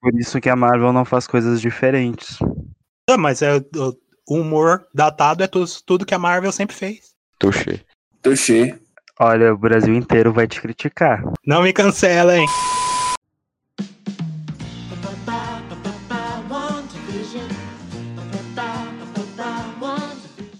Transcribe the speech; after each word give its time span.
Por 0.00 0.14
isso 0.18 0.40
que 0.40 0.48
a 0.48 0.56
Marvel 0.56 0.92
não 0.92 1.04
faz 1.04 1.26
coisas 1.26 1.60
diferentes. 1.60 2.38
Não, 3.08 3.18
mas 3.18 3.42
é, 3.42 3.56
o 4.26 4.34
humor 4.36 4.86
datado 4.94 5.42
é 5.42 5.46
tudo, 5.46 5.70
tudo 5.84 6.06
que 6.06 6.14
a 6.14 6.18
Marvel 6.18 6.50
sempre 6.52 6.74
fez. 6.74 7.14
Touché. 7.38 7.80
Touché. 8.22 8.78
Olha, 9.18 9.52
o 9.52 9.58
Brasil 9.58 9.94
inteiro 9.94 10.32
vai 10.32 10.48
te 10.48 10.60
criticar. 10.60 11.22
Não 11.46 11.62
me 11.62 11.72
cancela, 11.72 12.38
hein? 12.38 12.46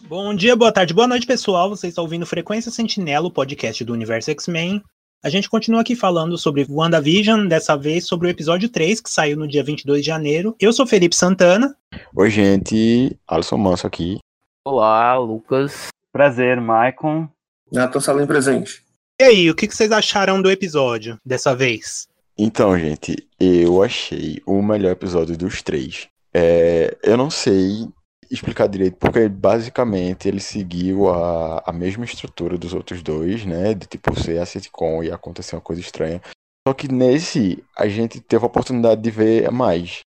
Bom 0.06 0.34
dia, 0.34 0.54
boa 0.54 0.72
tarde, 0.72 0.92
boa 0.92 1.06
noite, 1.06 1.26
pessoal. 1.26 1.70
Vocês 1.70 1.92
estão 1.92 2.04
ouvindo 2.04 2.26
Frequência 2.26 2.70
Sentinela, 2.70 3.28
o 3.28 3.32
podcast 3.32 3.82
do 3.84 3.92
Universo 3.92 4.30
X-Men. 4.32 4.82
A 5.22 5.28
gente 5.28 5.50
continua 5.50 5.82
aqui 5.82 5.94
falando 5.94 6.38
sobre 6.38 6.66
WandaVision, 6.66 7.46
dessa 7.46 7.76
vez 7.76 8.06
sobre 8.06 8.26
o 8.26 8.30
episódio 8.30 8.70
3, 8.70 9.02
que 9.02 9.10
saiu 9.10 9.36
no 9.36 9.46
dia 9.46 9.62
22 9.62 10.00
de 10.00 10.06
janeiro. 10.06 10.56
Eu 10.58 10.72
sou 10.72 10.86
Felipe 10.86 11.14
Santana. 11.14 11.76
Oi, 12.16 12.30
gente. 12.30 13.18
Alisson 13.28 13.58
Manso 13.58 13.86
aqui. 13.86 14.18
Olá, 14.66 15.18
Lucas. 15.18 15.88
Prazer, 16.10 16.58
Maicon. 16.58 17.28
Nathan 17.70 18.00
Salim 18.00 18.26
presente. 18.26 18.82
E 19.20 19.24
aí, 19.24 19.50
o 19.50 19.54
que 19.54 19.66
vocês 19.66 19.92
acharam 19.92 20.40
do 20.40 20.50
episódio 20.50 21.18
dessa 21.22 21.54
vez? 21.54 22.08
Então, 22.38 22.78
gente, 22.78 23.28
eu 23.38 23.82
achei 23.82 24.40
o 24.46 24.62
melhor 24.62 24.92
episódio 24.92 25.36
dos 25.36 25.60
três. 25.60 26.08
É, 26.32 26.96
eu 27.02 27.18
não 27.18 27.28
sei 27.28 27.90
explicar 28.30 28.68
direito, 28.68 28.96
porque 28.96 29.28
basicamente 29.28 30.28
ele 30.28 30.40
seguiu 30.40 31.08
a, 31.08 31.62
a 31.66 31.72
mesma 31.72 32.04
estrutura 32.04 32.56
dos 32.56 32.72
outros 32.72 33.02
dois, 33.02 33.44
né? 33.44 33.74
De 33.74 33.86
tipo 33.86 34.18
ser 34.18 34.38
a 34.38 34.46
sitcom 34.46 35.02
e 35.02 35.10
acontecer 35.10 35.56
uma 35.56 35.62
coisa 35.62 35.80
estranha. 35.80 36.20
Só 36.66 36.74
que 36.74 36.88
nesse 36.88 37.64
a 37.76 37.88
gente 37.88 38.20
teve 38.20 38.44
a 38.44 38.46
oportunidade 38.46 39.00
de 39.00 39.10
ver 39.10 39.50
mais. 39.50 40.00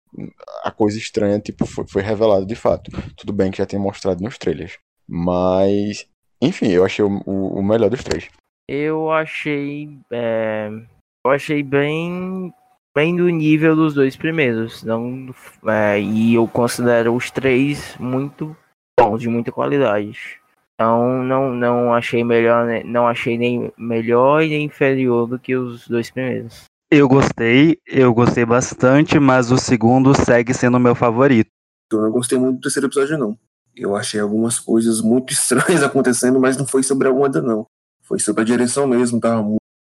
A 0.65 0.71
coisa 0.71 0.99
estranha, 0.99 1.39
tipo, 1.39 1.65
foi, 1.65 1.87
foi 1.87 2.03
revelada 2.03 2.45
de 2.45 2.57
fato. 2.57 2.91
Tudo 3.17 3.33
bem 3.33 3.51
que 3.51 3.59
já 3.59 3.67
tinha 3.67 3.81
mostrado 3.81 4.23
nos 4.23 4.37
trailers. 4.37 4.77
Mas, 5.09 6.07
enfim, 6.43 6.69
eu 6.69 6.85
achei 6.85 7.05
o, 7.05 7.23
o, 7.25 7.59
o 7.59 7.63
melhor 7.63 7.89
dos 7.89 8.03
três. 8.03 8.29
Eu 8.69 9.11
achei. 9.11 9.89
É, 10.13 10.69
eu 11.25 11.31
achei 11.31 11.63
bem. 11.63 12.53
Bem 12.95 13.15
do 13.15 13.29
nível 13.29 13.77
dos 13.77 13.95
dois 13.95 14.17
primeiros. 14.17 14.83
Não, 14.83 15.33
é, 15.67 16.01
e 16.01 16.35
eu 16.35 16.49
considero 16.49 17.15
os 17.15 17.31
três 17.31 17.97
muito 17.99 18.57
bons, 18.99 19.21
de 19.21 19.29
muita 19.29 19.53
qualidade. 19.53 20.41
Então 20.75 21.23
não, 21.23 21.55
não 21.55 21.95
achei 21.95 22.25
melhor, 22.25 22.67
né, 22.67 22.83
não 22.85 23.07
achei 23.07 23.37
nem 23.37 23.73
melhor 23.77 24.43
e 24.43 24.49
nem 24.49 24.65
inferior 24.65 25.29
do 25.29 25.39
que 25.39 25.55
os 25.55 25.87
dois 25.87 26.11
primeiros. 26.11 26.65
Eu 26.91 27.07
gostei, 27.07 27.79
eu 27.87 28.13
gostei 28.13 28.45
bastante, 28.45 29.19
mas 29.21 29.53
o 29.53 29.57
segundo 29.57 30.13
segue 30.13 30.53
sendo 30.53 30.77
o 30.77 30.81
meu 30.81 30.95
favorito. 30.95 31.51
Eu 31.93 32.01
não 32.01 32.11
gostei 32.11 32.39
muito 32.39 32.57
do 32.57 32.63
terceiro 32.63 32.89
episódio, 32.89 33.17
não. 33.17 33.39
Eu 33.77 33.95
achei 33.95 34.19
algumas 34.19 34.59
coisas 34.59 35.01
muito 35.01 35.31
estranhas 35.35 35.85
acontecendo, 35.85 36.41
mas 36.41 36.57
não 36.57 36.67
foi 36.67 36.83
sobre 36.83 37.07
a 37.07 37.13
Wanda, 37.13 37.41
não. 37.41 37.67
Foi 38.03 38.19
sobre 38.19 38.43
a 38.43 38.45
direção 38.45 38.89
mesmo. 38.89 39.21
Tava 39.21 39.47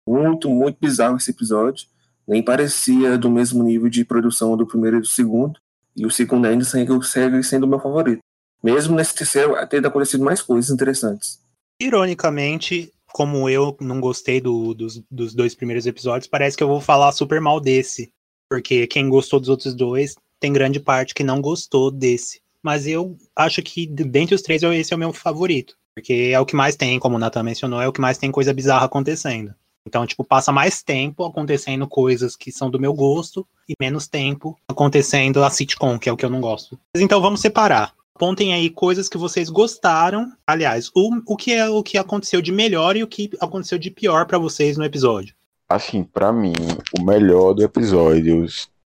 muito, 0.09 0.51
muito 0.51 0.79
bizarro 0.81 1.17
esse 1.17 1.31
episódio. 1.31 1.87
Nem 2.31 2.45
parecia 2.45 3.19
do 3.19 3.29
mesmo 3.29 3.61
nível 3.65 3.89
de 3.89 4.05
produção 4.05 4.57
do 4.57 4.65
primeiro 4.65 4.99
e 4.99 5.01
do 5.01 5.07
segundo. 5.09 5.59
E 5.97 6.07
o 6.07 6.11
segundo 6.13 6.47
ainda 6.47 6.65
segue 6.65 7.43
sendo 7.43 7.65
o 7.65 7.67
meu 7.67 7.81
favorito. 7.81 8.21
Mesmo 8.63 8.95
nesse 8.95 9.17
terceiro, 9.17 9.55
tendo 9.69 9.89
acontecido 9.89 10.23
mais 10.23 10.41
coisas 10.41 10.71
interessantes. 10.71 11.41
Ironicamente, 11.83 12.93
como 13.13 13.51
eu 13.51 13.77
não 13.81 14.01
gostei 14.01 14.41
do, 14.41 14.73
dos, 14.75 15.03
dos 15.11 15.35
dois 15.35 15.57
primeiros 15.57 15.87
episódios, 15.87 16.29
parece 16.29 16.57
que 16.57 16.63
eu 16.63 16.69
vou 16.69 16.81
falar 16.81 17.11
super 17.11 17.41
mal 17.41 17.59
desse. 17.59 18.13
Porque 18.49 18.87
quem 18.87 19.09
gostou 19.09 19.41
dos 19.41 19.49
outros 19.49 19.75
dois, 19.75 20.15
tem 20.39 20.53
grande 20.53 20.79
parte 20.79 21.15
que 21.15 21.25
não 21.25 21.41
gostou 21.41 21.91
desse. 21.91 22.41
Mas 22.63 22.87
eu 22.87 23.17
acho 23.35 23.61
que 23.61 23.89
dentre 23.89 24.37
os 24.37 24.43
três, 24.43 24.63
esse 24.63 24.93
é 24.93 24.97
o 24.97 25.01
meu 25.01 25.13
favorito. 25.13 25.75
Porque 25.97 26.31
é 26.33 26.39
o 26.39 26.47
que 26.47 26.55
mais 26.55 26.77
tem, 26.77 26.97
como 27.01 27.17
o 27.17 27.19
Nathan 27.19 27.43
mencionou, 27.43 27.83
é 27.83 27.89
o 27.89 27.93
que 27.93 28.01
mais 28.01 28.19
tem 28.19 28.31
coisa 28.31 28.55
bizarra 28.55 28.87
acontecendo. 28.87 29.53
Então, 29.87 30.07
tipo, 30.07 30.23
passa 30.23 30.53
mais 30.53 30.83
tempo 30.83 31.25
acontecendo 31.25 31.87
coisas 31.87 32.37
que 32.37 32.53
são 32.53 32.71
do 32.71 32.79
meu 32.79 32.93
gosto 32.93 33.47
e 33.69 33.75
menos 33.81 34.07
tempo 34.07 34.59
acontecendo 34.69 35.43
a 35.43 35.51
sitcom, 35.51 35.99
que 35.99 36.09
é 36.09 36.13
o 36.13 36.17
que 36.17 36.25
eu 36.25 36.31
não 36.31 36.41
gosto. 36.41 36.79
Mas 36.95 37.03
então 37.03 37.21
vamos 37.21 37.41
separar. 37.41 37.95
Apontem 38.15 38.53
aí 38.53 38.69
coisas 38.69 39.09
que 39.09 39.17
vocês 39.17 39.49
gostaram. 39.49 40.31
Aliás, 40.47 40.91
o, 40.95 41.23
o 41.27 41.37
que 41.37 41.55
é 41.55 41.69
o 41.69 41.83
que 41.83 41.97
aconteceu 41.97 42.43
de 42.43 42.53
melhor 42.53 42.95
e 42.95 43.03
o 43.03 43.07
que 43.07 43.31
aconteceu 43.41 43.79
de 43.79 43.91
pior 43.91 44.27
para 44.27 44.37
vocês 44.37 44.77
no 44.77 44.85
episódio. 44.85 45.35
Assim, 45.67 46.05
para 46.05 46.31
mim, 46.31 46.53
o 46.99 47.03
melhor 47.03 47.55
do 47.55 47.63
episódio 47.63 48.45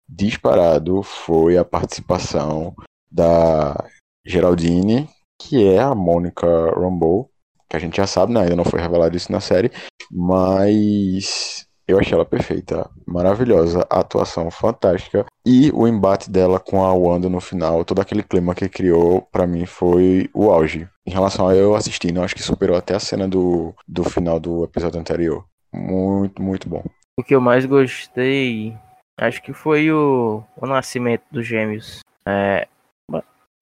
disparado 0.09 1.01
foi 1.01 1.57
a 1.57 1.63
participação 1.63 2.75
da 3.09 3.81
Geraldine, 4.25 5.07
que 5.39 5.65
é 5.65 5.79
a 5.79 5.95
Mônica 5.95 6.45
Rambeau, 6.75 7.30
que 7.71 7.77
a 7.77 7.79
gente 7.79 7.95
já 7.95 8.05
sabe, 8.05 8.33
né? 8.33 8.41
ainda 8.41 8.55
não 8.55 8.65
foi 8.65 8.81
revelado 8.81 9.15
isso 9.15 9.31
na 9.31 9.39
série, 9.39 9.71
mas 10.11 11.65
eu 11.87 11.97
achei 11.97 12.13
ela 12.13 12.25
perfeita, 12.25 12.89
maravilhosa, 13.07 13.87
a 13.89 14.01
atuação 14.01 14.51
fantástica 14.51 15.25
e 15.45 15.71
o 15.73 15.87
embate 15.87 16.29
dela 16.29 16.59
com 16.59 16.83
a 16.83 16.93
Wanda 16.93 17.29
no 17.29 17.39
final, 17.39 17.85
todo 17.85 18.01
aquele 18.01 18.23
clima 18.23 18.53
que 18.53 18.67
criou, 18.67 19.21
para 19.31 19.47
mim 19.47 19.65
foi 19.65 20.29
o 20.33 20.51
auge. 20.51 20.87
Em 21.07 21.11
relação 21.11 21.47
a 21.47 21.55
eu 21.55 21.73
assistindo, 21.73 22.21
acho 22.21 22.35
que 22.35 22.43
superou 22.43 22.75
até 22.75 22.93
a 22.93 22.99
cena 22.99 23.25
do, 23.25 23.73
do 23.87 24.03
final 24.03 24.37
do 24.37 24.65
episódio 24.65 24.99
anterior. 24.99 25.45
Muito, 25.73 26.41
muito 26.41 26.67
bom. 26.67 26.83
O 27.17 27.23
que 27.23 27.33
eu 27.33 27.39
mais 27.39 27.65
gostei, 27.65 28.75
acho 29.17 29.41
que 29.41 29.53
foi 29.53 29.89
o, 29.91 30.43
o 30.57 30.67
nascimento 30.67 31.23
dos 31.31 31.47
gêmeos. 31.47 32.01
É, 32.25 32.67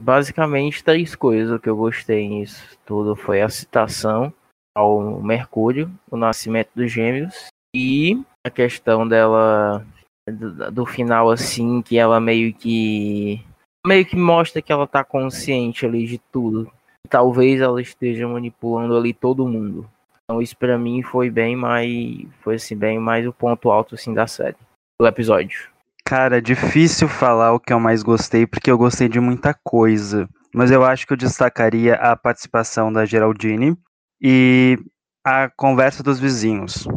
basicamente 0.01 0.83
três 0.83 1.15
coisas 1.15 1.59
que 1.59 1.69
eu 1.69 1.75
gostei 1.75 2.27
nisso 2.27 2.77
tudo 2.85 3.15
foi 3.15 3.41
a 3.41 3.49
citação 3.49 4.33
ao 4.75 5.21
Mercúrio, 5.21 5.91
o 6.09 6.15
nascimento 6.15 6.69
dos 6.73 6.91
gêmeos 6.91 7.47
e 7.75 8.21
a 8.45 8.49
questão 8.49 9.07
dela 9.07 9.85
do, 10.27 10.71
do, 10.71 10.85
final 10.85 11.29
assim 11.29 11.81
que 11.81 11.97
ela 11.97 12.19
meio 12.19 12.53
que 12.53 13.43
meio 13.85 14.05
que 14.05 14.15
mostra 14.15 14.61
que 14.61 14.71
ela 14.71 14.87
tá 14.87 15.03
consciente 15.03 15.85
ali 15.85 16.05
de 16.05 16.17
tudo. 16.31 16.71
Talvez 17.09 17.59
ela 17.59 17.81
esteja 17.81 18.27
manipulando 18.27 18.95
ali 18.95 19.13
todo 19.13 19.47
mundo. 19.47 19.89
Então 20.23 20.41
isso 20.41 20.55
para 20.55 20.77
mim 20.77 21.01
foi 21.01 21.29
bem 21.29 21.55
mais 21.55 22.25
foi 22.41 22.55
assim 22.55 22.75
bem 22.75 22.99
mais 22.99 23.27
o 23.27 23.33
ponto 23.33 23.71
alto 23.71 23.95
assim 23.95 24.13
da 24.13 24.27
série, 24.27 24.57
do 24.99 25.07
episódio. 25.07 25.69
Cara, 26.09 26.39
é 26.39 26.41
difícil 26.41 27.07
falar 27.07 27.53
o 27.53 27.59
que 27.59 27.71
eu 27.71 27.79
mais 27.79 28.01
gostei, 28.01 28.47
porque 28.47 28.71
eu 28.71 28.79
gostei 28.79 29.07
de 29.07 29.19
muita 29.19 29.53
coisa. 29.53 30.27
Mas 30.51 30.71
eu 30.71 30.83
acho 30.83 31.05
que 31.05 31.13
eu 31.13 31.17
destacaria 31.17 31.93
a 31.93 32.15
participação 32.15 32.91
da 32.91 33.05
Geraldine 33.05 33.77
e 34.19 34.75
a 35.23 35.51
conversa 35.55 36.01
dos 36.01 36.19
vizinhos. 36.19 36.87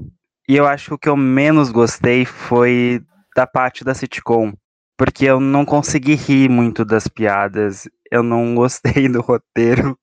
E 0.48 0.56
eu 0.56 0.66
acho 0.66 0.88
que 0.88 0.94
o 0.94 0.98
que 0.98 1.08
eu 1.10 1.16
menos 1.18 1.70
gostei 1.70 2.24
foi 2.24 3.02
da 3.36 3.46
parte 3.46 3.84
da 3.84 3.92
sitcom, 3.92 4.54
porque 4.96 5.26
eu 5.26 5.38
não 5.38 5.66
consegui 5.66 6.14
rir 6.14 6.48
muito 6.48 6.82
das 6.82 7.06
piadas, 7.06 7.86
eu 8.10 8.22
não 8.22 8.54
gostei 8.56 9.10
do 9.10 9.20
roteiro. 9.20 9.94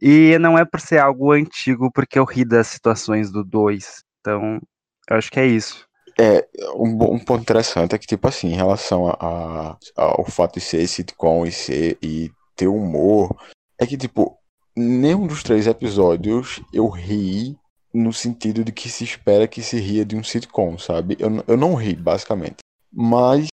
E 0.00 0.36
não 0.40 0.58
é 0.58 0.64
por 0.64 0.80
ser 0.80 0.98
algo 0.98 1.30
antigo, 1.30 1.92
porque 1.92 2.18
eu 2.18 2.24
ri 2.24 2.44
das 2.44 2.66
situações 2.66 3.30
do 3.30 3.44
2. 3.44 4.02
Então, 4.18 4.60
eu 5.08 5.16
acho 5.16 5.30
que 5.30 5.38
é 5.38 5.46
isso. 5.46 5.86
É, 6.18 6.46
um, 6.76 7.14
um, 7.14 7.18
ponto 7.18 7.42
interessante 7.42 7.94
é 7.94 7.98
que, 7.98 8.06
tipo 8.06 8.26
assim, 8.28 8.48
em 8.48 8.56
relação 8.56 9.08
a, 9.08 9.16
a, 9.20 9.76
ao 9.96 10.24
fato 10.24 10.54
de 10.54 10.60
ser 10.60 10.86
sitcom 10.86 11.46
e, 11.46 11.52
ser, 11.52 11.98
e 12.02 12.30
ter 12.56 12.68
humor, 12.68 13.34
é 13.78 13.86
que, 13.86 13.96
tipo, 13.96 14.36
nenhum 14.76 15.26
dos 15.26 15.42
três 15.42 15.66
episódios 15.66 16.60
eu 16.72 16.88
ri 16.88 17.56
no 17.92 18.12
sentido 18.12 18.64
de 18.64 18.72
que 18.72 18.88
se 18.88 19.04
espera 19.04 19.46
que 19.46 19.62
se 19.62 19.78
ria 19.78 20.04
de 20.04 20.16
um 20.16 20.24
sitcom, 20.24 20.78
sabe? 20.78 21.16
Eu, 21.18 21.44
eu 21.46 21.56
não 21.56 21.74
ri, 21.74 21.94
basicamente. 21.94 22.56
Mas 22.92 23.48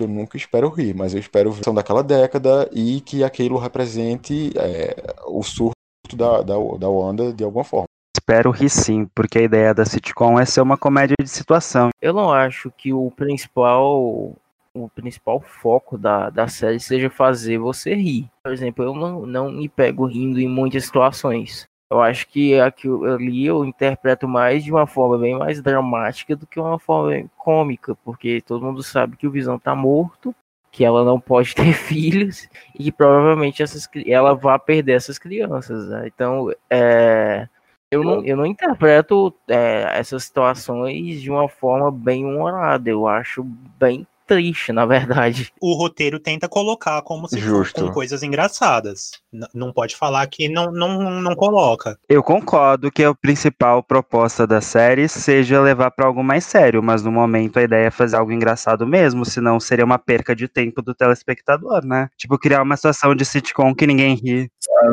eu 0.00 0.08
nunca 0.08 0.36
espero 0.36 0.68
rir, 0.68 0.94
mas 0.94 1.14
eu 1.14 1.20
espero 1.20 1.52
ver 1.52 1.72
daquela 1.72 2.02
década 2.02 2.68
e 2.72 3.00
que 3.00 3.22
aquilo 3.22 3.58
represente 3.58 4.52
é, 4.56 4.96
o 5.26 5.42
surto 5.42 5.72
da, 6.16 6.42
da, 6.42 6.54
da 6.78 6.88
Wanda 6.88 7.32
de 7.32 7.44
alguma 7.44 7.64
forma 7.64 7.86
espero 8.16 8.50
rir 8.50 8.68
sim, 8.68 9.06
porque 9.14 9.38
a 9.38 9.42
ideia 9.42 9.74
da 9.74 9.84
sitcom 9.84 10.38
é 10.38 10.44
ser 10.44 10.60
uma 10.60 10.76
comédia 10.76 11.16
de 11.20 11.28
situação. 11.28 11.90
Eu 12.00 12.12
não 12.12 12.32
acho 12.32 12.70
que 12.76 12.92
o 12.92 13.10
principal 13.10 14.36
o 14.74 14.88
principal 14.88 15.40
foco 15.40 15.98
da, 15.98 16.30
da 16.30 16.46
série 16.46 16.78
seja 16.78 17.10
fazer 17.10 17.58
você 17.58 17.94
rir. 17.94 18.30
Por 18.42 18.52
exemplo, 18.52 18.84
eu 18.84 18.94
não, 18.94 19.26
não 19.26 19.50
me 19.50 19.68
pego 19.68 20.06
rindo 20.06 20.38
em 20.40 20.48
muitas 20.48 20.84
situações. 20.84 21.66
Eu 21.90 22.02
acho 22.02 22.28
que 22.28 22.58
aquilo 22.60 23.04
ali 23.06 23.46
eu 23.46 23.64
interpreto 23.64 24.28
mais 24.28 24.62
de 24.62 24.70
uma 24.70 24.86
forma 24.86 25.16
bem 25.18 25.38
mais 25.38 25.62
dramática 25.62 26.36
do 26.36 26.46
que 26.46 26.60
uma 26.60 26.78
forma 26.78 27.24
cômica, 27.36 27.94
porque 28.04 28.42
todo 28.42 28.64
mundo 28.64 28.82
sabe 28.82 29.16
que 29.16 29.26
o 29.26 29.30
Visão 29.30 29.58
tá 29.58 29.74
morto, 29.74 30.34
que 30.70 30.84
ela 30.84 31.02
não 31.02 31.18
pode 31.18 31.54
ter 31.56 31.72
filhos 31.72 32.46
e 32.74 32.84
que 32.84 32.92
provavelmente 32.92 33.62
essas, 33.62 33.88
ela 34.06 34.34
vai 34.34 34.58
perder 34.58 34.92
essas 34.92 35.18
crianças. 35.18 35.88
Né? 35.88 36.06
Então, 36.06 36.52
é, 36.68 37.48
eu 37.90 38.04
não, 38.04 38.24
eu 38.24 38.36
não 38.36 38.46
interpreto 38.46 39.34
é, 39.48 39.98
essas 39.98 40.24
situações 40.24 41.20
de 41.22 41.30
uma 41.30 41.48
forma 41.48 41.90
bem 41.90 42.24
humorada. 42.24 42.88
Eu 42.90 43.06
acho 43.06 43.42
bem 43.78 44.06
triste, 44.28 44.72
na 44.72 44.84
verdade. 44.86 45.50
O 45.60 45.74
roteiro 45.74 46.20
tenta 46.20 46.46
colocar 46.48 47.00
como 47.02 47.26
se 47.26 47.38
Justo. 47.40 47.72
fosse 47.80 47.86
com 47.88 47.92
coisas 47.94 48.22
engraçadas. 48.22 49.10
N- 49.32 49.46
não 49.54 49.72
pode 49.72 49.96
falar 49.96 50.26
que 50.26 50.48
não, 50.48 50.70
não, 50.70 51.10
não 51.20 51.34
coloca. 51.34 51.98
Eu 52.08 52.22
concordo 52.22 52.92
que 52.92 53.02
a 53.02 53.14
principal 53.14 53.82
proposta 53.82 54.46
da 54.46 54.60
série 54.60 55.08
seja 55.08 55.60
levar 55.60 55.90
pra 55.90 56.06
algo 56.06 56.22
mais 56.22 56.44
sério, 56.44 56.82
mas 56.82 57.02
no 57.02 57.10
momento 57.10 57.58
a 57.58 57.62
ideia 57.62 57.86
é 57.86 57.90
fazer 57.90 58.16
algo 58.16 58.30
engraçado 58.30 58.86
mesmo, 58.86 59.24
senão 59.24 59.58
seria 59.58 59.84
uma 59.84 59.98
perca 59.98 60.36
de 60.36 60.46
tempo 60.46 60.82
do 60.82 60.94
telespectador, 60.94 61.84
né? 61.84 62.08
Tipo, 62.16 62.38
criar 62.38 62.62
uma 62.62 62.76
situação 62.76 63.14
de 63.14 63.24
sitcom 63.24 63.74
que 63.74 63.86
ninguém 63.86 64.14
ri. 64.14 64.50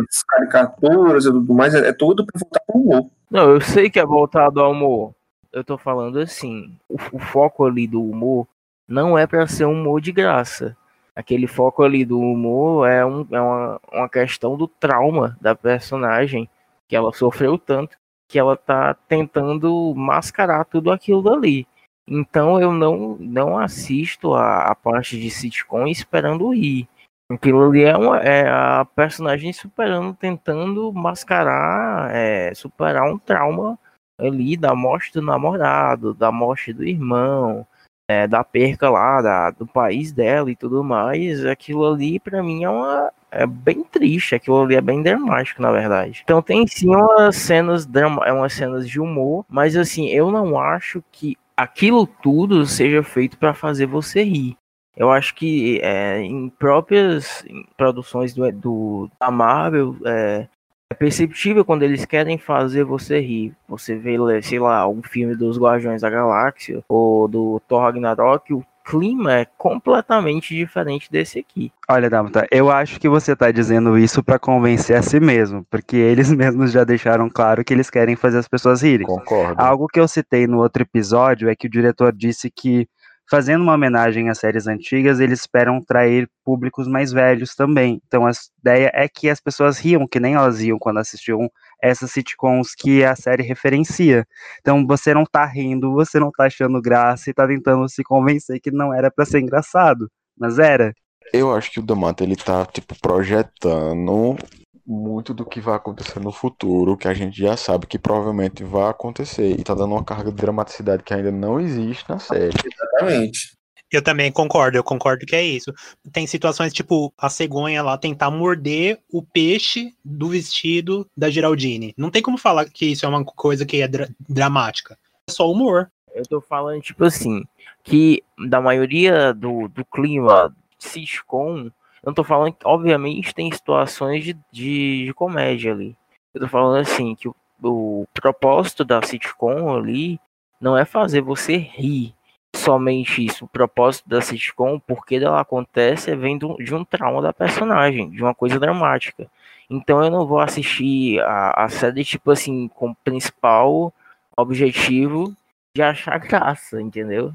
As 0.09 0.23
caricaturas 0.23 1.25
e 1.25 1.31
tudo 1.31 1.53
mais, 1.53 1.75
é, 1.75 1.89
é 1.89 1.93
tudo 1.93 2.25
pra 2.25 2.39
voltar 2.39 2.59
pro 2.65 2.79
humor. 2.79 3.09
Não, 3.29 3.49
eu 3.49 3.61
sei 3.61 3.89
que 3.89 3.99
é 3.99 4.05
voltado 4.05 4.61
ao 4.61 4.71
humor. 4.71 5.13
Eu 5.51 5.63
tô 5.63 5.77
falando 5.77 6.19
assim, 6.19 6.75
o, 6.89 6.95
o 7.13 7.19
foco 7.19 7.65
ali 7.65 7.87
do 7.87 8.01
humor 8.03 8.47
não 8.87 9.17
é 9.17 9.25
pra 9.27 9.47
ser 9.47 9.65
um 9.65 9.73
humor 9.73 10.01
de 10.01 10.11
graça. 10.11 10.75
Aquele 11.15 11.47
foco 11.47 11.83
ali 11.83 12.03
do 12.03 12.19
humor 12.19 12.87
é, 12.87 13.05
um, 13.05 13.25
é 13.31 13.41
uma, 13.41 13.81
uma 13.91 14.09
questão 14.09 14.57
do 14.57 14.67
trauma 14.67 15.37
da 15.39 15.55
personagem, 15.55 16.49
que 16.87 16.95
ela 16.95 17.13
sofreu 17.13 17.57
tanto 17.57 17.97
que 18.27 18.39
ela 18.39 18.57
tá 18.57 18.93
tentando 19.07 19.93
mascarar 19.95 20.65
tudo 20.65 20.91
aquilo 20.91 21.21
dali. 21.21 21.67
Então 22.07 22.59
eu 22.59 22.71
não, 22.71 23.17
não 23.19 23.57
assisto 23.57 24.33
a, 24.33 24.65
a 24.65 24.75
parte 24.75 25.19
de 25.19 25.29
sitcom 25.29 25.87
esperando 25.87 26.53
rir. 26.53 26.87
Aquilo 27.29 27.67
ali 27.67 27.83
é, 27.83 27.97
uma, 27.97 28.19
é 28.19 28.47
a 28.47 28.85
personagem 28.85 29.51
superando, 29.51 30.13
tentando 30.13 30.93
mascarar, 30.93 32.13
é, 32.13 32.53
superar 32.53 33.11
um 33.11 33.17
trauma 33.17 33.79
ali 34.19 34.55
da 34.55 34.75
morte 34.75 35.11
do 35.11 35.21
namorado, 35.21 36.13
da 36.13 36.31
morte 36.31 36.71
do 36.71 36.83
irmão, 36.83 37.65
é, 38.07 38.27
da 38.27 38.43
perca 38.43 38.89
lá 38.89 39.21
da, 39.21 39.51
do 39.51 39.65
país 39.65 40.11
dela 40.11 40.49
e 40.51 40.55
tudo 40.55 40.83
mais. 40.83 41.45
Aquilo 41.45 41.85
ali, 41.85 42.19
pra 42.19 42.41
mim, 42.43 42.63
é 42.63 42.69
uma. 42.69 43.11
É 43.31 43.45
bem 43.45 43.83
triste, 43.83 44.33
aquilo 44.35 44.61
ali 44.61 44.75
é 44.75 44.81
bem 44.81 45.03
dramático, 45.03 45.61
na 45.61 45.69
verdade. 45.71 46.21
Então 46.23 46.41
tem 46.41 46.65
sim 46.67 46.87
umas 46.95 47.35
cenas, 47.35 47.85
é 48.25 48.31
umas 48.31 48.53
cenas 48.53 48.87
de 48.87 48.97
humor, 48.99 49.43
mas 49.49 49.75
assim, 49.75 50.07
eu 50.07 50.31
não 50.31 50.57
acho 50.57 51.03
que 51.11 51.35
aquilo 51.57 52.07
tudo 52.07 52.65
seja 52.65 53.03
feito 53.03 53.37
pra 53.37 53.53
fazer 53.53 53.87
você 53.87 54.23
rir. 54.23 54.55
Eu 54.95 55.11
acho 55.11 55.35
que 55.35 55.81
é, 55.83 56.19
em 56.21 56.47
próprias 56.47 57.43
produções 57.75 58.33
do, 58.33 58.49
do- 58.53 59.11
da 59.19 59.29
Marvel 59.29 59.97
é, 60.05 60.47
é 60.91 60.95
perceptível 60.95 61.65
quando 61.65 61.83
eles 61.83 62.05
querem 62.05 62.37
fazer 62.37 62.83
você 62.83 63.19
rir. 63.19 63.53
Você 63.67 63.95
vê, 63.95 64.17
sei 64.41 64.59
lá, 64.59 64.87
um 64.87 65.01
filme 65.01 65.35
dos 65.35 65.57
Guardiões 65.57 66.01
da 66.01 66.09
Galáxia 66.09 66.83
ou 66.87 67.27
do 67.27 67.59
Thor 67.67 67.81
Ragnarok, 67.81 68.53
o 68.53 68.63
clima 68.85 69.33
é 69.33 69.45
completamente 69.57 70.55
diferente 70.55 71.11
desse 71.11 71.39
aqui. 71.39 71.71
Olha, 71.89 72.07
Damata, 72.07 72.47
eu 72.51 72.69
acho 72.69 72.99
que 72.99 73.09
você 73.09 73.35
tá 73.35 73.49
dizendo 73.49 73.97
isso 73.97 74.23
pra 74.23 74.37
convencer 74.37 74.95
a 74.95 75.01
si 75.01 75.19
mesmo, 75.19 75.65
porque 75.71 75.95
eles 75.95 76.29
mesmos 76.31 76.71
já 76.71 76.83
deixaram 76.83 77.27
claro 77.27 77.65
que 77.65 77.73
eles 77.73 77.89
querem 77.89 78.15
fazer 78.15 78.37
as 78.37 78.47
pessoas 78.47 78.83
rirem. 78.83 79.07
Concordo. 79.07 79.59
Algo 79.59 79.87
que 79.87 79.99
eu 79.99 80.07
citei 80.07 80.45
no 80.45 80.59
outro 80.59 80.83
episódio 80.83 81.49
é 81.49 81.55
que 81.55 81.65
o 81.65 81.69
diretor 81.69 82.13
disse 82.13 82.51
que, 82.51 82.87
fazendo 83.29 83.61
uma 83.61 83.73
homenagem 83.73 84.29
às 84.29 84.39
séries 84.39 84.67
antigas, 84.67 85.19
eles 85.19 85.41
esperam 85.41 85.81
trair 85.81 86.29
públicos 86.43 86.87
mais 86.87 87.11
velhos 87.11 87.55
também. 87.55 88.01
Então 88.07 88.25
a 88.25 88.31
ideia 88.59 88.91
é 88.93 89.07
que 89.07 89.29
as 89.29 89.39
pessoas 89.39 89.77
riam, 89.77 90.07
que 90.07 90.19
nem 90.19 90.35
elas 90.35 90.59
riam 90.59 90.77
quando 90.77 90.99
assistiam 90.99 91.49
essas 91.81 92.11
sitcoms 92.11 92.73
que 92.75 93.03
a 93.03 93.15
série 93.15 93.43
referencia. 93.43 94.25
Então 94.59 94.85
você 94.85 95.13
não 95.13 95.25
tá 95.25 95.45
rindo, 95.45 95.93
você 95.93 96.19
não 96.19 96.31
tá 96.31 96.45
achando 96.45 96.81
graça 96.81 97.29
e 97.29 97.33
tá 97.33 97.47
tentando 97.47 97.87
se 97.89 98.03
convencer 98.03 98.59
que 98.59 98.71
não 98.71 98.93
era 98.93 99.11
pra 99.11 99.25
ser 99.25 99.39
engraçado. 99.39 100.09
Mas 100.37 100.59
era. 100.59 100.93
Eu 101.33 101.53
acho 101.53 101.71
que 101.71 101.79
o 101.79 101.83
Damata 101.83 102.23
ele 102.23 102.35
tá 102.35 102.65
tipo 102.65 102.95
projetando 103.01 104.37
muito 104.85 105.33
do 105.33 105.45
que 105.45 105.59
vai 105.59 105.75
acontecer 105.75 106.19
no 106.19 106.31
futuro, 106.31 106.97
que 106.97 107.07
a 107.07 107.13
gente 107.13 107.37
já 107.39 107.57
sabe 107.57 107.87
que 107.87 107.97
provavelmente 107.97 108.63
vai 108.63 108.89
acontecer 108.89 109.59
e 109.59 109.63
tá 109.63 109.73
dando 109.73 109.93
uma 109.93 110.03
carga 110.03 110.31
de 110.31 110.37
dramaticidade 110.37 111.03
que 111.03 111.13
ainda 111.13 111.31
não 111.31 111.59
existe 111.59 112.07
na 112.07 112.19
série. 112.19 112.53
Exatamente. 112.63 113.55
Eu 113.91 114.01
também 114.01 114.31
concordo, 114.31 114.77
eu 114.77 114.83
concordo 114.83 115.25
que 115.25 115.35
é 115.35 115.43
isso. 115.43 115.71
Tem 116.11 116.27
situações 116.27 116.73
tipo 116.73 117.13
a 117.17 117.29
cegonha 117.29 117.81
lá 117.81 117.97
tentar 117.97 118.29
morder 118.29 118.99
o 119.11 119.21
peixe 119.21 119.93
do 120.03 120.29
vestido 120.29 121.07
da 121.15 121.29
Geraldine. 121.29 121.93
Não 121.97 122.09
tem 122.09 122.21
como 122.21 122.37
falar 122.37 122.65
que 122.65 122.87
isso 122.87 123.05
é 123.05 123.09
uma 123.09 123.23
coisa 123.23 123.65
que 123.65 123.81
é 123.81 123.87
dra- 123.87 124.09
dramática. 124.27 124.97
É 125.29 125.31
só 125.31 125.49
humor. 125.49 125.89
Eu 126.13 126.23
tô 126.25 126.41
falando, 126.41 126.81
tipo 126.81 127.03
assim, 127.05 127.43
que 127.83 128.23
da 128.47 128.59
maioria 128.59 129.33
do, 129.33 129.67
do 129.67 129.85
clima 129.85 130.53
sitcom, 130.79 131.69
não 132.05 132.13
tô 132.13 132.23
falando 132.23 132.53
que, 132.53 132.65
obviamente, 132.65 133.33
tem 133.33 133.51
situações 133.51 134.23
de, 134.23 134.37
de, 134.51 135.05
de 135.05 135.13
comédia 135.13 135.71
ali. 135.73 135.95
Eu 136.33 136.41
tô 136.41 136.47
falando 136.47 136.77
assim, 136.79 137.15
que 137.15 137.27
o, 137.27 137.35
o 137.61 138.07
propósito 138.13 138.83
da 138.85 139.01
sitcom 139.01 139.73
ali 139.75 140.19
não 140.61 140.77
é 140.77 140.85
fazer 140.85 141.21
você 141.21 141.57
rir. 141.57 142.13
Somente 142.55 143.25
isso. 143.25 143.45
O 143.45 143.47
propósito 143.47 144.07
da 144.07 144.21
sitcom, 144.21 144.79
porque 144.79 145.15
ela 145.15 145.41
acontece, 145.41 146.11
é 146.11 146.15
vem 146.15 146.37
do- 146.37 146.55
de 146.57 146.73
um 146.73 146.85
trauma 146.85 147.21
da 147.21 147.33
personagem, 147.33 148.09
de 148.09 148.21
uma 148.21 148.33
coisa 148.33 148.59
dramática. 148.59 149.29
Então 149.69 150.03
eu 150.03 150.09
não 150.11 150.25
vou 150.25 150.39
assistir 150.39 151.19
a, 151.21 151.65
a 151.65 151.69
série, 151.69 152.03
tipo 152.05 152.31
assim, 152.31 152.67
com 152.69 152.91
o 152.91 152.95
principal 152.95 153.91
objetivo 154.37 155.35
de 155.75 155.81
achar 155.81 156.17
graça, 156.19 156.81
entendeu? 156.81 157.33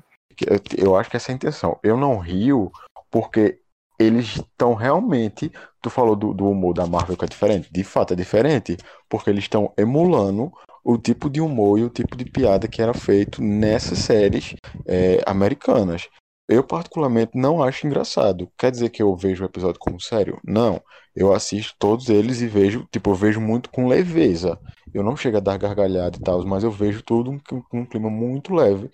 Eu 0.78 0.96
acho 0.96 1.10
que 1.10 1.16
essa 1.16 1.30
é 1.30 1.32
a 1.32 1.36
intenção. 1.36 1.78
Eu 1.82 1.96
não 1.96 2.18
rio 2.18 2.72
porque 3.10 3.58
eles 4.00 4.36
estão 4.36 4.72
realmente. 4.74 5.52
Tu 5.82 5.90
falou 5.90 6.16
do, 6.16 6.32
do 6.32 6.48
humor 6.48 6.72
da 6.72 6.86
Marvel 6.86 7.16
que 7.16 7.24
é 7.26 7.28
diferente. 7.28 7.68
De 7.70 7.84
fato 7.84 8.14
é 8.14 8.16
diferente, 8.16 8.76
porque 9.08 9.28
eles 9.28 9.44
estão 9.44 9.72
emulando 9.76 10.50
o 10.82 10.96
tipo 10.96 11.28
de 11.28 11.40
humor 11.40 11.78
e 11.78 11.84
o 11.84 11.90
tipo 11.90 12.16
de 12.16 12.24
piada 12.24 12.66
que 12.66 12.80
era 12.80 12.94
feito 12.94 13.42
nessas 13.42 13.98
séries 13.98 14.54
é, 14.86 15.22
americanas. 15.26 16.08
Eu, 16.48 16.64
particularmente, 16.64 17.32
não 17.34 17.62
acho 17.62 17.86
engraçado. 17.86 18.50
Quer 18.58 18.72
dizer 18.72 18.88
que 18.88 19.02
eu 19.02 19.14
vejo 19.14 19.44
o 19.44 19.46
episódio 19.46 19.78
como 19.78 20.00
sério? 20.00 20.40
Não. 20.42 20.82
Eu 21.14 21.32
assisto 21.32 21.76
todos 21.78 22.08
eles 22.08 22.40
e 22.40 22.48
vejo, 22.48 22.88
tipo, 22.90 23.10
eu 23.10 23.14
vejo 23.14 23.40
muito 23.40 23.70
com 23.70 23.86
leveza. 23.86 24.58
Eu 24.92 25.04
não 25.04 25.16
chego 25.16 25.36
a 25.36 25.40
dar 25.40 25.58
gargalhada 25.58 26.16
e 26.16 26.20
tal, 26.20 26.44
mas 26.44 26.64
eu 26.64 26.70
vejo 26.70 27.02
tudo 27.02 27.40
com 27.48 27.62
com 27.62 27.80
um 27.80 27.86
clima 27.86 28.10
muito 28.10 28.52
leve. 28.54 28.90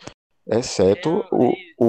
Exceto 0.48 1.24
o, 1.30 1.52
o- 1.78 1.86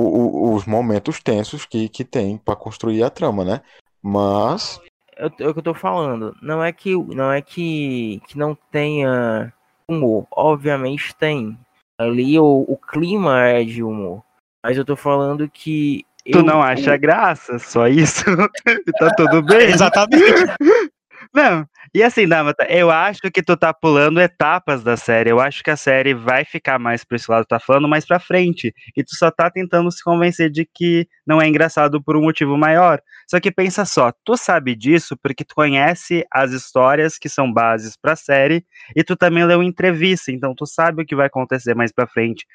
o- 0.49 0.53
os 0.55 0.65
momentos 0.65 1.21
tensos 1.21 1.65
que, 1.65 1.87
que 1.89 2.03
tem 2.03 2.37
pra 2.37 2.55
construir 2.55 3.03
a 3.03 3.09
trama, 3.09 3.45
né? 3.45 3.61
Mas 4.01 4.79
É 5.15 5.25
o 5.25 5.27
é 5.27 5.53
que 5.53 5.59
eu 5.59 5.63
tô 5.63 5.73
falando. 5.73 6.35
Não 6.41 6.63
é 6.63 6.71
que 6.71 6.95
não 6.95 7.31
é 7.31 7.41
que, 7.41 8.21
que 8.27 8.37
não 8.37 8.57
tenha 8.71 9.53
humor. 9.87 10.25
Obviamente 10.31 11.15
tem. 11.15 11.57
Ali 11.99 12.39
o, 12.39 12.65
o 12.67 12.77
clima 12.77 13.43
é 13.47 13.63
de 13.63 13.81
humor. 13.83 14.23
Mas 14.63 14.77
eu 14.77 14.85
tô 14.85 14.95
falando 14.95 15.49
que. 15.49 16.05
Tu 16.31 16.39
eu- 16.39 16.43
não 16.43 16.61
acha 16.61 16.97
graça, 16.97 17.57
só 17.57 17.87
isso? 17.87 18.23
tá 18.99 19.13
tudo 19.15 19.41
bem? 19.43 19.69
Exatamente. 19.69 20.23
Não, 21.37 21.67
e 21.93 22.01
assim, 22.01 22.27
Damata, 22.27 22.65
eu 22.67 22.89
acho 22.89 23.21
que 23.31 23.43
tu 23.43 23.55
tá 23.55 23.71
pulando 23.71 24.19
etapas 24.19 24.81
da 24.83 24.97
série. 24.97 25.29
Eu 25.29 25.39
acho 25.39 25.63
que 25.63 25.69
a 25.69 25.77
série 25.77 26.15
vai 26.15 26.43
ficar 26.43 26.79
mais 26.79 27.03
pra 27.03 27.15
esse 27.15 27.29
lado 27.29 27.45
tá 27.45 27.59
falando, 27.59 27.87
mais 27.87 28.07
pra 28.07 28.19
frente. 28.19 28.73
E 28.95 29.03
tu 29.03 29.15
só 29.15 29.29
tá 29.29 29.47
tentando 29.51 29.91
se 29.91 30.03
convencer 30.03 30.49
de 30.49 30.65
que 30.65 31.07
não 31.27 31.39
é 31.39 31.47
engraçado 31.47 32.01
por 32.01 32.17
um 32.17 32.23
motivo 32.23 32.57
maior. 32.57 32.99
Só 33.29 33.39
que 33.39 33.51
pensa 33.51 33.85
só, 33.85 34.11
tu 34.25 34.35
sabe 34.35 34.75
disso 34.75 35.15
porque 35.21 35.45
tu 35.45 35.53
conhece 35.53 36.25
as 36.33 36.53
histórias 36.53 37.19
que 37.19 37.29
são 37.29 37.53
bases 37.53 37.95
pra 37.95 38.15
série 38.15 38.65
e 38.95 39.03
tu 39.03 39.15
também 39.15 39.45
leu 39.45 39.61
entrevista, 39.61 40.31
então 40.31 40.55
tu 40.55 40.65
sabe 40.65 41.03
o 41.03 41.05
que 41.05 41.15
vai 41.15 41.27
acontecer 41.27 41.75
mais 41.75 41.91
pra 41.91 42.07
frente. 42.07 42.47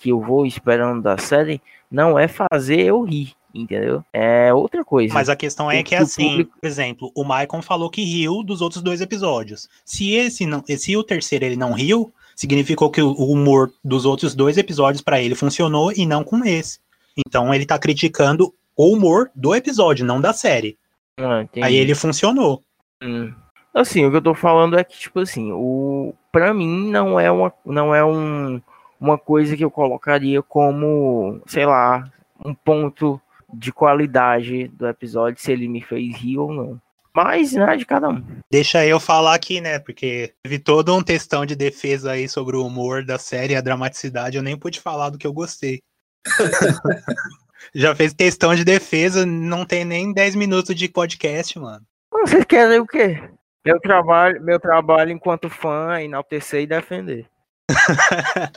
que 0.00 0.08
eu 0.08 0.20
vou 0.22 0.46
esperando 0.46 1.02
da 1.02 1.18
série 1.18 1.60
não 1.90 2.18
é 2.18 2.26
fazer 2.26 2.80
eu 2.80 3.02
rir, 3.02 3.34
entendeu? 3.62 4.04
É 4.12 4.52
outra 4.52 4.84
coisa. 4.84 5.12
Mas 5.12 5.28
a 5.28 5.36
questão 5.36 5.70
é 5.70 5.82
que 5.82 5.94
assim, 5.94 6.28
público- 6.30 6.58
por 6.60 6.66
exemplo, 6.66 7.12
o 7.14 7.24
Maicon 7.24 7.62
falou 7.62 7.90
que 7.90 8.02
riu 8.02 8.42
dos 8.42 8.60
outros 8.60 8.82
dois 8.82 9.00
episódios. 9.00 9.68
Se 9.84 10.14
esse 10.14 10.46
não, 10.46 10.62
se 10.66 10.96
o 10.96 11.02
terceiro 11.02 11.44
ele 11.44 11.56
não 11.56 11.72
riu, 11.72 12.12
significou 12.34 12.90
que 12.90 13.02
o 13.02 13.12
humor 13.12 13.72
dos 13.84 14.04
outros 14.04 14.34
dois 14.34 14.56
episódios 14.56 15.02
pra 15.02 15.20
ele 15.20 15.34
funcionou 15.34 15.92
e 15.92 16.06
não 16.06 16.22
com 16.22 16.44
esse. 16.44 16.78
Então 17.16 17.52
ele 17.52 17.66
tá 17.66 17.78
criticando 17.78 18.54
o 18.76 18.92
humor 18.92 19.30
do 19.34 19.54
episódio, 19.54 20.06
não 20.06 20.20
da 20.20 20.32
série. 20.32 20.76
Ah. 21.18 21.44
Aí 21.62 21.76
ele 21.76 21.94
funcionou. 21.94 22.62
Hum. 23.02 23.32
Assim, 23.74 24.04
o 24.04 24.10
que 24.10 24.16
eu 24.16 24.22
tô 24.22 24.34
falando 24.34 24.78
é 24.78 24.84
que, 24.84 24.98
tipo 24.98 25.20
assim, 25.20 25.50
o 25.52 26.14
para 26.32 26.54
mim 26.54 26.90
não 26.90 27.18
é 27.18 27.30
uma 27.30 27.52
não 27.64 27.94
é 27.94 28.04
um, 28.04 28.60
uma 29.00 29.18
coisa 29.18 29.56
que 29.56 29.64
eu 29.64 29.70
colocaria 29.70 30.42
como, 30.42 31.40
sei 31.46 31.66
lá, 31.66 32.10
um 32.44 32.54
ponto 32.54 33.20
de 33.52 33.72
qualidade 33.72 34.68
do 34.68 34.86
episódio 34.86 35.40
se 35.40 35.50
ele 35.50 35.68
me 35.68 35.80
fez 35.80 36.16
rir 36.16 36.38
ou 36.38 36.52
não. 36.52 36.80
Mas, 37.14 37.52
né, 37.52 37.76
de 37.76 37.84
cada 37.84 38.08
um. 38.10 38.24
Deixa 38.50 38.86
eu 38.86 39.00
falar 39.00 39.34
aqui, 39.34 39.60
né? 39.60 39.78
Porque 39.78 40.34
teve 40.42 40.58
todo 40.58 40.94
um 40.94 41.02
textão 41.02 41.44
de 41.44 41.56
defesa 41.56 42.12
aí 42.12 42.28
sobre 42.28 42.56
o 42.56 42.64
humor 42.64 43.04
da 43.04 43.18
série 43.18 43.54
e 43.54 43.56
a 43.56 43.60
dramaticidade. 43.60 44.36
Eu 44.36 44.42
nem 44.42 44.56
pude 44.56 44.80
falar 44.80 45.10
do 45.10 45.18
que 45.18 45.26
eu 45.26 45.32
gostei. 45.32 45.80
Já 47.74 47.94
fez 47.94 48.12
questão 48.12 48.54
de 48.54 48.64
defesa, 48.64 49.26
não 49.26 49.64
tem 49.64 49.84
nem 49.84 50.12
10 50.12 50.36
minutos 50.36 50.74
de 50.74 50.88
podcast, 50.88 51.58
mano. 51.58 51.84
Vocês 52.10 52.44
querem 52.44 52.78
o 52.78 52.86
quê? 52.86 53.20
Meu 53.64 53.80
trabalho, 53.80 54.42
meu 54.42 54.60
trabalho 54.60 55.10
enquanto 55.10 55.50
fã 55.50 55.96
é 55.96 56.04
enaltecer 56.04 56.62
e 56.62 56.66
defender. 56.66 57.26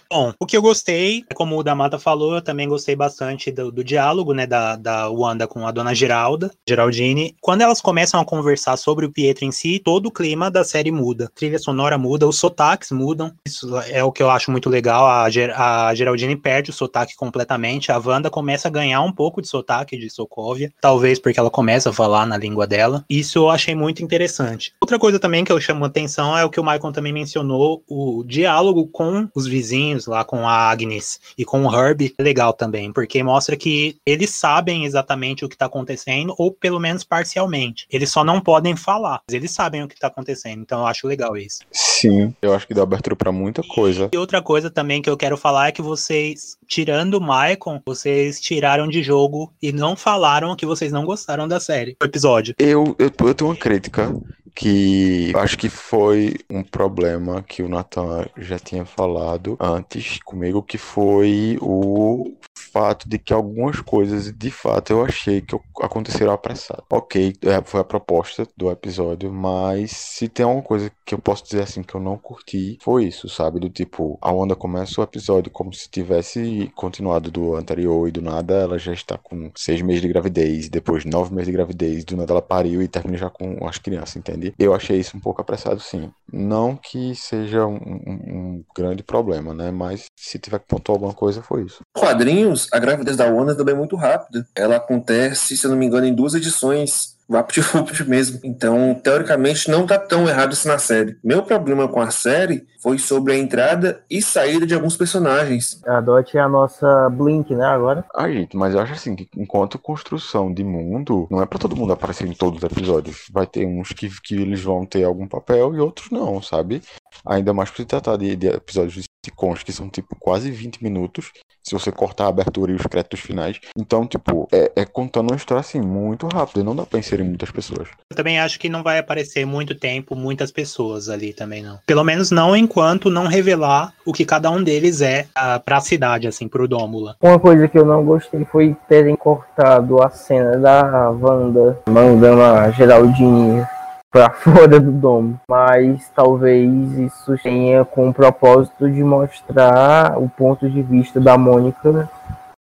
Bom, 0.09 0.33
o 0.39 0.45
que 0.45 0.55
eu 0.55 0.61
gostei, 0.61 1.25
como 1.33 1.57
o 1.57 1.63
Damata 1.63 1.99
falou, 1.99 2.35
eu 2.35 2.41
também 2.41 2.67
gostei 2.67 2.95
bastante 2.95 3.51
do, 3.51 3.71
do, 3.71 3.83
diálogo, 3.83 4.33
né, 4.33 4.47
da, 4.47 4.75
da 4.75 5.09
Wanda 5.09 5.47
com 5.47 5.67
a 5.67 5.71
dona 5.71 5.93
Geralda, 5.93 6.51
Geraldine. 6.67 7.35
Quando 7.41 7.61
elas 7.61 7.81
começam 7.81 8.19
a 8.19 8.25
conversar 8.25 8.77
sobre 8.77 9.05
o 9.05 9.11
Pietro 9.11 9.45
em 9.45 9.51
si, 9.51 9.79
todo 9.79 10.07
o 10.07 10.11
clima 10.11 10.49
da 10.49 10.63
série 10.63 10.91
muda. 10.91 11.25
A 11.25 11.29
trilha 11.29 11.59
sonora 11.59 11.97
muda, 11.97 12.27
os 12.27 12.37
sotaques 12.37 12.91
mudam. 12.91 13.33
Isso 13.45 13.77
é 13.89 14.03
o 14.03 14.11
que 14.11 14.23
eu 14.23 14.29
acho 14.29 14.51
muito 14.51 14.69
legal. 14.69 15.05
A, 15.05 15.29
Ger 15.29 15.51
a 15.59 15.93
Geraldine 15.93 16.35
perde 16.35 16.69
o 16.69 16.73
sotaque 16.73 17.15
completamente. 17.15 17.91
A 17.91 17.97
Wanda 17.97 18.29
começa 18.29 18.67
a 18.67 18.71
ganhar 18.71 19.01
um 19.01 19.11
pouco 19.11 19.41
de 19.41 19.47
sotaque 19.47 19.97
de 19.97 20.09
Sokovia, 20.09 20.71
talvez 20.81 21.19
porque 21.19 21.39
ela 21.39 21.49
começa 21.49 21.89
a 21.89 21.93
falar 21.93 22.25
na 22.25 22.37
língua 22.37 22.65
dela. 22.65 23.03
Isso 23.09 23.37
eu 23.37 23.49
achei 23.49 23.75
muito 23.75 24.03
interessante. 24.03 24.73
Outra 24.81 24.97
coisa 24.97 25.19
também 25.19 25.43
que 25.43 25.51
eu 25.51 25.59
chamo 25.59 25.85
atenção 25.85 26.37
é 26.37 26.45
o 26.45 26.49
que 26.49 26.59
o 26.59 26.63
Michael 26.63 26.91
também 26.91 27.13
mencionou, 27.13 27.83
o 27.87 28.23
diálogo 28.25 28.87
com 28.87 29.00
com 29.01 29.27
os 29.33 29.47
vizinhos, 29.47 30.05
lá 30.05 30.23
com 30.23 30.47
a 30.47 30.69
Agnes 30.69 31.19
e 31.35 31.43
com 31.43 31.65
o 31.65 31.75
Herb, 31.75 32.13
é 32.15 32.21
legal 32.21 32.53
também, 32.53 32.93
porque 32.93 33.23
mostra 33.23 33.57
que 33.57 33.97
eles 34.05 34.29
sabem 34.29 34.85
exatamente 34.85 35.43
o 35.43 35.49
que 35.49 35.55
está 35.55 35.65
acontecendo, 35.65 36.35
ou 36.37 36.51
pelo 36.51 36.79
menos 36.79 37.03
parcialmente. 37.03 37.87
Eles 37.89 38.11
só 38.11 38.23
não 38.23 38.39
podem 38.39 38.75
falar, 38.75 39.19
mas 39.27 39.33
eles 39.33 39.49
sabem 39.49 39.81
o 39.81 39.87
que 39.87 39.95
está 39.95 40.05
acontecendo, 40.05 40.61
então 40.61 40.81
eu 40.81 40.85
acho 40.85 41.07
legal 41.07 41.35
isso. 41.35 41.61
Sim, 41.71 42.35
eu 42.43 42.53
acho 42.53 42.67
que 42.67 42.75
dá 42.75 42.83
abertura 42.83 43.15
para 43.15 43.31
muita 43.31 43.63
coisa. 43.63 44.07
E 44.13 44.17
outra 44.17 44.39
coisa 44.39 44.69
também 44.69 45.01
que 45.01 45.09
eu 45.09 45.17
quero 45.17 45.35
falar 45.35 45.69
é 45.69 45.71
que 45.71 45.81
vocês, 45.81 46.55
tirando 46.67 47.15
o 47.15 47.21
Maicon, 47.21 47.81
vocês 47.83 48.39
tiraram 48.39 48.87
de 48.87 49.01
jogo 49.01 49.51
e 49.59 49.71
não 49.71 49.95
falaram 49.95 50.55
que 50.55 50.65
vocês 50.65 50.91
não 50.91 51.05
gostaram 51.05 51.47
da 51.47 51.59
série, 51.59 51.95
do 51.99 52.05
episódio. 52.05 52.53
Eu, 52.59 52.95
eu, 52.99 53.11
eu 53.19 53.33
tenho 53.33 53.49
uma 53.49 53.55
crítica 53.55 54.13
que 54.55 55.31
acho 55.35 55.57
que 55.57 55.69
foi 55.69 56.35
um 56.49 56.63
problema 56.63 57.41
que 57.41 57.63
o 57.63 57.69
Nathan 57.69 58.25
já 58.37 58.59
tinha 58.59 58.85
falado 58.85 59.57
antes 59.59 60.19
comigo, 60.23 60.61
que 60.61 60.77
foi 60.77 61.57
o 61.61 62.33
fato 62.71 63.07
de 63.07 63.17
que 63.19 63.33
algumas 63.33 63.79
coisas, 63.81 64.31
de 64.31 64.51
fato, 64.51 64.91
eu 64.91 65.03
achei 65.03 65.41
que 65.41 65.55
aconteceram 65.81 66.31
apressado. 66.31 66.83
Ok, 66.89 67.33
é, 67.43 67.61
foi 67.63 67.81
a 67.81 67.83
proposta 67.83 68.47
do 68.55 68.71
episódio, 68.71 69.31
mas 69.31 69.91
se 69.91 70.27
tem 70.27 70.45
alguma 70.45 70.63
coisa 70.63 70.91
que 71.05 71.13
eu 71.13 71.19
posso 71.19 71.43
dizer 71.43 71.63
assim 71.63 71.83
que 71.83 71.95
eu 71.95 72.01
não 72.01 72.17
curti, 72.17 72.77
foi 72.81 73.05
isso, 73.05 73.27
sabe? 73.27 73.59
Do 73.59 73.69
tipo, 73.69 74.17
a 74.21 74.31
Wanda 74.31 74.55
começa 74.55 75.01
o 75.01 75.03
episódio 75.03 75.51
como 75.51 75.73
se 75.73 75.89
tivesse 75.89 76.71
continuado 76.75 77.29
do 77.29 77.55
anterior 77.55 78.07
e 78.07 78.11
do 78.11 78.21
nada 78.21 78.53
ela 78.55 78.77
já 78.77 78.93
está 78.93 79.17
com 79.17 79.51
seis 79.55 79.81
meses 79.81 80.01
de 80.01 80.07
gravidez, 80.07 80.69
depois 80.69 81.05
nove 81.05 81.33
meses 81.33 81.47
de 81.47 81.53
gravidez, 81.53 82.05
do 82.05 82.15
nada 82.15 82.33
ela 82.33 82.41
pariu 82.41 82.81
e 82.81 82.87
termina 82.87 83.17
já 83.17 83.29
com 83.29 83.67
as 83.67 83.77
crianças, 83.77 84.15
entende? 84.15 84.53
Eu 84.57 84.73
achei 84.73 84.99
isso 84.99 85.17
um 85.17 85.19
pouco 85.19 85.41
apressado, 85.41 85.79
sim. 85.79 86.11
Não 86.31 86.75
que 86.75 87.13
seja 87.15 87.65
um, 87.65 87.75
um, 87.75 88.35
um 88.35 88.63
grande 88.75 89.03
problema, 89.03 89.53
né? 89.53 89.71
Mas 89.71 90.05
se 90.15 90.39
tiver 90.39 90.59
que 90.59 90.67
pontuar 90.67 90.95
alguma 90.95 91.13
coisa, 91.13 91.41
foi 91.41 91.63
isso. 91.63 91.81
Quadrinhos 91.97 92.60
a 92.71 92.79
gravidez 92.79 93.17
da 93.17 93.25
Wanda 93.25 93.55
também 93.55 93.75
é 93.75 93.77
muito 93.77 93.95
rápida. 93.95 94.45
Ela 94.55 94.77
acontece, 94.77 95.55
se 95.55 95.65
eu 95.65 95.71
não 95.71 95.77
me 95.77 95.85
engano, 95.85 96.05
em 96.05 96.13
duas 96.13 96.33
edições 96.33 97.17
VaptVupt 97.31 98.03
mesmo. 98.09 98.39
Então, 98.43 98.93
teoricamente, 99.01 99.71
não 99.71 99.87
tá 99.87 99.97
tão 99.97 100.27
errado 100.27 100.51
isso 100.51 100.67
na 100.67 100.77
série. 100.77 101.17
Meu 101.23 101.41
problema 101.43 101.87
com 101.87 102.01
a 102.01 102.11
série 102.11 102.67
foi 102.81 102.97
sobre 102.97 103.33
a 103.33 103.37
entrada 103.37 104.03
e 104.09 104.21
saída 104.21 104.67
de 104.67 104.73
alguns 104.73 104.97
personagens. 104.97 105.81
A 105.85 106.01
Dot 106.01 106.35
é 106.35 106.41
a 106.41 106.49
nossa 106.49 107.09
Blink, 107.09 107.55
né, 107.55 107.65
agora? 107.65 108.03
Ah, 108.13 108.29
gente, 108.29 108.57
mas 108.57 108.73
eu 108.73 108.81
acho 108.81 108.93
assim 108.93 109.15
que 109.15 109.29
enquanto 109.37 109.79
construção 109.79 110.53
de 110.53 110.63
mundo, 110.63 111.27
não 111.31 111.41
é 111.41 111.45
para 111.45 111.59
todo 111.59 111.75
mundo 111.75 111.93
aparecer 111.93 112.27
em 112.27 112.33
todos 112.33 112.61
os 112.61 112.69
episódios. 112.69 113.27
Vai 113.31 113.47
ter 113.47 113.65
uns 113.65 113.93
que, 113.93 114.09
que 114.21 114.35
eles 114.35 114.61
vão 114.61 114.85
ter 114.85 115.03
algum 115.03 115.27
papel 115.27 115.73
e 115.73 115.79
outros 115.79 116.09
não, 116.11 116.41
sabe? 116.41 116.81
Ainda 117.25 117.53
mais 117.53 117.69
por 117.69 117.77
se 117.77 117.85
tratar 117.85 118.17
de, 118.17 118.35
de 118.35 118.47
episódios 118.47 118.93
de 118.93 119.03
sitcoms 119.25 119.63
que 119.63 119.71
são 119.71 119.89
tipo 119.89 120.15
quase 120.19 120.49
20 120.49 120.83
minutos, 120.83 121.31
se 121.63 121.73
você 121.73 121.91
cortar 121.91 122.25
a 122.25 122.29
abertura 122.29 122.71
e 122.71 122.75
os 122.75 122.81
créditos 122.83 123.19
finais. 123.19 123.59
Então, 123.77 124.07
tipo, 124.07 124.47
é, 124.51 124.71
é 124.75 124.85
contando 124.85 125.31
uma 125.31 125.37
história 125.37 125.59
assim 125.59 125.79
muito 125.79 126.27
rápida, 126.27 126.63
não 126.63 126.75
dá 126.75 126.85
pra 126.85 126.99
inserir 126.99 127.23
muitas 127.23 127.51
pessoas. 127.51 127.87
Eu 128.09 128.15
também 128.15 128.39
acho 128.39 128.59
que 128.59 128.67
não 128.67 128.81
vai 128.83 128.97
aparecer 128.97 129.45
muito 129.45 129.75
tempo, 129.75 130.15
muitas 130.15 130.51
pessoas 130.51 131.09
ali 131.09 131.33
também, 131.33 131.61
não. 131.61 131.79
Pelo 131.85 132.03
menos 132.03 132.31
não 132.31 132.55
enquanto 132.55 133.09
não 133.09 133.27
revelar 133.27 133.93
o 134.05 134.11
que 134.11 134.25
cada 134.25 134.49
um 134.49 134.63
deles 134.63 135.01
é 135.01 135.27
uh, 135.37 135.59
pra 135.63 135.79
cidade, 135.79 136.27
assim, 136.27 136.47
pro 136.47 136.67
Dômula. 136.67 137.15
Uma 137.21 137.39
coisa 137.39 137.67
que 137.67 137.77
eu 137.77 137.85
não 137.85 138.03
gostei 138.03 138.43
foi 138.45 138.75
terem 138.89 139.15
cortado 139.15 140.01
a 140.01 140.09
cena 140.09 140.57
da 140.57 141.09
Wanda 141.09 141.79
mandando 141.87 142.41
a 142.41 142.71
Geraldine 142.71 143.65
para 144.11 144.29
fora 144.35 144.79
do 144.79 144.91
domo, 144.91 145.39
mas 145.47 146.09
talvez 146.13 146.69
isso 146.99 147.37
tenha 147.41 147.85
com 147.85 148.09
o 148.09 148.13
propósito 148.13 148.91
de 148.91 149.01
mostrar 149.01 150.19
o 150.19 150.29
ponto 150.29 150.69
de 150.69 150.81
vista 150.81 151.19
da 151.19 151.37
Mônica 151.37 152.09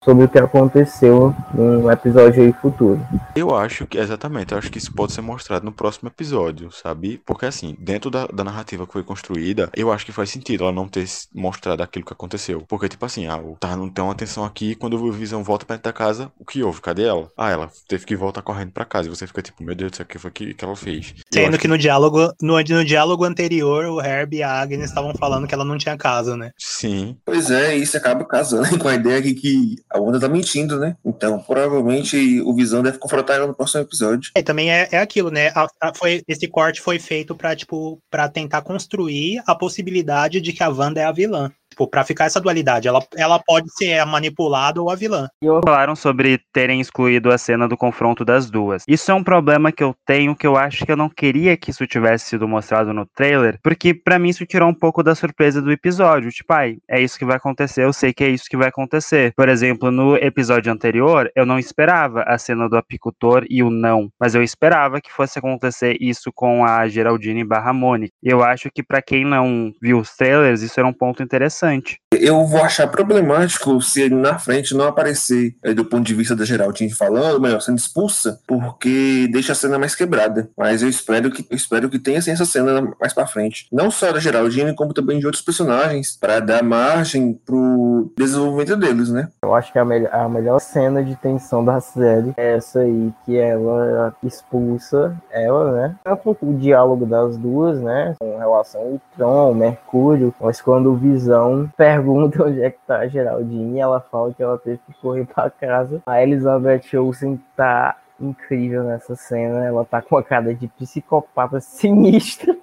sobre 0.03 0.25
o 0.25 0.29
que 0.29 0.39
aconteceu 0.39 1.35
num 1.53 1.89
episódio 1.91 2.43
aí 2.43 2.53
futuro. 2.53 2.99
Eu 3.35 3.55
acho 3.55 3.85
que, 3.85 3.99
exatamente, 3.99 4.51
eu 4.51 4.57
acho 4.57 4.71
que 4.71 4.79
isso 4.79 4.93
pode 4.93 5.13
ser 5.13 5.21
mostrado 5.21 5.63
no 5.63 5.71
próximo 5.71 6.09
episódio, 6.09 6.71
sabe? 6.71 7.21
Porque 7.23 7.45
assim, 7.45 7.75
dentro 7.79 8.09
da, 8.09 8.25
da 8.25 8.43
narrativa 8.43 8.87
que 8.87 8.93
foi 8.93 9.03
construída, 9.03 9.69
eu 9.75 9.91
acho 9.91 10.05
que 10.05 10.11
faz 10.11 10.31
sentido 10.31 10.63
ela 10.63 10.71
não 10.71 10.87
ter 10.87 11.05
mostrado 11.33 11.83
aquilo 11.83 12.05
que 12.05 12.13
aconteceu. 12.13 12.63
Porque, 12.67 12.89
tipo 12.89 13.05
assim, 13.05 13.27
ah, 13.27 13.39
tá, 13.59 13.75
não 13.75 13.89
tem 13.89 14.03
uma 14.03 14.13
atenção 14.13 14.43
aqui, 14.43 14.73
quando 14.73 14.95
o 14.95 15.11
Visão 15.11 15.43
volta 15.43 15.65
pra 15.65 15.75
dentro 15.75 15.91
da 15.91 15.93
casa, 15.93 16.31
o 16.39 16.45
que 16.45 16.63
houve? 16.63 16.81
Cadê 16.81 17.03
ela? 17.03 17.29
Ah, 17.37 17.51
ela 17.51 17.69
teve 17.87 18.05
que 18.05 18.15
voltar 18.15 18.41
correndo 18.41 18.71
pra 18.71 18.85
casa. 18.85 19.07
E 19.07 19.11
você 19.11 19.27
fica 19.27 19.41
tipo, 19.41 19.63
meu 19.63 19.75
Deus 19.75 19.91
do 19.91 19.97
céu, 19.97 20.05
o 20.05 20.07
que 20.07 20.17
foi 20.17 20.31
que, 20.31 20.53
que 20.55 20.65
ela 20.65 20.75
fez? 20.75 21.13
Sendo 21.31 21.51
que, 21.53 21.59
que 21.59 21.67
no 21.67 21.77
diálogo, 21.77 22.33
no, 22.41 22.59
no 22.59 22.85
diálogo 22.85 23.23
anterior, 23.23 23.85
o 23.85 24.01
Herb 24.01 24.35
e 24.35 24.41
a 24.41 24.61
Agnes 24.61 24.89
estavam 24.89 25.13
falando 25.13 25.47
que 25.47 25.53
ela 25.53 25.65
não 25.65 25.77
tinha 25.77 25.95
casa, 25.95 26.35
né? 26.35 26.51
Sim. 26.57 27.17
Pois 27.23 27.51
é, 27.51 27.75
isso 27.75 27.95
acaba 27.97 28.25
casando 28.25 28.77
com 28.79 28.87
a 28.87 28.95
ideia 28.95 29.21
de 29.21 29.35
que 29.35 29.75
a 29.93 29.99
Wanda 29.99 30.19
tá 30.19 30.27
mentindo, 30.27 30.79
né? 30.79 30.95
Então, 31.05 31.39
provavelmente 31.39 32.41
o 32.41 32.53
Visão 32.53 32.81
deve 32.81 32.97
confrontar 32.97 33.37
ela 33.37 33.47
no 33.47 33.53
próximo 33.53 33.81
episódio. 33.81 34.31
É, 34.35 34.41
também 34.41 34.71
é, 34.71 34.87
é 34.91 34.97
aquilo, 34.97 35.29
né? 35.29 35.49
A, 35.49 35.67
a, 35.81 35.93
foi, 35.93 36.21
esse 36.27 36.47
corte 36.47 36.81
foi 36.81 36.99
feito 36.99 37.35
para 37.35 37.55
tipo, 37.55 37.99
para 38.09 38.29
tentar 38.29 38.61
construir 38.61 39.41
a 39.45 39.55
possibilidade 39.55 40.39
de 40.41 40.53
que 40.53 40.63
a 40.63 40.69
Wanda 40.69 41.01
é 41.01 41.05
a 41.05 41.11
vilã. 41.11 41.51
Tipo, 41.71 41.87
pra 41.87 42.03
ficar 42.03 42.25
essa 42.25 42.41
dualidade. 42.41 42.87
Ela, 42.87 43.01
ela 43.15 43.39
pode 43.39 43.73
ser 43.73 43.97
a 43.97 44.05
manipulada 44.05 44.81
ou 44.81 44.91
a 44.91 44.95
vilã. 44.95 45.29
Falaram 45.63 45.95
sobre 45.95 46.37
terem 46.51 46.81
excluído 46.81 47.31
a 47.31 47.37
cena 47.37 47.65
do 47.65 47.77
confronto 47.77 48.25
das 48.25 48.51
duas. 48.51 48.83
Isso 48.85 49.09
é 49.09 49.13
um 49.13 49.23
problema 49.23 49.71
que 49.71 49.81
eu 49.81 49.95
tenho, 50.05 50.35
que 50.35 50.45
eu 50.45 50.57
acho 50.57 50.85
que 50.85 50.91
eu 50.91 50.97
não 50.97 51.09
queria 51.09 51.55
que 51.55 51.71
isso 51.71 51.87
tivesse 51.87 52.25
sido 52.25 52.45
mostrado 52.45 52.93
no 52.93 53.05
trailer, 53.05 53.57
porque 53.63 53.93
para 53.93 54.19
mim 54.19 54.29
isso 54.29 54.45
tirou 54.45 54.69
um 54.69 54.73
pouco 54.73 55.01
da 55.01 55.15
surpresa 55.15 55.61
do 55.61 55.71
episódio. 55.71 56.29
Tipo, 56.29 56.53
ai, 56.53 56.77
é 56.89 56.99
isso 56.99 57.17
que 57.17 57.23
vai 57.23 57.37
acontecer, 57.37 57.85
eu 57.85 57.93
sei 57.93 58.11
que 58.11 58.23
é 58.25 58.29
isso 58.29 58.49
que 58.49 58.57
vai 58.57 58.67
acontecer. 58.67 59.33
Por 59.33 59.47
exemplo, 59.47 59.89
no 59.91 60.17
episódio 60.17 60.73
anterior, 60.73 61.31
eu 61.33 61.45
não 61.45 61.57
esperava 61.57 62.23
a 62.23 62.37
cena 62.37 62.67
do 62.67 62.75
apicultor 62.75 63.45
e 63.49 63.63
o 63.63 63.69
não, 63.69 64.09
mas 64.19 64.35
eu 64.35 64.43
esperava 64.43 64.99
que 64.99 65.11
fosse 65.11 65.39
acontecer 65.39 65.95
isso 66.01 66.31
com 66.35 66.65
a 66.65 66.85
Geraldine 66.89 67.45
barra 67.45 67.71
Mônica. 67.71 68.13
E 68.21 68.27
eu 68.27 68.43
acho 68.43 68.69
que 68.69 68.83
para 68.83 69.01
quem 69.01 69.23
não 69.23 69.71
viu 69.81 69.99
os 69.99 70.13
trailers, 70.15 70.61
isso 70.61 70.77
era 70.77 70.87
um 70.87 70.93
ponto 70.93 71.23
interessante 71.23 71.60
interessante. 71.61 71.99
Eu 72.13 72.45
vou 72.45 72.61
achar 72.61 72.87
problemático 72.87 73.81
se 73.81 74.01
ele 74.01 74.15
na 74.15 74.37
frente 74.37 74.75
não 74.75 74.85
aparecer 74.85 75.55
é, 75.63 75.73
do 75.73 75.85
ponto 75.85 76.05
de 76.05 76.13
vista 76.13 76.35
da 76.35 76.43
Geraldine 76.43 76.93
falando, 76.93 77.39
melhor, 77.39 77.61
sendo 77.61 77.77
expulsa, 77.77 78.39
porque 78.45 79.29
deixa 79.31 79.53
a 79.53 79.55
cena 79.55 79.79
mais 79.79 79.95
quebrada. 79.95 80.49
Mas 80.57 80.81
eu 80.81 80.89
espero 80.89 81.31
que 81.31 81.45
eu 81.49 81.55
espero 81.55 81.89
que 81.89 81.99
tenha 81.99 82.19
assim, 82.19 82.31
essa 82.31 82.45
cena 82.45 82.93
mais 82.99 83.13
para 83.13 83.27
frente. 83.27 83.67
Não 83.71 83.89
só 83.89 84.11
da 84.11 84.19
Geraldine, 84.19 84.75
como 84.75 84.93
também 84.93 85.19
de 85.19 85.25
outros 85.25 85.43
personagens, 85.43 86.17
para 86.19 86.39
dar 86.39 86.63
margem 86.63 87.33
pro 87.45 88.11
desenvolvimento 88.17 88.75
deles, 88.75 89.09
né? 89.09 89.29
Eu 89.51 89.55
acho 89.55 89.73
que 89.73 89.77
a, 89.77 89.83
me 89.83 90.07
a 90.07 90.29
melhor 90.29 90.59
cena 90.59 91.03
de 91.03 91.13
tensão 91.13 91.63
da 91.63 91.81
série 91.81 92.33
é 92.37 92.53
essa 92.55 92.79
aí, 92.79 93.11
que 93.25 93.37
ela 93.37 94.15
expulsa 94.23 95.13
ela, 95.29 95.73
né? 95.73 95.95
Tanto 96.05 96.37
o 96.41 96.53
diálogo 96.53 97.05
das 97.05 97.35
duas, 97.35 97.81
né? 97.81 98.15
Com 98.17 98.37
relação 98.37 98.79
ao 98.79 99.01
Tron, 99.13 99.53
Mercúrio, 99.53 100.33
mas 100.39 100.61
quando 100.61 100.89
o 100.89 100.95
Visão 100.95 101.69
pergunta 101.75 102.45
onde 102.45 102.63
é 102.63 102.71
que 102.71 102.79
tá 102.87 102.99
a 102.99 103.07
Geraldine 103.09 103.77
ela 103.77 103.99
fala 103.99 104.33
que 104.33 104.41
ela 104.41 104.57
teve 104.57 104.79
que 104.87 104.93
correr 105.01 105.25
pra 105.25 105.49
casa. 105.49 106.01
A 106.05 106.23
Elizabeth 106.23 106.97
Olsen 106.97 107.37
tá 107.53 107.97
incrível 108.21 108.85
nessa 108.85 109.17
cena. 109.17 109.65
Ela 109.65 109.83
tá 109.83 110.01
com 110.01 110.15
a 110.15 110.23
cara 110.23 110.55
de 110.55 110.69
psicopata 110.69 111.59
sinistra. 111.59 112.55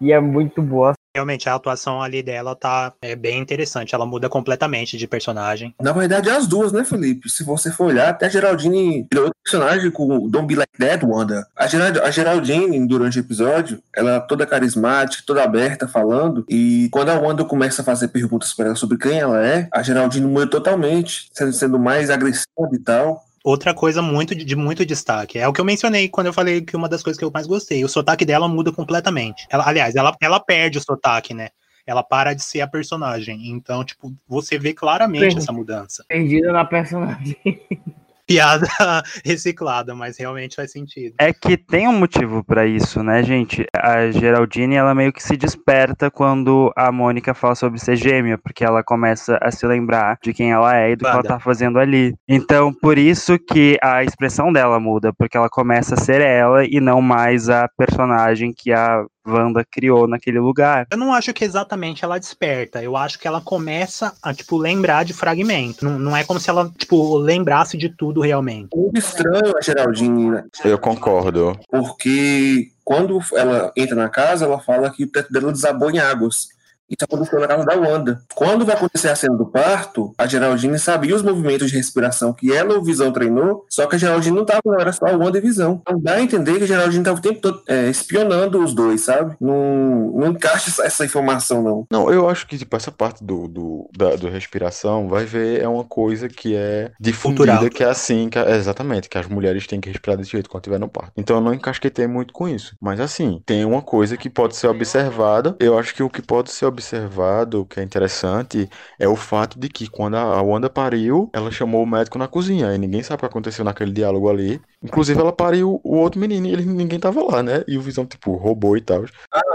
e 0.00 0.12
é 0.12 0.18
muito 0.18 0.60
boa 0.60 0.94
Realmente, 1.14 1.48
a 1.48 1.54
atuação 1.54 2.02
ali 2.02 2.22
dela 2.22 2.56
tá 2.56 2.92
é, 3.00 3.14
bem 3.14 3.40
interessante. 3.40 3.94
Ela 3.94 4.04
muda 4.04 4.28
completamente 4.28 4.98
de 4.98 5.06
personagem. 5.06 5.72
Na 5.80 5.92
verdade, 5.92 6.28
as 6.28 6.46
duas, 6.46 6.72
né, 6.72 6.84
Felipe? 6.84 7.30
Se 7.30 7.44
você 7.44 7.70
for 7.70 7.86
olhar, 7.86 8.08
até 8.08 8.26
a 8.26 8.28
Geraldine 8.28 9.06
virou 9.10 9.26
outro 9.26 9.40
personagem 9.44 9.90
com 9.92 10.24
o 10.24 10.28
Don't 10.28 10.46
Be 10.46 10.56
Like 10.56 10.76
That, 10.78 11.06
Wanda. 11.06 11.46
A, 11.56 11.64
a 11.64 12.10
Geraldine, 12.10 12.86
durante 12.88 13.18
o 13.18 13.20
episódio, 13.20 13.80
ela 13.94 14.16
é 14.16 14.20
toda 14.20 14.44
carismática, 14.44 15.22
toda 15.24 15.44
aberta, 15.44 15.86
falando. 15.86 16.44
E 16.48 16.88
quando 16.90 17.10
a 17.10 17.18
Wanda 17.20 17.44
começa 17.44 17.82
a 17.82 17.84
fazer 17.84 18.08
perguntas 18.08 18.52
para 18.52 18.66
ela 18.66 18.74
sobre 18.74 18.98
quem 18.98 19.20
ela 19.20 19.40
é, 19.40 19.68
a 19.72 19.82
Geraldine 19.82 20.26
muda 20.26 20.48
totalmente, 20.48 21.28
sendo 21.52 21.78
mais 21.78 22.10
agressiva 22.10 22.44
e 22.72 22.78
tal. 22.78 23.24
Outra 23.44 23.74
coisa 23.74 24.00
muito 24.00 24.34
de, 24.34 24.56
muito 24.56 24.86
destaque 24.86 25.38
é 25.38 25.46
o 25.46 25.52
que 25.52 25.60
eu 25.60 25.66
mencionei 25.66 26.08
quando 26.08 26.28
eu 26.28 26.32
falei 26.32 26.62
que 26.62 26.74
uma 26.74 26.88
das 26.88 27.02
coisas 27.02 27.18
que 27.18 27.24
eu 27.24 27.30
mais 27.30 27.46
gostei. 27.46 27.84
O 27.84 27.88
sotaque 27.88 28.24
dela 28.24 28.48
muda 28.48 28.72
completamente. 28.72 29.46
Ela, 29.50 29.68
aliás, 29.68 29.94
ela, 29.94 30.16
ela 30.18 30.40
perde 30.40 30.78
o 30.78 30.80
sotaque, 30.80 31.34
né? 31.34 31.50
Ela 31.86 32.02
para 32.02 32.32
de 32.32 32.42
ser 32.42 32.62
a 32.62 32.66
personagem. 32.66 33.50
Então, 33.50 33.84
tipo, 33.84 34.14
você 34.26 34.58
vê 34.58 34.72
claramente 34.72 35.36
essa 35.36 35.52
mudança. 35.52 36.02
Perdida 36.08 36.50
na 36.52 36.64
personagem. 36.64 37.36
Piada 38.26 38.66
reciclada, 39.24 39.94
mas 39.94 40.18
realmente 40.18 40.56
faz 40.56 40.72
sentido. 40.72 41.14
É 41.18 41.32
que 41.32 41.56
tem 41.56 41.86
um 41.86 41.98
motivo 41.98 42.42
pra 42.42 42.66
isso, 42.66 43.02
né, 43.02 43.22
gente? 43.22 43.66
A 43.76 44.10
Geraldine, 44.10 44.76
ela 44.76 44.94
meio 44.94 45.12
que 45.12 45.22
se 45.22 45.36
desperta 45.36 46.10
quando 46.10 46.72
a 46.76 46.90
Mônica 46.90 47.34
fala 47.34 47.54
sobre 47.54 47.78
ser 47.78 47.96
gêmea, 47.96 48.38
porque 48.38 48.64
ela 48.64 48.82
começa 48.82 49.38
a 49.42 49.50
se 49.50 49.66
lembrar 49.66 50.18
de 50.22 50.32
quem 50.32 50.52
ela 50.52 50.76
é 50.76 50.92
e 50.92 50.96
do 50.96 51.04
que 51.04 51.10
ela 51.10 51.22
tá 51.22 51.38
fazendo 51.38 51.78
ali. 51.78 52.14
Então, 52.28 52.72
por 52.72 52.96
isso 52.98 53.38
que 53.38 53.78
a 53.82 54.02
expressão 54.02 54.52
dela 54.52 54.80
muda, 54.80 55.12
porque 55.12 55.36
ela 55.36 55.48
começa 55.48 55.94
a 55.94 56.00
ser 56.00 56.20
ela 56.20 56.64
e 56.64 56.80
não 56.80 57.02
mais 57.02 57.48
a 57.48 57.68
personagem 57.76 58.52
que 58.56 58.72
a 58.72 59.04
Wanda 59.26 59.64
criou 59.64 60.06
naquele 60.06 60.38
lugar. 60.38 60.86
Eu 60.90 60.98
não 60.98 61.12
acho 61.12 61.32
que 61.32 61.44
exatamente 61.44 62.04
ela 62.04 62.18
desperta. 62.18 62.82
Eu 62.82 62.96
acho 62.96 63.18
que 63.18 63.26
ela 63.26 63.40
começa 63.40 64.12
a, 64.22 64.34
tipo, 64.34 64.56
lembrar 64.56 65.04
de 65.04 65.12
fragmento. 65.12 65.84
Não, 65.84 65.98
não 65.98 66.16
é 66.16 66.24
como 66.24 66.38
se 66.38 66.50
ela, 66.50 66.70
tipo, 66.76 67.16
lembrasse 67.16 67.76
de 67.76 67.88
tudo 67.88 68.20
realmente. 68.20 68.68
Muito 68.74 68.98
estranho 68.98 69.56
a 69.56 69.62
Geraldine, 69.62 70.30
né? 70.30 70.44
Eu 70.64 70.78
concordo. 70.78 71.58
porque 71.70 72.70
quando 72.84 73.18
ela 73.34 73.72
entra 73.76 73.96
na 73.96 74.08
casa, 74.08 74.44
ela 74.44 74.60
fala 74.60 74.90
que 74.90 75.04
o 75.04 75.10
teto 75.10 75.32
dela 75.32 75.52
desabou 75.52 75.90
em 75.90 75.98
águas. 75.98 76.48
Isso 76.88 77.04
aconteceu 77.04 77.40
na 77.40 77.46
casa 77.48 77.64
da 77.64 77.76
Wanda. 77.76 78.20
Quando 78.34 78.64
vai 78.64 78.74
acontecer 78.76 79.08
a 79.08 79.16
cena 79.16 79.36
do 79.36 79.46
parto, 79.46 80.14
a 80.18 80.26
Geraldine 80.26 80.78
sabia 80.78 81.14
os 81.16 81.22
movimentos 81.22 81.70
de 81.70 81.76
respiração 81.76 82.32
que 82.32 82.52
ela 82.52 82.74
e 82.74 82.76
o 82.76 82.82
Visão 82.84 83.10
treinou, 83.12 83.64
só 83.70 83.86
que 83.86 83.96
a 83.96 83.98
Geraldine 83.98 84.34
não 84.36 84.42
estava, 84.42 84.60
não 84.64 84.78
era 84.78 84.92
só 84.92 85.06
a 85.06 85.16
Wanda 85.16 85.38
e 85.38 85.40
Visão. 85.40 85.80
Então 85.82 86.00
dá 86.00 86.14
a 86.14 86.20
entender 86.22 86.58
que 86.58 86.64
a 86.64 86.66
Geraldine 86.66 87.00
estava 87.00 87.18
o 87.18 87.22
tempo 87.22 87.40
todo 87.40 87.62
é, 87.68 87.88
espionando 87.88 88.62
os 88.62 88.74
dois, 88.74 89.00
sabe? 89.00 89.34
Não, 89.40 90.12
não 90.14 90.28
encaixa 90.28 90.70
essa- 90.70 90.84
essa 90.84 91.04
informação, 91.04 91.62
não. 91.62 91.86
Não, 91.90 92.10
eu 92.12 92.28
acho 92.28 92.46
que 92.46 92.58
tipo, 92.58 92.76
essa 92.76 92.92
parte 92.92 93.24
do, 93.24 93.48
do, 93.48 93.88
da 93.96 94.14
do 94.16 94.28
respiração, 94.28 95.08
vai 95.08 95.24
ver, 95.24 95.60
é 95.62 95.68
uma 95.68 95.84
coisa 95.84 96.28
que 96.28 96.54
é 96.54 96.92
difundida, 97.00 97.46
Cultural. 97.46 97.70
que 97.70 97.82
é 97.82 97.88
assim, 97.88 98.28
que 98.28 98.38
é- 98.38 98.56
exatamente, 98.56 99.08
que 99.08 99.18
as 99.18 99.26
mulheres 99.26 99.66
têm 99.66 99.80
que 99.80 99.88
respirar 99.88 100.16
desse 100.18 100.30
jeito 100.32 100.48
quando 100.50 100.62
estiver 100.62 100.78
no 100.78 100.88
parto. 100.88 101.12
Então 101.16 101.36
eu 101.36 101.42
não 101.42 101.54
encasquetei 101.54 102.06
muito 102.06 102.32
com 102.32 102.48
isso. 102.48 102.76
Mas 102.80 103.00
assim, 103.00 103.40
tem 103.46 103.64
uma 103.64 103.80
coisa 103.82 104.16
que 104.16 104.28
pode 104.30 104.54
ser 104.56 104.68
observada. 104.68 105.56
Eu 105.58 105.78
acho 105.78 105.94
que 105.94 106.02
o 106.02 106.10
que 106.10 106.22
pode 106.22 106.50
ser 106.52 106.66
observado, 106.74 107.66
que 107.66 107.80
é 107.80 107.82
interessante, 107.82 108.68
é 108.98 109.08
o 109.08 109.16
fato 109.16 109.58
de 109.58 109.68
que 109.68 109.88
quando 109.88 110.16
a 110.16 110.42
Wanda 110.42 110.70
pariu, 110.70 111.30
ela 111.32 111.50
chamou 111.50 111.82
o 111.82 111.86
médico 111.86 112.18
na 112.18 112.28
cozinha. 112.28 112.74
E 112.74 112.78
ninguém 112.78 113.02
sabe 113.02 113.16
o 113.18 113.20
que 113.20 113.26
aconteceu 113.26 113.64
naquele 113.64 113.92
diálogo 113.92 114.28
ali. 114.28 114.60
Inclusive, 114.84 115.18
ela 115.18 115.32
pariu 115.32 115.80
o 115.82 115.96
outro 115.96 116.20
menino 116.20 116.46
e 116.46 116.52
ele, 116.52 116.64
ninguém 116.64 117.00
tava 117.00 117.22
lá, 117.22 117.42
né? 117.42 117.64
E 117.66 117.78
o 117.78 117.80
Visão, 117.80 118.04
tipo, 118.04 118.36
roubou 118.36 118.76
e 118.76 118.82
tal. 118.82 119.04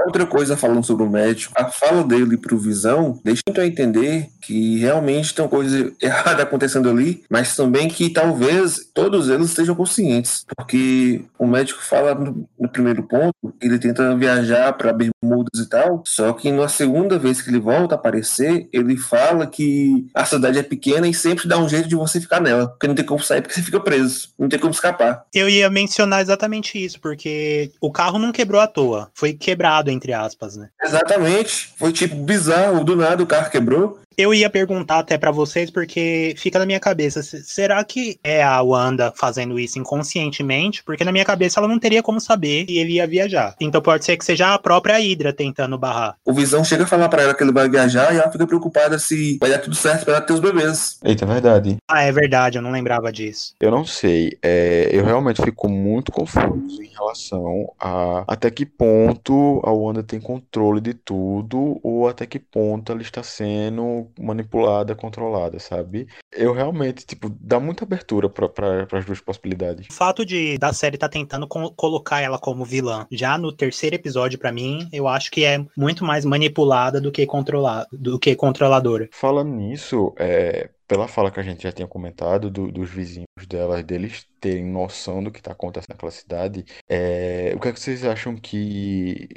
Outra 0.06 0.26
coisa 0.26 0.58
falando 0.58 0.84
sobre 0.84 1.04
o 1.04 1.10
médico, 1.10 1.54
a 1.56 1.66
fala 1.66 2.04
dele 2.04 2.36
pro 2.36 2.58
Visão 2.58 3.20
deixa 3.24 3.44
então 3.48 3.64
entender 3.64 4.28
que 4.42 4.80
realmente 4.80 5.36
tem 5.36 5.48
coisa 5.48 5.94
errada 6.02 6.42
acontecendo 6.42 6.90
ali, 6.90 7.24
mas 7.30 7.56
também 7.56 7.88
que 7.88 8.10
talvez 8.10 8.90
todos 8.92 9.30
eles 9.30 9.50
estejam 9.50 9.76
conscientes, 9.76 10.46
porque 10.58 11.24
o 11.38 11.46
médico 11.46 11.82
fala 11.84 12.16
no, 12.16 12.50
no 12.60 12.70
primeiro 12.70 13.04
ponto, 13.04 13.36
ele 13.62 13.78
tenta 13.78 14.16
viajar 14.16 14.74
para 14.74 14.92
Bermudas 14.92 15.60
e 15.60 15.70
tal, 15.70 16.02
só 16.08 16.34
que 16.34 16.52
na 16.52 16.68
segunda 16.68 17.20
vez 17.20 17.42
que 17.42 17.52
ele 17.52 17.60
volta 17.60 17.94
a 17.94 17.98
aparecer, 17.98 18.68
ele 18.74 18.98
fala 18.98 19.46
que 19.46 20.08
a 20.16 20.26
cidade 20.26 20.58
é 20.58 20.64
pequena 20.64 21.08
e 21.08 21.14
sempre 21.14 21.48
dá 21.48 21.60
um 21.60 21.70
jeito 21.70 21.88
de 21.88 21.96
você 21.96 22.20
ficar 22.20 22.42
nela, 22.42 22.68
porque 22.70 22.88
não 22.88 22.96
tem 22.96 23.06
como 23.06 23.22
sair 23.22 23.42
porque 23.42 23.54
você 23.54 23.62
fica 23.62 23.80
preso, 23.80 24.30
não 24.40 24.50
tem 24.50 24.58
como 24.58 24.74
escapar. 24.74 25.19
Eu 25.34 25.50
ia 25.50 25.70
mencionar 25.70 26.22
exatamente 26.22 26.84
isso, 26.84 27.00
porque 27.00 27.72
o 27.80 27.92
carro 27.92 28.20
não 28.20 28.32
quebrou 28.32 28.62
à 28.62 28.68
toa. 28.68 29.10
Foi 29.14 29.34
quebrado, 29.34 29.90
entre 29.90 30.14
aspas, 30.14 30.56
né? 30.56 30.70
Exatamente, 30.82 31.74
foi 31.78 31.92
tipo 31.92 32.16
bizarro, 32.16 32.84
do 32.84 32.96
nada 32.96 33.24
o 33.24 33.28
carro 33.28 33.50
quebrou. 33.50 34.00
Eu 34.20 34.34
ia 34.34 34.50
perguntar 34.50 35.00
até 35.00 35.18
pra 35.18 35.32
vocês, 35.32 35.72
porque 35.72 36.34
fica 36.38 36.60
na 36.60 36.66
minha 36.66 36.80
cabeça, 36.80 37.24
se- 37.24 37.42
será 37.42 37.82
que 37.86 38.20
é 38.22 38.44
a 38.44 38.62
Wanda 38.62 39.14
fazendo 39.16 39.58
isso 39.58 39.80
inconscientemente? 39.80 40.84
Porque 40.84 41.06
na 41.06 41.12
minha 41.14 41.24
cabeça 41.24 41.58
ela 41.58 41.70
não 41.70 41.80
teria 41.80 42.04
como 42.04 42.20
saber 42.20 42.66
que 42.66 42.78
ele 42.80 42.96
ia 42.96 43.08
viajar. 43.08 43.56
Então 43.62 43.82
pode 43.82 44.04
ser 44.04 44.18
que 44.18 44.26
seja 44.26 44.54
a 44.54 44.60
própria 44.60 44.98
Hydra 44.98 45.32
tentando 45.32 45.78
barrar. 45.78 46.18
O 46.26 46.34
Visão 46.34 46.66
chega 46.66 46.84
a 46.84 46.88
falar 46.88 47.08
pra 47.08 47.22
ela 47.24 47.34
que 47.34 47.42
ele 47.42 47.54
vai 47.54 47.70
viajar 47.70 48.14
e 48.14 48.18
ela 48.18 48.30
fica 48.30 48.46
preocupada 48.46 49.00
se 49.00 49.38
vai 49.40 49.52
dar 49.52 49.60
tudo 49.60 49.74
certo 49.76 50.04
pra 50.04 50.16
ela 50.16 50.22
ter 50.26 50.34
os 50.34 50.42
bebês. 50.42 51.00
Eita, 51.02 51.24
é 51.24 51.28
verdade. 51.28 51.78
Ah, 51.88 52.02
é 52.04 52.12
verdade, 52.12 52.58
eu 52.58 52.62
não 52.62 52.72
lembrava 52.72 53.14
disso. 53.14 53.54
Eu 53.58 53.72
não 53.72 53.86
sei. 53.86 54.38
É, 54.44 54.90
eu 54.92 55.06
realmente 55.06 55.42
fico 55.42 55.70
muito 55.70 56.12
confuso 56.12 56.84
em 56.84 56.90
relação 56.90 57.72
a 57.80 58.26
até 58.28 58.52
que 58.52 58.66
ponto 58.66 59.62
a 59.64 59.72
Wanda 59.72 60.04
tem 60.04 60.20
controle 60.20 60.82
de 60.82 60.94
tudo 60.94 61.80
ou 61.82 62.10
até 62.10 62.26
que 62.26 62.38
ponto 62.38 62.92
ela 62.92 63.02
está 63.02 63.24
sendo 63.24 64.09
manipulada, 64.20 64.96
controlada, 64.96 65.60
sabe? 65.60 66.08
Eu 66.32 66.54
realmente, 66.54 67.06
tipo, 67.06 67.30
dá 67.30 67.60
muita 67.60 67.84
abertura 67.84 68.30
para 68.30 68.88
as 68.92 69.06
duas 69.06 69.20
possibilidades. 69.20 69.88
O 69.90 69.94
fato 69.94 70.26
de 70.26 70.58
da 70.58 70.72
série 70.74 70.98
tá 70.98 71.10
tentando 71.10 71.48
co- 71.48 71.72
colocar 71.74 72.22
ela 72.22 72.40
como 72.40 72.64
vilã 72.66 73.06
já 73.12 73.38
no 73.38 73.52
terceiro 73.52 73.96
episódio, 73.96 74.40
pra 74.40 74.52
mim, 74.52 74.88
eu 74.92 75.08
acho 75.08 75.32
que 75.32 75.44
é 75.44 75.64
muito 75.76 76.04
mais 76.04 76.26
manipulada 76.26 77.02
do 77.02 77.12
que 77.12 77.26
controlada, 77.26 77.88
do 77.92 78.20
que 78.20 78.36
controladora. 78.36 79.10
Falando 79.12 79.52
nisso, 79.52 80.14
é, 80.18 80.70
pela 80.88 81.08
fala 81.08 81.32
que 81.32 81.40
a 81.40 81.44
gente 81.44 81.64
já 81.64 81.72
tinha 81.72 81.88
comentado 81.88 82.50
do- 82.50 82.72
dos 82.72 82.90
vizinhos 82.90 83.28
dela, 83.48 83.82
deles 83.84 84.26
terem 84.40 84.66
noção 84.66 85.24
do 85.24 85.32
que 85.32 85.40
está 85.40 85.52
acontecendo 85.52 85.90
naquela 85.90 86.12
cidade, 86.12 86.66
é, 86.88 87.54
o 87.56 87.60
que 87.60 87.68
é 87.68 87.74
que 87.74 87.80
vocês 87.80 88.06
acham 88.06 88.36
que, 88.36 89.28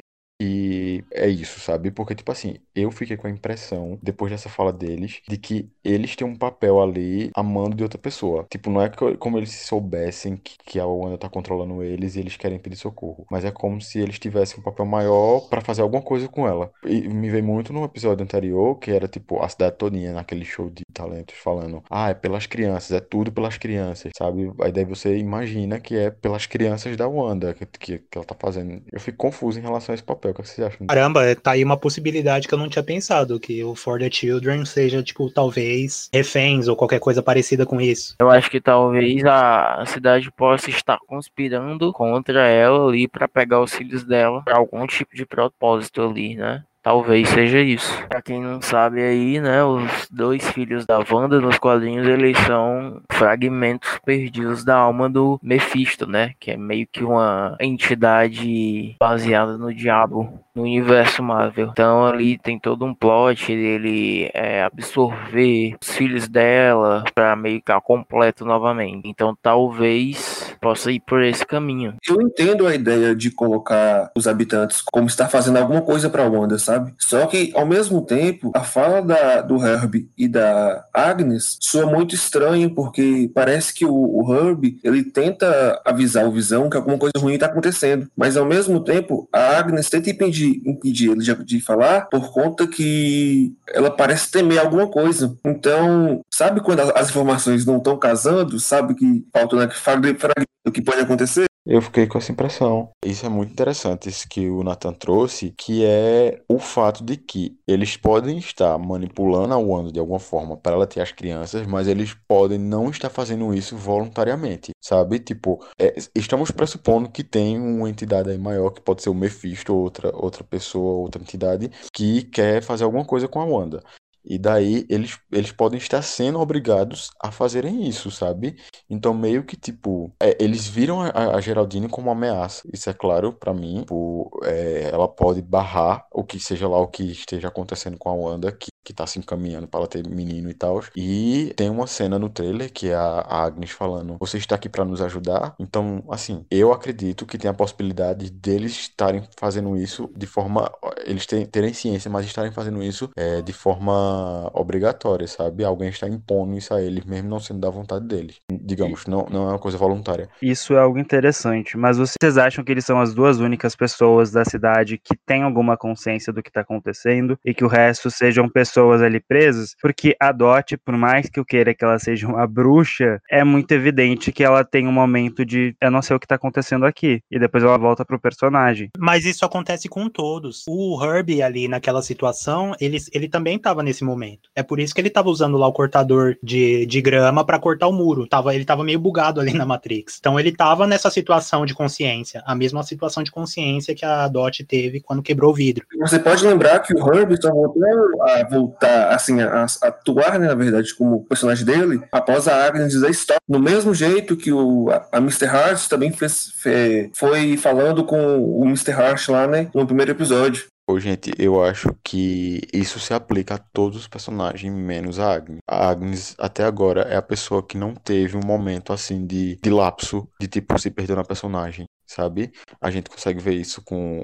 que 0.43 1.05
é 1.11 1.27
isso, 1.29 1.59
sabe? 1.59 1.91
Porque, 1.91 2.15
tipo 2.15 2.31
assim, 2.31 2.55
eu 2.75 2.91
fiquei 2.91 3.15
com 3.17 3.27
a 3.27 3.29
impressão, 3.29 3.97
depois 4.01 4.31
dessa 4.31 4.49
fala 4.49 4.73
deles, 4.73 5.21
de 5.27 5.37
que 5.37 5.69
eles 5.83 6.15
têm 6.15 6.27
um 6.27 6.35
papel 6.37 6.81
ali 6.81 7.31
a 7.35 7.41
mando 7.43 7.75
de 7.75 7.83
outra 7.83 7.97
pessoa. 7.99 8.45
Tipo, 8.49 8.69
não 8.69 8.81
é 8.81 8.89
como 9.17 9.37
eles 9.37 9.51
soubessem 9.65 10.35
que, 10.37 10.57
que 10.65 10.79
a 10.79 10.85
Wanda 10.85 11.17
tá 11.17 11.29
controlando 11.29 11.81
eles 11.83 12.15
e 12.15 12.19
eles 12.19 12.35
querem 12.37 12.59
pedir 12.59 12.75
socorro, 12.77 13.25
mas 13.31 13.45
é 13.45 13.51
como 13.51 13.81
se 13.81 13.99
eles 13.99 14.19
tivessem 14.19 14.59
um 14.59 14.63
papel 14.63 14.85
maior 14.85 15.41
pra 15.49 15.61
fazer 15.61 15.81
alguma 15.81 16.01
coisa 16.01 16.27
com 16.27 16.47
ela. 16.47 16.71
E 16.83 17.07
me 17.07 17.29
veio 17.29 17.43
muito 17.43 17.71
no 17.73 17.83
episódio 17.85 18.23
anterior, 18.23 18.77
que 18.79 18.91
era 18.91 19.07
tipo 19.07 19.41
a 19.41 19.47
cidade 19.49 19.77
todinha 19.77 20.13
naquele 20.13 20.45
show 20.45 20.69
de 20.69 20.83
talentos 20.93 21.35
falando: 21.37 21.83
"Ah, 21.89 22.09
é 22.09 22.13
pelas 22.13 22.45
crianças, 22.45 22.91
é 22.91 22.99
tudo 22.99 23.31
pelas 23.31 23.57
crianças", 23.57 24.11
sabe? 24.17 24.51
Aí 24.61 24.71
daí 24.71 24.85
você 24.85 25.17
imagina 25.17 25.79
que 25.79 25.95
é 25.95 26.09
pelas 26.11 26.45
crianças 26.45 26.95
da 26.97 27.07
Wanda 27.07 27.53
que, 27.53 27.65
que, 27.65 27.99
que 27.99 28.17
ela 28.17 28.25
tá 28.25 28.35
fazendo. 28.39 28.81
Eu 28.91 28.99
fico 28.99 29.17
confuso 29.17 29.59
em 29.59 29.61
relação 29.61 29.93
a 29.93 29.95
esse 29.95 30.03
papel. 30.03 30.32
O 30.33 30.35
que 30.35 30.41
é 30.41 30.43
que 30.43 30.49
vocês 30.49 30.67
acham? 30.67 30.87
Caramba, 30.87 31.35
tá 31.35 31.51
aí 31.51 31.63
uma 31.63 31.77
possibilidade 31.77 32.47
que 32.47 32.53
eu 32.53 32.57
não 32.57 32.67
tinha 32.67 32.83
pensado, 32.83 33.39
que 33.39 33.63
o 33.63 33.75
For 33.75 33.99
the 33.99 34.09
Children 34.09 34.65
seja, 34.65 35.03
tipo, 35.03 35.29
talvez 35.29 36.09
reféns 36.11 36.67
ou 36.67 36.75
qualquer 36.75 36.99
coisa 36.99 37.21
parecida 37.21 37.65
com 37.65 37.79
isso. 37.79 38.15
Eu 38.19 38.29
acho 38.29 38.49
que 38.49 38.59
talvez 38.59 39.23
a 39.25 39.83
cidade 39.85 40.31
possa 40.31 40.69
estar 40.69 40.97
conspirando 41.07 41.93
contra 41.93 42.47
ela 42.47 42.87
ali 42.87 43.07
pra 43.07 43.27
pegar 43.27 43.61
os 43.61 43.73
filhos 43.73 44.03
dela 44.03 44.41
pra 44.43 44.57
algum 44.57 44.85
tipo 44.87 45.15
de 45.15 45.25
propósito 45.25 46.01
ali, 46.01 46.35
né? 46.35 46.63
Talvez 46.83 47.29
seja 47.29 47.61
isso. 47.61 48.05
Pra 48.09 48.21
quem 48.21 48.41
não 48.41 48.61
sabe 48.61 49.01
aí, 49.01 49.39
né, 49.39 49.63
os 49.63 50.09
dois 50.11 50.45
filhos 50.51 50.85
da 50.85 50.99
Wanda 51.09 51.39
nos 51.39 51.57
quadrinhos, 51.57 52.05
eles 52.05 52.37
são 52.39 53.01
fragmentos 53.09 53.99
perdidos 54.05 54.65
da 54.65 54.75
alma 54.75 55.09
do 55.09 55.39
Mephisto, 55.41 56.05
né? 56.05 56.33
Que 56.39 56.51
é 56.51 56.57
meio 56.57 56.85
que 56.85 57.03
uma 57.03 57.55
entidade 57.59 58.97
baseada 58.99 59.57
no 59.57 59.73
diabo 59.73 60.43
no 60.53 60.63
universo 60.63 61.23
Marvel. 61.23 61.69
Então 61.71 62.05
ali 62.05 62.37
tem 62.37 62.59
todo 62.59 62.85
um 62.85 62.93
plot 62.93 63.47
dele 63.47 64.29
é, 64.33 64.63
absorver 64.63 65.75
os 65.81 65.95
filhos 65.95 66.27
dela 66.27 67.03
pra 67.15 67.35
meio 67.35 67.61
que 67.61 67.73
completo 67.81 68.45
novamente. 68.45 69.07
Então 69.07 69.35
talvez 69.41 70.42
possa 70.63 70.89
ir 70.91 71.01
por 71.01 71.21
esse 71.21 71.45
caminho. 71.45 71.95
Eu 72.07 72.21
entendo 72.21 72.65
a 72.65 72.73
ideia 72.73 73.13
de 73.13 73.29
colocar 73.29 74.09
os 74.15 74.27
habitantes 74.27 74.81
como 74.91 75.07
estar 75.07 75.27
fazendo 75.27 75.57
alguma 75.57 75.81
coisa 75.81 76.09
para 76.09 76.23
Wanda, 76.23 76.57
sabe? 76.57 76.93
Só 76.97 77.25
que, 77.27 77.51
ao 77.53 77.65
mesmo 77.65 78.01
tempo, 78.01 78.51
a 78.55 78.63
fala 78.63 79.01
da, 79.01 79.41
do 79.41 79.55
Herb 79.57 80.07
e 80.17 80.27
da 80.27 80.85
Agnes 80.93 81.57
soa 81.59 81.85
muito 81.85 82.15
estranho, 82.15 82.73
porque 82.73 83.29
parece 83.35 83.73
que 83.73 83.85
o, 83.85 83.93
o 83.93 84.33
Herb 84.33 84.79
ele 84.83 85.03
tenta 85.03 85.81
avisar 85.83 86.25
o 86.25 86.31
Visão 86.31 86.69
que 86.69 86.77
alguma 86.77 86.97
coisa 86.97 87.13
ruim 87.17 87.33
está 87.33 87.47
acontecendo, 87.47 88.07
mas 88.15 88.37
ao 88.37 88.45
mesmo 88.45 88.79
tempo 88.81 89.27
a 89.33 89.57
Agnes 89.57 89.89
tenta 89.89 90.09
impedir, 90.09 90.61
impedir 90.65 91.11
ele 91.11 91.21
de, 91.21 91.43
de 91.43 91.59
falar 91.59 92.07
por 92.09 92.31
conta 92.31 92.65
que 92.65 93.53
ela 93.67 93.91
parece 93.91 94.31
temer 94.31 94.59
alguma 94.59 94.87
coisa. 94.87 95.37
Então, 95.43 96.21
sabe 96.31 96.61
quando 96.61 96.79
as 96.79 97.09
informações 97.09 97.65
não 97.65 97.77
estão 97.77 97.97
casando, 97.97 98.59
sabe 98.59 98.95
que 98.95 99.25
falta 99.33 99.55
né, 99.57 99.69
fragmento 99.69 100.52
do 100.65 100.71
que 100.71 100.81
pode 100.81 101.01
acontecer? 101.01 101.45
Eu 101.65 101.81
fiquei 101.81 102.05
com 102.05 102.17
essa 102.17 102.31
impressão. 102.31 102.91
Isso 103.05 103.25
é 103.25 103.29
muito 103.29 103.51
interessante, 103.51 104.09
isso 104.09 104.27
que 104.27 104.49
o 104.49 104.63
Nathan 104.63 104.91
trouxe, 104.91 105.53
que 105.57 105.85
é 105.85 106.41
o 106.49 106.59
fato 106.59 107.05
de 107.05 107.15
que 107.15 107.57
eles 107.65 107.95
podem 107.95 108.37
estar 108.37 108.77
manipulando 108.77 109.53
a 109.53 109.57
Wanda 109.57 109.89
de 109.89 109.99
alguma 109.99 110.19
forma 110.19 110.57
para 110.57 110.73
ela 110.75 110.85
ter 110.85 110.99
as 110.99 111.13
crianças, 111.13 111.65
mas 111.65 111.87
eles 111.87 112.13
podem 112.27 112.57
não 112.57 112.89
estar 112.89 113.09
fazendo 113.09 113.53
isso 113.53 113.77
voluntariamente, 113.77 114.71
sabe? 114.81 115.19
Tipo, 115.19 115.65
é, 115.79 115.95
estamos 116.13 116.51
pressupondo 116.51 117.09
que 117.09 117.23
tem 117.23 117.57
uma 117.57 117.89
entidade 117.89 118.29
aí 118.29 118.37
maior, 118.37 118.71
que 118.71 118.81
pode 118.81 119.01
ser 119.01 119.09
o 119.09 119.13
Mephisto, 119.13 119.73
outra, 119.73 120.13
outra 120.13 120.43
pessoa, 120.43 120.99
outra 120.99 121.21
entidade, 121.21 121.71
que 121.93 122.23
quer 122.23 122.61
fazer 122.61 122.83
alguma 122.83 123.05
coisa 123.05 123.25
com 123.25 123.39
a 123.39 123.45
Wanda. 123.45 123.81
E 124.25 124.37
daí 124.37 124.85
eles, 124.89 125.19
eles 125.31 125.51
podem 125.51 125.77
estar 125.77 126.01
sendo 126.01 126.39
obrigados 126.39 127.11
a 127.21 127.31
fazerem 127.31 127.87
isso, 127.87 128.09
sabe? 128.09 128.55
Então, 128.89 129.13
meio 129.13 129.43
que, 129.43 129.57
tipo, 129.57 130.11
é, 130.19 130.37
eles 130.39 130.67
viram 130.67 131.01
a, 131.01 131.35
a, 131.35 131.41
Geraldine 131.41 131.89
como 131.89 132.09
uma 132.09 132.13
ameaça. 132.13 132.61
Isso 132.73 132.89
é 132.89 132.93
claro 132.93 133.33
para 133.33 133.53
mim. 133.53 133.79
Tipo, 133.81 134.29
é, 134.43 134.89
ela 134.91 135.07
pode 135.07 135.41
barrar 135.41 136.05
o 136.11 136.23
que 136.23 136.39
seja 136.39 136.67
lá 136.67 136.79
o 136.79 136.87
que 136.87 137.03
esteja 137.03 137.47
acontecendo 137.49 137.97
com 137.97 138.09
a 138.09 138.13
Wanda, 138.13 138.51
que 138.51 138.72
que 138.83 138.93
tá 138.93 139.07
se 139.07 139.17
encaminhando 139.19 139.67
para 139.67 139.79
ela 139.79 139.87
ter 139.87 140.07
menino 140.07 140.49
e 140.49 140.53
tal. 140.53 140.83
E 140.95 141.53
tem 141.55 141.69
uma 141.69 141.87
cena 141.87 142.19
no 142.19 142.29
trailer 142.29 142.71
que 142.71 142.89
é 142.89 142.95
a 142.95 143.43
Agnes 143.43 143.71
falando: 143.71 144.17
Você 144.19 144.37
está 144.37 144.55
aqui 144.55 144.67
para 144.67 144.83
nos 144.83 145.01
ajudar? 145.01 145.55
Então, 145.59 146.03
assim, 146.09 146.45
eu 146.51 146.73
acredito 146.73 147.25
que 147.25 147.37
tem 147.37 147.49
a 147.49 147.53
possibilidade 147.53 148.29
deles 148.29 148.73
estarem 148.73 149.23
fazendo 149.37 149.77
isso 149.77 150.09
de 150.15 150.25
forma. 150.25 150.71
Eles 151.05 151.25
terem, 151.25 151.73
ciência, 151.73 152.09
mas 152.09 152.25
estarem 152.25 152.51
fazendo 152.51 152.83
isso 152.83 153.09
é, 153.15 153.41
de 153.41 153.53
forma 153.53 154.49
obrigatória, 154.53 155.27
sabe? 155.27 155.63
Alguém 155.63 155.89
está 155.89 156.07
impondo 156.07 156.57
isso 156.57 156.73
a 156.73 156.81
eles, 156.81 157.05
mesmo 157.05 157.29
não 157.29 157.39
sendo 157.39 157.59
da 157.61 157.69
vontade 157.69 158.05
deles. 158.05 158.37
Digamos, 158.51 159.05
não, 159.05 159.25
não 159.29 159.47
é 159.47 159.49
uma 159.51 159.59
coisa 159.59 159.77
voluntária. 159.77 160.29
Isso 160.41 160.73
é 160.73 160.79
algo 160.79 160.99
interessante, 160.99 161.77
mas 161.77 161.97
vocês 161.97 162.37
acham 162.37 162.63
que 162.63 162.71
eles 162.71 162.85
são 162.85 162.99
as 162.99 163.13
duas 163.13 163.39
únicas 163.39 163.75
pessoas 163.75 164.31
da 164.31 164.43
cidade 164.45 164.97
que 164.97 165.15
têm 165.25 165.43
alguma 165.43 165.77
consciência 165.77 166.33
do 166.33 166.41
que 166.43 166.49
está 166.49 166.61
acontecendo 166.61 167.37
e 167.45 167.53
que 167.53 167.63
o 167.63 167.67
resto 167.67 168.09
sejam 168.11 168.49
pessoas 168.49 168.72
pessoas 168.73 169.03
ali 169.03 169.19
presas, 169.19 169.75
porque 169.79 170.15
a 170.19 170.31
Dot, 170.31 170.75
por 170.77 170.97
mais 170.97 171.29
que 171.29 171.39
eu 171.39 171.45
queira 171.45 171.75
que 171.75 171.83
ela 171.83 171.99
seja 171.99 172.27
uma 172.27 172.47
bruxa, 172.47 173.21
é 173.29 173.43
muito 173.43 173.71
evidente 173.71 174.31
que 174.31 174.43
ela 174.43 174.63
tem 174.63 174.87
um 174.87 174.91
momento 174.91 175.45
de 175.45 175.75
eu 175.79 175.91
não 175.91 176.01
sei 176.01 176.15
o 176.15 176.19
que 176.19 176.25
tá 176.25 176.35
acontecendo 176.35 176.85
aqui, 176.85 177.21
e 177.29 177.37
depois 177.37 177.63
ela 177.63 177.77
volta 177.77 178.03
pro 178.03 178.19
personagem. 178.19 178.89
Mas 178.97 179.25
isso 179.25 179.45
acontece 179.45 179.87
com 179.87 180.09
todos. 180.09 180.63
O 180.67 180.99
Herbie 181.03 181.43
ali 181.43 181.67
naquela 181.67 182.01
situação, 182.01 182.73
ele, 182.81 182.97
ele 183.13 183.29
também 183.29 183.59
tava 183.59 183.83
nesse 183.83 184.03
momento. 184.03 184.49
É 184.55 184.63
por 184.63 184.79
isso 184.79 184.93
que 184.95 185.01
ele 185.01 185.09
tava 185.09 185.29
usando 185.29 185.57
lá 185.57 185.67
o 185.67 185.73
cortador 185.73 186.35
de, 186.41 186.87
de 186.87 187.01
grama 187.01 187.45
para 187.45 187.59
cortar 187.59 187.87
o 187.87 187.93
muro. 187.93 188.25
Tava, 188.27 188.55
ele 188.55 188.65
tava 188.65 188.83
meio 188.83 188.99
bugado 188.99 189.39
ali 189.39 189.53
na 189.53 189.65
Matrix. 189.65 190.17
Então 190.19 190.39
ele 190.39 190.51
tava 190.51 190.87
nessa 190.87 191.11
situação 191.11 191.65
de 191.65 191.75
consciência, 191.75 192.41
a 192.45 192.55
mesma 192.55 192.81
situação 192.81 193.21
de 193.21 193.31
consciência 193.31 193.93
que 193.93 194.05
a 194.05 194.27
Dot 194.27 194.63
teve 194.63 194.99
quando 194.99 195.21
quebrou 195.21 195.51
o 195.51 195.55
vidro. 195.55 195.85
Você 195.99 196.17
pode 196.17 196.43
lembrar 196.45 196.79
que 196.79 196.93
o 196.93 197.13
Herbie 197.13 197.39
só 197.39 197.51
voltou 197.51 197.83
a 198.21 198.39
voltar, 198.63 199.13
assim, 199.13 199.41
a, 199.41 199.65
a 199.65 199.87
atuar, 199.87 200.39
né, 200.39 200.47
na 200.47 200.55
verdade, 200.55 200.95
como 200.95 201.25
personagem 201.25 201.65
dele, 201.65 202.01
após 202.11 202.47
a 202.47 202.65
Agnes 202.65 202.91
dizer 202.91 203.09
stop. 203.11 203.39
No 203.47 203.59
mesmo 203.59 203.93
jeito 203.93 204.37
que 204.37 204.51
o, 204.51 204.89
a, 204.89 205.17
Mr. 205.17 205.45
Hart 205.45 205.87
também 205.87 206.11
fez, 206.11 206.51
fe, 206.61 207.11
foi 207.13 207.57
falando 207.57 208.03
com 208.05 208.37
o 208.37 208.65
Mr. 208.65 208.91
Hart 208.91 209.27
lá, 209.29 209.47
né, 209.47 209.69
no 209.73 209.85
primeiro 209.85 210.11
episódio. 210.11 210.65
Ô, 210.85 210.99
gente, 210.99 211.31
eu 211.37 211.63
acho 211.63 211.95
que 212.03 212.59
isso 212.73 212.99
se 212.99 213.13
aplica 213.13 213.55
a 213.55 213.57
todos 213.57 213.97
os 213.99 214.07
personagens, 214.07 214.73
menos 214.73 215.17
a 215.17 215.33
Agnes. 215.33 215.59
A 215.65 215.89
Agnes, 215.89 216.35
até 216.37 216.65
agora, 216.65 217.03
é 217.03 217.15
a 217.15 217.21
pessoa 217.21 217.63
que 217.65 217.77
não 217.77 217.95
teve 217.95 218.35
um 218.35 218.45
momento, 218.45 218.91
assim, 218.91 219.25
de, 219.25 219.57
de 219.63 219.69
lapso, 219.69 220.27
de, 220.41 220.47
tipo, 220.47 220.77
se 220.77 220.91
perder 220.91 221.15
na 221.15 221.23
personagem 221.23 221.85
sabe? 222.05 222.51
A 222.79 222.91
gente 222.91 223.09
consegue 223.09 223.39
ver 223.39 223.55
isso 223.55 223.81
com 223.81 224.23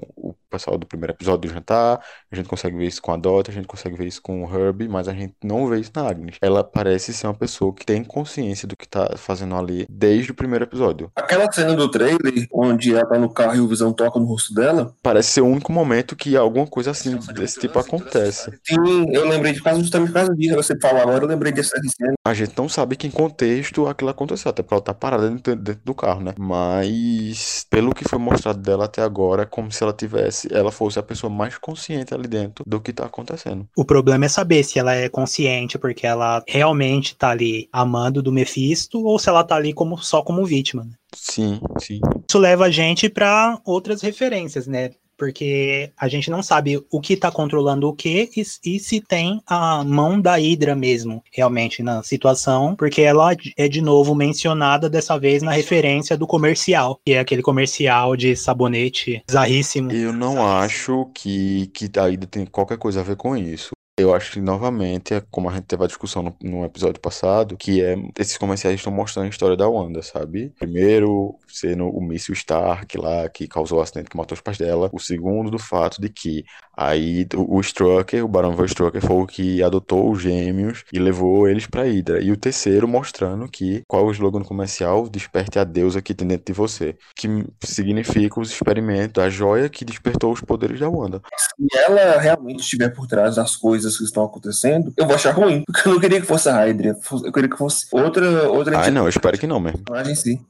pessoal 0.49 0.77
do 0.77 0.85
primeiro 0.85 1.13
episódio 1.13 1.49
do 1.49 1.53
Jantar, 1.53 2.01
a 2.31 2.35
gente 2.35 2.47
consegue 2.47 2.77
ver 2.77 2.87
isso 2.87 3.01
com 3.01 3.11
a 3.11 3.17
Dota, 3.17 3.51
a 3.51 3.53
gente 3.53 3.67
consegue 3.67 3.95
ver 3.95 4.07
isso 4.07 4.21
com 4.21 4.43
o 4.43 4.53
Herbie, 4.53 4.87
mas 4.87 5.07
a 5.07 5.13
gente 5.13 5.35
não 5.43 5.67
vê 5.67 5.79
isso 5.79 5.91
na 5.95 6.07
Agnes. 6.07 6.37
Ela 6.41 6.63
parece 6.63 7.13
ser 7.13 7.27
uma 7.27 7.33
pessoa 7.33 7.73
que 7.73 7.85
tem 7.85 8.03
consciência 8.03 8.67
do 8.67 8.75
que 8.75 8.87
tá 8.87 9.15
fazendo 9.17 9.55
ali 9.55 9.85
desde 9.89 10.31
o 10.31 10.35
primeiro 10.35 10.65
episódio. 10.65 11.11
Aquela 11.15 11.51
cena 11.51 11.75
do 11.75 11.89
trailer, 11.89 12.47
onde 12.51 12.93
ela 12.93 13.05
tá 13.05 13.17
no 13.17 13.29
carro 13.29 13.55
e 13.55 13.59
o 13.59 13.67
Visão 13.67 13.93
toca 13.93 14.19
no 14.19 14.25
rosto 14.25 14.53
dela... 14.53 14.93
Parece 15.01 15.29
ser 15.29 15.41
o 15.41 15.47
único 15.47 15.71
momento 15.71 16.15
que 16.15 16.35
alguma 16.35 16.65
coisa 16.65 16.91
assim, 16.91 17.17
desse 17.33 17.59
tipo 17.59 17.77
acontece. 17.79 18.51
Sim, 18.63 19.05
eu 19.11 19.27
lembrei 19.27 19.53
de 19.53 19.61
caso 19.61 19.81
justamente 19.81 20.09
por 20.09 20.13
causa 20.13 20.35
disso, 20.35 20.55
você 20.55 20.79
falou 20.79 21.01
agora, 21.01 21.23
eu 21.23 21.27
lembrei 21.27 21.51
dessa 21.51 21.75
cena. 21.77 22.13
A 22.25 22.33
gente 22.33 22.53
não 22.57 22.69
sabe 22.69 22.95
que 22.95 23.07
em 23.07 23.11
contexto 23.11 23.87
aquilo 23.87 24.09
aconteceu, 24.09 24.49
até 24.49 24.61
porque 24.61 24.73
ela 24.73 24.83
tá 24.83 24.93
parada 24.93 25.29
dentro, 25.29 25.55
dentro 25.55 25.81
do 25.83 25.93
carro, 25.93 26.21
né? 26.21 26.33
Mas 26.37 27.65
pelo 27.69 27.93
que 27.93 28.07
foi 28.07 28.19
mostrado 28.19 28.59
dela 28.59 28.85
até 28.85 29.01
agora, 29.01 29.43
é 29.43 29.45
como 29.45 29.71
se 29.71 29.83
ela 29.83 29.93
tivesse, 29.93 30.38
ela 30.51 30.71
fosse 30.71 30.99
a 30.99 31.03
pessoa 31.03 31.29
mais 31.29 31.57
consciente 31.57 32.13
ali 32.13 32.27
dentro 32.27 32.63
do 32.65 32.79
que 32.79 32.93
tá 32.93 33.05
acontecendo. 33.05 33.67
O 33.75 33.85
problema 33.85 34.25
é 34.25 34.29
saber 34.29 34.63
se 34.63 34.79
ela 34.79 34.95
é 34.95 35.09
consciente 35.09 35.77
porque 35.77 36.05
ela 36.05 36.43
realmente 36.47 37.15
tá 37.15 37.29
ali 37.29 37.67
amando 37.71 38.21
do 38.21 38.31
Mephisto 38.31 39.03
ou 39.03 39.17
se 39.17 39.29
ela 39.29 39.43
tá 39.43 39.55
ali 39.55 39.73
como 39.73 39.97
só 39.97 40.21
como 40.21 40.45
vítima. 40.45 40.83
Né? 40.83 40.91
Sim, 41.15 41.59
sim. 41.79 41.99
Isso 42.27 42.37
leva 42.37 42.65
a 42.65 42.69
gente 42.71 43.09
para 43.09 43.59
outras 43.65 44.01
referências, 44.01 44.67
né? 44.67 44.91
Porque 45.19 45.91
a 45.97 46.07
gente 46.07 46.31
não 46.31 46.41
sabe 46.41 46.81
o 46.89 47.01
que 47.01 47.13
está 47.13 47.29
controlando 47.29 47.89
o 47.89 47.93
que 47.93 48.31
e, 48.35 48.41
e, 48.65 48.79
se 48.79 49.01
tem 49.01 49.41
a 49.45 49.83
mão 49.83 50.19
da 50.19 50.37
Hydra 50.37 50.75
mesmo, 50.75 51.21
realmente, 51.31 51.83
na 51.83 52.01
situação, 52.01 52.75
porque 52.75 53.01
ela 53.01 53.35
é 53.57 53.67
de 53.67 53.81
novo 53.81 54.15
mencionada 54.15 54.89
dessa 54.89 55.19
vez 55.19 55.43
na 55.43 55.51
referência 55.51 56.17
do 56.17 56.25
comercial, 56.25 56.99
que 57.05 57.13
é 57.13 57.19
aquele 57.19 57.41
comercial 57.41 58.15
de 58.15 58.35
sabonete 58.35 59.21
bizarríssimo. 59.27 59.91
Eu 59.91 60.13
não 60.13 60.47
acho 60.47 61.09
que, 61.13 61.67
que 61.67 61.89
a 61.99 62.05
Hydra 62.05 62.27
tem 62.27 62.45
qualquer 62.45 62.77
coisa 62.77 63.01
a 63.01 63.03
ver 63.03 63.17
com 63.17 63.35
isso. 63.35 63.71
Eu 63.99 64.13
acho 64.13 64.31
que, 64.31 64.39
novamente, 64.39 65.13
é 65.13 65.21
como 65.29 65.49
a 65.49 65.53
gente 65.53 65.65
teve 65.65 65.83
a 65.83 65.87
discussão 65.87 66.23
no, 66.23 66.35
no 66.41 66.63
episódio 66.63 67.01
passado, 67.01 67.57
que 67.57 67.83
é 67.83 67.95
esses 68.17 68.37
comerciais 68.37 68.75
estão 68.75 68.93
mostrando 68.93 69.25
a 69.25 69.29
história 69.29 69.57
da 69.57 69.67
Wanda, 69.67 70.01
sabe? 70.01 70.53
Primeiro, 70.57 71.37
sendo 71.49 71.89
o 71.89 72.01
míssil 72.01 72.33
Stark 72.33 72.97
lá, 72.97 73.27
que 73.27 73.45
causou 73.45 73.79
o 73.79 73.81
acidente 73.81 74.09
que 74.09 74.15
matou 74.15 74.35
os 74.35 74.41
pais 74.41 74.57
dela. 74.57 74.89
O 74.93 74.99
segundo, 74.99 75.51
do 75.51 75.59
fato 75.59 76.01
de 76.01 76.07
que 76.07 76.45
aí 76.79 77.27
o 77.35 77.59
Strucker, 77.59 78.23
o 78.23 78.27
Barão 78.27 78.55
Von 78.55 78.63
Strucker, 78.63 79.01
foi 79.01 79.17
o 79.17 79.27
que 79.27 79.61
adotou 79.61 80.09
os 80.09 80.21
gêmeos 80.21 80.85
e 80.93 80.97
levou 80.97 81.47
eles 81.47 81.67
pra 81.67 81.83
Hydra. 81.83 82.23
E 82.23 82.31
o 82.31 82.37
terceiro, 82.37 82.87
mostrando 82.87 83.49
que, 83.49 83.83
qual 83.85 84.03
é 84.03 84.05
o 84.05 84.11
slogan 84.11 84.43
comercial? 84.43 85.09
Desperte 85.09 85.59
a 85.59 85.65
deusa 85.65 86.01
que 86.01 86.13
tem 86.13 86.27
dentro 86.27 86.45
de 86.45 86.53
você. 86.53 86.95
Que 87.15 87.27
significa 87.61 88.39
os 88.39 88.49
experimentos, 88.49 89.21
a 89.21 89.29
joia 89.29 89.67
que 89.67 89.83
despertou 89.83 90.31
os 90.31 90.39
poderes 90.39 90.79
da 90.79 90.89
Wanda. 90.89 91.21
Se 91.35 91.77
ela 91.77 92.17
realmente 92.19 92.61
estiver 92.61 92.89
por 92.89 93.07
trás 93.07 93.35
das 93.35 93.57
coisas 93.57 93.97
que 93.97 94.05
estão 94.05 94.23
acontecendo, 94.23 94.93
eu 94.95 95.05
vou 95.05 95.15
achar 95.15 95.31
ruim. 95.31 95.63
Porque 95.67 95.87
eu 95.87 95.93
não 95.93 95.99
queria 95.99 96.21
que 96.21 96.27
fosse 96.27 96.47
a 96.47 96.53
Hydra. 96.53 96.95
Eu 97.25 97.31
queria 97.33 97.49
que 97.49 97.57
fosse 97.57 97.87
outra. 97.91 98.49
outra 98.49 98.79
ah, 98.79 98.91
não, 98.91 99.03
eu 99.03 99.09
espero 99.09 99.37
que 99.37 99.47
não 99.47 99.59
mesmo. 99.59 99.81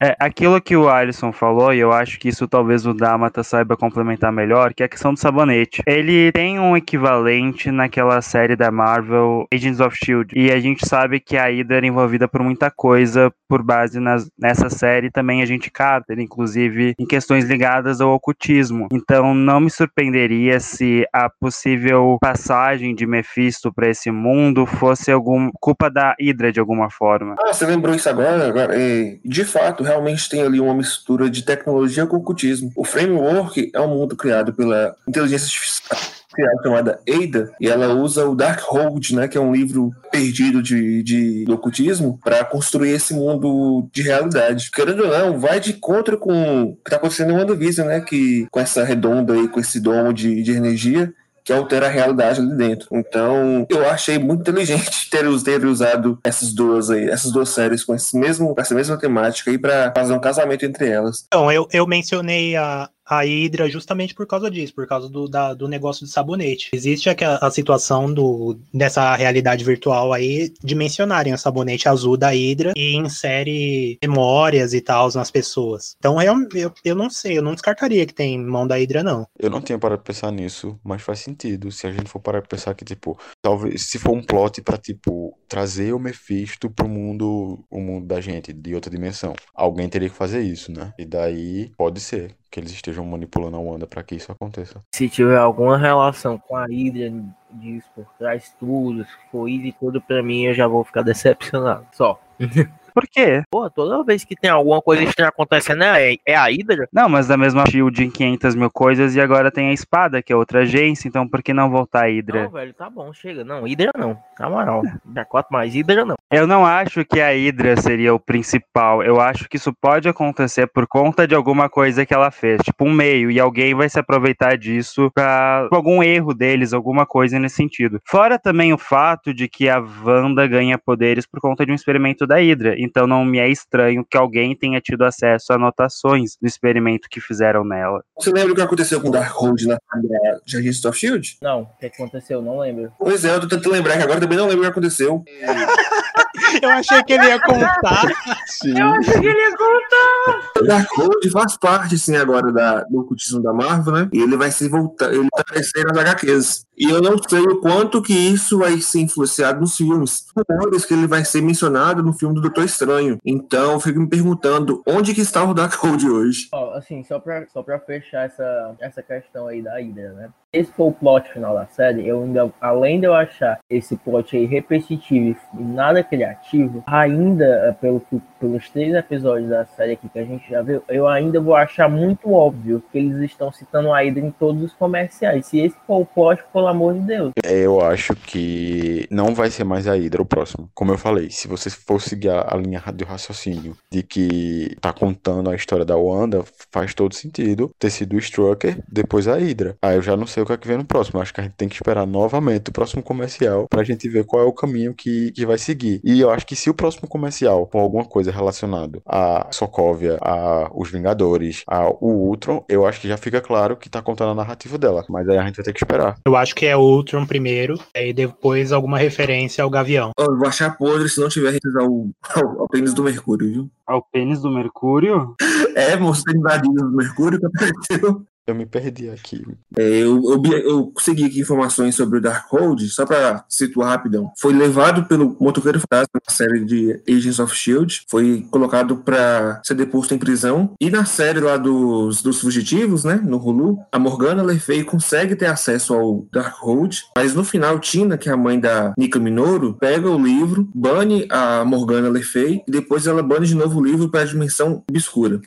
É, 0.02 0.15
aquilo 0.20 0.62
que 0.62 0.76
o 0.76 0.88
Alisson 0.88 1.32
falou, 1.32 1.74
e 1.74 1.80
eu 1.80 1.92
acho 1.92 2.20
que 2.20 2.30
isso 2.30 2.48
talvez 2.48 2.86
o 2.86 2.94
Damata 2.94 3.44
saiba 3.44 3.76
complementar 3.76 4.32
melhor, 4.32 4.74
que 4.74 4.84
é 4.84 4.86
a 4.86 4.89
questão 4.89 5.13
do 5.13 5.20
sabonete. 5.20 5.82
Ele 5.88 6.19
tem 6.34 6.60
um 6.60 6.76
equivalente 6.76 7.72
naquela 7.72 8.22
série 8.22 8.56
da 8.56 8.72
Marvel, 8.72 9.48
Agents 9.54 9.80
of 9.80 9.96
Shield. 9.96 10.34
E 10.36 10.52
a 10.52 10.60
gente 10.60 10.88
sabe 10.88 11.20
que 11.20 11.38
a 11.38 11.46
Hydra 11.48 11.78
era 11.78 11.88
envolvida 11.88 12.28
por 12.28 12.42
muita 12.44 12.70
coisa 12.70 13.32
por 13.48 13.64
base 13.64 14.00
nas, 14.00 14.30
nessa 14.38 14.70
série 14.70 15.10
também 15.10 15.42
a 15.42 15.46
gente 15.46 15.72
capta, 15.72 16.14
inclusive 16.14 16.94
em 17.00 17.06
questões 17.06 17.46
ligadas 17.46 18.00
ao 18.00 18.14
ocultismo. 18.14 18.88
Então 18.92 19.34
não 19.34 19.60
me 19.60 19.72
surpreenderia 19.72 20.60
se 20.60 21.06
a 21.12 21.30
possível 21.30 22.18
passagem 22.22 22.94
de 22.94 23.08
Mephisto 23.08 23.74
para 23.74 23.90
esse 23.90 24.12
mundo 24.12 24.66
fosse 24.66 25.12
algum 25.12 25.50
culpa 25.60 25.90
da 25.90 26.16
Hydra 26.20 26.52
de 26.52 26.60
alguma 26.60 26.92
forma. 26.92 27.36
Ah, 27.40 27.52
você 27.52 27.66
lembrou 27.66 27.96
isso 27.96 28.08
agora? 28.08 28.48
agora 28.48 28.80
é, 28.80 29.18
de 29.26 29.44
fato, 29.44 29.84
realmente 29.84 30.30
tem 30.30 30.42
ali 30.42 30.60
uma 30.60 30.74
mistura 30.74 31.30
de 31.30 31.44
tecnologia 31.44 32.06
com 32.06 32.18
ocultismo. 32.18 32.72
O 32.76 32.84
framework 32.84 33.72
é 33.74 33.82
um 33.82 33.88
mundo 33.88 34.16
criado 34.16 34.54
pela 34.54 34.96
inteligência 35.08 35.46
artificial 35.46 36.09
criada 36.34 36.62
chamada 36.63 37.00
Ada, 37.08 37.52
e 37.60 37.68
ela 37.68 37.94
usa 37.94 38.26
o 38.26 38.36
Darkhold, 38.36 39.15
né, 39.15 39.28
que 39.28 39.38
é 39.38 39.42
um 39.42 39.54
livro 39.54 39.92
perdido 40.12 40.62
de, 40.62 41.04
de 41.04 41.46
ocultismo, 41.50 42.20
para 42.24 42.44
construir 42.46 42.92
esse 42.92 43.13
mundo 43.13 43.88
de 43.92 44.02
realidade. 44.02 44.72
Querendo 44.72 45.04
ou 45.04 45.10
não, 45.10 45.39
vai 45.39 45.60
de 45.60 45.74
contra 45.74 46.18
com 46.18 46.63
o 46.63 46.76
que 46.76 46.82
está 46.86 46.98
acontecendo 46.98 47.32
em 47.32 47.36
WandaVision, 47.36 47.88
né, 47.88 48.02
que 48.02 48.48
com 48.52 48.60
essa 48.60 48.84
redonda 48.84 49.34
aí, 49.34 49.48
com 49.48 49.60
esse 49.60 49.80
domo 49.80 50.13
de, 50.13 50.42
de 50.42 50.52
energia, 50.52 51.13
que 51.50 51.54
altera 51.54 51.88
a 51.88 51.89
realidade 51.89 52.39
ali 52.39 52.56
dentro. 52.56 52.88
Então, 52.92 53.65
eu 53.70 53.89
achei 53.89 54.20
muito 54.20 54.42
inteligente 54.42 55.10
ter, 55.10 55.26
usado 55.65 56.20
essas 56.24 56.54
duas 56.54 56.92
aí, 56.92 57.10
essas 57.10 57.32
duas 57.32 57.50
séries 57.50 57.84
com 57.84 57.96
esse 57.96 58.15
mesmo, 58.15 58.54
essa 58.56 58.76
mesma 58.76 58.98
temática 58.98 59.50
aí 59.50 59.58
para 59.58 59.92
fazer 59.96 60.13
um 60.13 60.20
casamento 60.20 60.63
entre 60.63 60.88
elas. 60.88 61.26
Então, 61.28 61.52
eu, 61.52 61.68
eu 61.72 61.88
mencionei 61.88 62.56
a, 62.56 62.88
a 63.10 63.22
Hydra 63.24 63.69
justamente 63.69 64.13
por 64.13 64.28
causa 64.28 64.52
disso, 64.52 64.74
por 64.76 64.88
causa 64.88 65.10
do, 65.10 65.28
da, 65.28 65.54
do 65.54 65.67
negócio 65.67 66.06
de 66.06 66.12
sabonete. 66.12 66.69
Existe 66.74 67.10
a, 67.10 67.15
a 67.38 67.50
situação 67.50 68.13
do, 68.13 68.60
dessa 68.74 69.15
realidade 69.15 69.65
virtual 69.65 70.13
aí 70.13 70.54
de 70.63 70.76
mencionarem 70.76 71.34
o 71.34 71.38
sabonete 71.38 71.89
azul 71.89 72.15
da 72.15 72.30
Hydra 72.30 72.74
e 72.76 72.95
insere 72.95 73.98
memórias 74.02 74.74
e 74.74 74.82
tal 74.82 75.10
nas 75.15 75.32
pessoas. 75.32 75.95
Então 75.98 76.22
eu, 76.22 76.36
eu, 76.54 76.72
eu 76.86 76.95
não 76.95 77.10
sei, 77.10 77.38
eu 77.38 77.41
não 77.41 77.54
descartaria 77.54 78.06
que 78.06 78.13
tem 78.13 78.38
mão 78.38 78.67
da 78.67 78.76
Hydra, 78.76 79.02
não. 79.02 79.26
Eu 79.39 79.50
não 79.50 79.62
tinha 79.62 79.80
parado 79.80 80.04
pensar 80.04 80.32
nisso, 80.32 80.80
mas 80.84 81.02
faz 81.02 81.19
sentido. 81.19 81.72
Se 81.72 81.88
a 81.88 81.91
gente 81.91 82.10
for 82.10 82.19
parar 82.19 82.41
de 82.41 82.48
pensar 82.48 82.74
que, 82.76 82.86
tipo, 82.86 83.17
talvez 83.41 83.89
se 83.89 83.98
for 83.98 84.12
um 84.12 84.22
plot 84.22 84.62
pra, 84.62 84.78
tipo, 84.78 85.38
trazer 85.48 85.93
o 85.93 86.00
Mephisto 86.00 86.69
pro 86.69 86.88
mundo, 86.88 87.65
o 87.69 87.80
mundo 87.80 88.06
da 88.06 88.22
gente, 88.22 88.54
de 88.54 88.76
outra 88.76 88.91
dimensão. 88.91 89.34
Alguém 89.54 89.89
teria 89.89 90.10
que 90.10 90.15
fazer 90.15 90.41
isso, 90.41 90.72
né? 90.72 90.93
E 90.98 91.06
daí 91.06 91.72
pode 91.78 92.00
ser 92.00 92.36
que 92.50 92.60
eles 92.60 92.72
estejam 92.72 93.06
manipulando 93.06 93.58
a 93.58 93.60
Wanda 93.60 93.86
para 93.86 94.04
que 94.04 94.16
isso 94.16 94.32
aconteça. 94.32 94.82
Se 94.94 95.08
tiver 95.08 95.38
alguma 95.38 95.78
relação 95.78 96.38
com 96.38 96.56
a 96.56 96.66
Hydra 96.66 97.12
disso 97.52 97.88
por 97.96 98.06
trás 98.18 98.54
tudo, 98.60 99.06
se 99.06 99.12
for 99.32 99.48
isso 99.48 99.68
e 99.68 99.72
tudo 99.74 100.02
pra 100.02 100.24
mim, 100.24 100.46
eu 100.46 100.54
já 100.54 100.68
vou 100.68 100.84
ficar 100.84 101.02
decepcionado. 101.04 101.86
Só. 101.92 102.20
Por 102.93 103.08
quê? 103.08 103.43
Pô, 103.49 103.69
toda 103.69 104.04
vez 104.04 104.23
que 104.23 104.36
tem 104.36 104.49
alguma 104.49 104.82
coisa 104.82 105.04
estranha 105.04 105.30
acontecendo, 105.30 105.84
é, 105.84 106.15
é 106.25 106.36
a 106.36 106.45
Hydra? 106.45 106.88
Não, 106.91 107.10
mas 107.10 107.28
da 107.28 107.38
mesma 107.38 107.65
Shield 107.65 108.04
em 108.04 108.10
500 108.10 108.56
mil 108.56 108.69
coisas 108.71 109.15
e 109.15 109.21
agora 109.21 109.52
tem 109.52 109.69
a 109.69 109.73
espada, 109.73 110.21
que 110.21 110.34
é 110.34 110.36
outra 110.36 110.62
agência, 110.62 111.08
então 111.08 111.28
por 111.28 111.41
que 111.41 111.54
não 111.54 111.69
voltar 111.69 112.06
a 112.06 112.08
Hydra? 112.08 112.43
Não, 112.43 112.52
velho, 112.52 112.73
tá 112.73 112.89
bom, 112.89 113.12
chega. 113.13 113.43
Não, 113.43 113.63
Hydra 113.63 113.91
não. 113.97 114.17
Na 114.39 114.49
moral. 114.49 114.82
Da 115.06 115.25
4 115.25 115.52
mais 115.52 115.73
Hydra 115.73 116.06
não. 116.06 116.15
Eu 116.32 116.45
não 116.45 116.65
acho 116.65 117.04
que 117.04 117.19
a 117.19 117.30
Hydra 117.30 117.75
seria 117.82 118.13
o 118.13 118.19
principal. 118.19 119.04
Eu 119.04 119.19
acho 119.19 119.47
que 119.49 119.58
isso 119.58 119.73
pode 119.73 120.08
acontecer 120.08 120.67
por 120.67 120.88
conta 120.88 121.28
de 121.28 121.36
alguma 121.36 121.69
coisa 121.69 122.06
que 122.06 122.13
ela 122.13 122.32
fez, 122.32 122.62
tipo 122.62 122.86
um 122.86 122.93
meio, 122.93 123.32
e 123.32 123.39
alguém 123.39 123.73
vai 123.73 123.89
se 123.89 123.99
aproveitar 123.99 124.58
disso 124.58 125.12
pra 125.13 125.67
por 125.69 125.75
algum 125.75 126.02
erro 126.04 126.34
deles, 126.34 126.73
alguma 126.73 127.06
coisa 127.06 127.39
nesse 127.39 127.56
sentido. 127.56 127.99
Fora 128.06 128.38
também 128.38 128.73
o 128.73 128.78
fato 128.78 129.34
de 129.34 129.47
que 129.47 129.67
a 129.67 129.80
Wanda 129.80 130.45
ganha 130.47 130.78
poderes 130.78 131.25
por 131.25 131.39
conta 131.39 131.65
de 131.65 131.71
um 131.71 131.75
experimento 131.75 132.25
da 132.25 132.38
Hydra, 132.38 132.79
então 132.84 133.06
não 133.06 133.26
me 133.26 133.39
é 133.39 133.50
estranho 133.50 134.06
que 134.10 134.18
alguém 134.18 134.56
tenha 134.56 134.80
tido 134.80 135.04
acesso 135.04 135.52
a 135.52 135.56
anotações 135.56 136.38
do 136.42 136.48
experimento 136.48 137.10
que 137.10 137.20
fizeram 137.20 137.63
nela. 137.63 138.04
Você 138.18 138.32
lembra 138.32 138.54
o 138.54 138.56
que 138.56 138.62
aconteceu 138.62 139.02
com 139.02 139.10
o 139.10 139.12
Darkhold 139.12 139.68
na 139.68 139.78
saga 139.92 140.42
de 140.46 140.58
Agents 140.58 140.86
of 140.86 140.98
Shield? 140.98 141.38
Não, 141.42 141.63
o 141.63 141.78
que 141.80 141.86
aconteceu? 141.88 142.42
Não 142.42 142.60
lembro. 142.60 142.92
Pois 142.98 143.26
é, 143.26 143.36
eu 143.36 143.42
tô 143.42 143.48
tentando 143.48 143.74
lembrar 143.74 143.98
que 143.98 144.04
agora 144.04 144.20
também 144.20 144.38
não 144.38 144.48
lembro 144.48 144.62
o 144.62 144.63
que 144.63 144.72
aconteceu. 144.72 145.24
Eu 146.62 146.70
achei 146.70 147.04
que 147.04 147.13
ele 147.13 147.26
ia 147.26 147.39
contar. 147.42 148.08
Sim. 148.48 148.80
achei 148.80 149.20
que 149.20 149.28
ele 149.28 149.39
ia 149.39 149.58
contar. 149.58 150.52
O 150.60 150.63
Darkhold 150.63 151.30
faz 151.32 151.58
parte, 151.58 151.98
sim, 151.98 152.15
agora 152.15 152.52
da, 152.52 152.84
do 152.84 153.00
ocultismo 153.00 153.42
da 153.42 153.54
Marvel, 153.54 153.94
né? 153.94 154.10
E 154.13 154.22
ele 154.22 154.38
vai 154.38 154.52
se 154.52 154.68
voltar, 154.68 155.10
ele 155.10 155.28
vai 155.32 155.42
aparecer 155.42 155.86
nas 155.86 155.98
HQs. 155.98 156.65
E 156.78 156.89
eu 156.89 157.02
não 157.02 157.18
sei 157.18 157.42
o 157.42 157.60
quanto 157.60 158.02
que 158.02 158.13
isso 158.13 158.60
vai 158.60 158.80
ser 158.80 159.02
influenciado 159.02 159.60
nos 159.60 159.76
filmes. 159.76 160.28
Rumores 160.34 160.86
que 160.86 160.94
ele 160.94 161.08
vai 161.08 161.26
ser 161.26 161.42
mencionado 161.42 162.02
no 162.02 162.13
filme 162.13 162.34
do 162.34 162.42
Doutor 162.42 162.63
Estranho. 162.63 163.18
Então, 163.26 163.74
eu 163.74 163.80
fico 163.82 164.00
me 164.00 164.08
perguntando 164.08 164.82
onde 164.88 165.13
que 165.13 165.20
está 165.20 165.44
o 165.44 165.54
Darkhold 165.54 166.10
hoje. 166.10 166.48
Ó, 166.54 166.74
assim, 166.76 167.04
só 167.04 167.20
pra, 167.20 167.46
só 167.48 167.62
pra 167.62 167.80
fechar 167.80 168.26
essa, 168.26 168.76
essa 168.80 169.04
questão 169.04 169.48
aí 169.48 169.62
da 169.62 169.76
Hydra, 169.76 170.13
né? 170.13 170.30
Esse 170.52 170.72
foi 170.72 170.88
o 170.88 170.92
plot 170.92 171.32
final 171.32 171.54
da 171.54 171.68
série. 171.68 172.08
Eu 172.08 172.24
ainda, 172.24 172.52
além 172.60 173.00
de 173.00 173.06
eu 173.06 173.14
achar 173.14 173.60
esse 173.70 173.96
plot 173.96 174.36
aí 174.36 174.46
repetitivo 174.46 175.40
e 175.54 175.62
nada 175.62 176.04
criativo, 176.04 176.84
ainda, 176.88 177.46
eh, 177.46 177.72
pelo, 177.74 178.02
pelos 178.40 178.68
três 178.72 178.96
episódios 178.96 179.50
da 179.50 179.64
série 179.66 179.92
aqui 179.92 180.10
que 180.10 180.18
a 180.18 180.24
gente 180.24 180.50
já 180.50 180.64
viu, 180.64 180.82
eu 180.90 181.08
ainda 181.08 181.40
vou 181.40 181.54
achar 181.54 181.88
muito 181.88 182.32
óbvio 182.34 182.82
que 182.92 182.98
eles 182.98 183.20
estão 183.20 183.52
citando 183.52 183.94
a 183.94 184.00
Hydra 184.02 184.26
em 184.26 184.32
todos 184.32 184.64
os 184.64 184.74
comerciais. 184.74 185.46
Se 185.46 185.60
esse 185.60 185.76
for 185.86 186.02
o 186.02 186.06
plot, 186.06 186.44
pelo 186.52 186.68
amor 186.68 186.96
de 186.96 187.02
Deus. 187.02 187.32
Eu 187.44 187.82
acho 187.82 188.16
que 188.16 189.08
não 189.12 189.36
vai 189.36 189.52
ser 189.52 189.64
mais 189.64 189.88
a 189.88 189.94
Hydra 189.94 190.24
o 190.24 190.26
próximo. 190.26 190.68
Como 190.74 190.92
eu 190.92 190.98
falei, 190.98 191.30
se 191.30 191.48
você 191.48 191.70
for 191.70 192.02
seguir 192.02 192.30
a, 192.30 192.56
a 192.56 192.58
linha 192.58 192.82
de 192.92 193.04
raciocínio 193.04 193.78
de 193.92 194.02
que 194.02 194.76
tá 194.82 194.92
contando 194.92 195.52
a 195.52 195.56
história 195.56 195.86
da 195.86 195.96
Wanda, 195.96 196.44
faz 196.72 196.96
todo 196.96 197.14
sentido 197.14 197.70
ter 197.78 197.92
sido 197.92 198.16
o 198.16 198.20
Strucker, 198.20 198.80
depois 198.92 199.28
a 199.28 199.36
Hydra. 199.36 199.76
Aí 199.80 199.96
eu 199.96 200.02
já 200.02 200.18
não 200.18 200.26
sei 200.26 200.38
o 200.41 200.45
que 200.45 200.54
é 200.54 200.58
que 200.58 200.67
vem 200.67 200.78
no 200.78 200.86
próximo. 200.86 201.21
Acho 201.21 201.34
que 201.34 201.41
a 201.41 201.43
gente 201.43 201.56
tem 201.56 201.67
que 201.67 201.75
esperar 201.75 202.06
novamente 202.06 202.69
o 202.69 202.73
próximo 202.73 203.02
comercial 203.02 203.67
pra 203.69 203.84
gente 203.84 204.08
ver 204.10 204.25
qual 204.25 204.43
é 204.43 204.45
o 204.45 204.54
caminho 204.54 204.93
que, 204.93 205.32
que 205.32 205.45
vai 205.45 205.58
seguir. 205.58 206.02
E 206.04 206.19
eu 206.19 206.30
acho 206.30 206.45
que 206.45 206.56
se 206.56 206.69
o 206.69 206.73
próximo 206.73 207.08
comercial 207.08 207.67
for 207.71 207.80
alguma 207.80 208.06
coisa 208.06 208.32
relacionado 208.32 209.02
a 209.06 209.47
Sokovia, 209.52 210.17
a 210.21 210.69
os 210.73 210.89
Vingadores, 210.89 211.63
a 211.67 211.89
o 211.89 212.28
Ultron, 212.28 212.63
eu 212.67 212.86
acho 212.86 213.02
que 213.02 213.08
já 213.08 213.17
fica 213.17 213.41
claro 213.41 213.75
que 213.75 213.89
tá 213.89 214.02
contando 214.02 214.32
a 214.32 214.36
narrativa 214.36 214.78
dela. 214.78 215.06
Mas 215.10 215.28
aí 215.28 215.38
a 215.38 215.45
gente 215.45 215.58
vai 215.58 215.65
ter 215.65 215.73
que 215.73 215.84
esperar. 215.84 216.15
Eu 216.25 216.36
acho 216.36 216.56
que 216.56 216.65
é 216.65 216.75
o 216.75 216.82
Ultron 216.82 217.25
primeiro, 217.25 217.80
e 217.95 218.13
depois 218.13 218.71
alguma 218.71 218.97
referência 218.97 219.63
ao 219.63 219.69
Gavião. 219.69 220.12
Eu 220.17 220.38
vou 220.38 220.47
achar 220.47 220.78
podre 220.78 221.10
se 221.10 221.19
não 221.19 221.30
tiver 221.30 221.52
referência 221.52 221.82
ao, 221.82 222.08
ao, 222.36 222.62
ao 222.62 222.67
pênis 222.67 222.93
do 222.93 223.04
Mercúrio, 223.04 223.52
viu? 223.52 223.71
Ao 223.86 224.02
pênis 224.02 224.41
do 224.41 224.52
Mercúrio? 224.52 225.36
É, 225.75 225.95
moço, 225.95 226.23
tem 226.23 226.38
invadido 226.38 226.73
do 226.73 226.95
Mercúrio 226.95 227.39
que 227.39 227.45
apareceu. 227.45 228.25
Eu 228.50 228.56
me 228.56 228.66
perdi 228.66 229.10
aqui. 229.10 229.46
É, 229.78 229.84
eu, 229.84 230.22
eu, 230.24 230.44
eu 230.58 230.88
consegui 230.88 231.26
aqui 231.26 231.40
informações 231.40 231.94
sobre 231.94 232.18
o 232.18 232.22
Darkhold, 232.22 232.90
só 232.90 233.06
para 233.06 233.46
situar 233.48 233.90
rapidão. 233.90 234.32
Foi 234.40 234.52
levado 234.54 235.06
pelo 235.06 235.38
motoqueiro 235.40 235.80
fantasma 235.80 236.20
na 236.28 236.34
série 236.34 236.66
de 236.66 237.00
Agents 237.08 237.40
of 237.40 237.54
S.H.I.E.L.D., 237.54 238.02
foi 238.08 238.48
colocado 238.50 238.98
para 238.98 239.62
ser 239.64 239.76
deposto 239.76 240.16
em 240.16 240.18
prisão. 240.18 240.74
E 240.82 240.90
na 240.90 241.06
série 241.06 241.40
lá 241.40 241.58
dos, 241.58 242.24
dos 242.24 242.42
fugitivos, 242.42 243.04
né, 243.04 243.22
no 243.24 243.38
Hulu, 243.38 243.78
a 243.92 244.00
Morgana 244.00 244.42
Le 244.42 244.60
Fay 244.60 244.84
consegue 244.84 245.36
ter 245.36 245.46
acesso 245.46 245.94
ao 245.94 246.26
Darkhold, 246.32 247.04
mas 247.16 247.36
no 247.36 247.44
final, 247.44 247.78
Tina, 247.80 248.18
que 248.18 248.30
é 248.30 248.32
a 248.32 248.38
mãe 248.38 248.60
da 248.60 248.94
Nika 248.98 249.20
Minoru, 249.20 249.76
pega 249.76 250.10
o 250.10 250.18
livro, 250.18 250.68
bane 250.74 251.28
a 251.30 251.64
Morgana 251.64 252.10
Le 252.10 252.24
Fay, 252.24 252.64
e 252.68 252.72
depois 252.72 253.06
ela 253.06 253.22
bane 253.22 253.46
de 253.46 253.54
novo 253.54 253.80
o 253.80 253.86
livro 253.86 254.10
para 254.10 254.22
a 254.22 254.26
dimensão 254.26 254.84
obscura. 254.90 255.40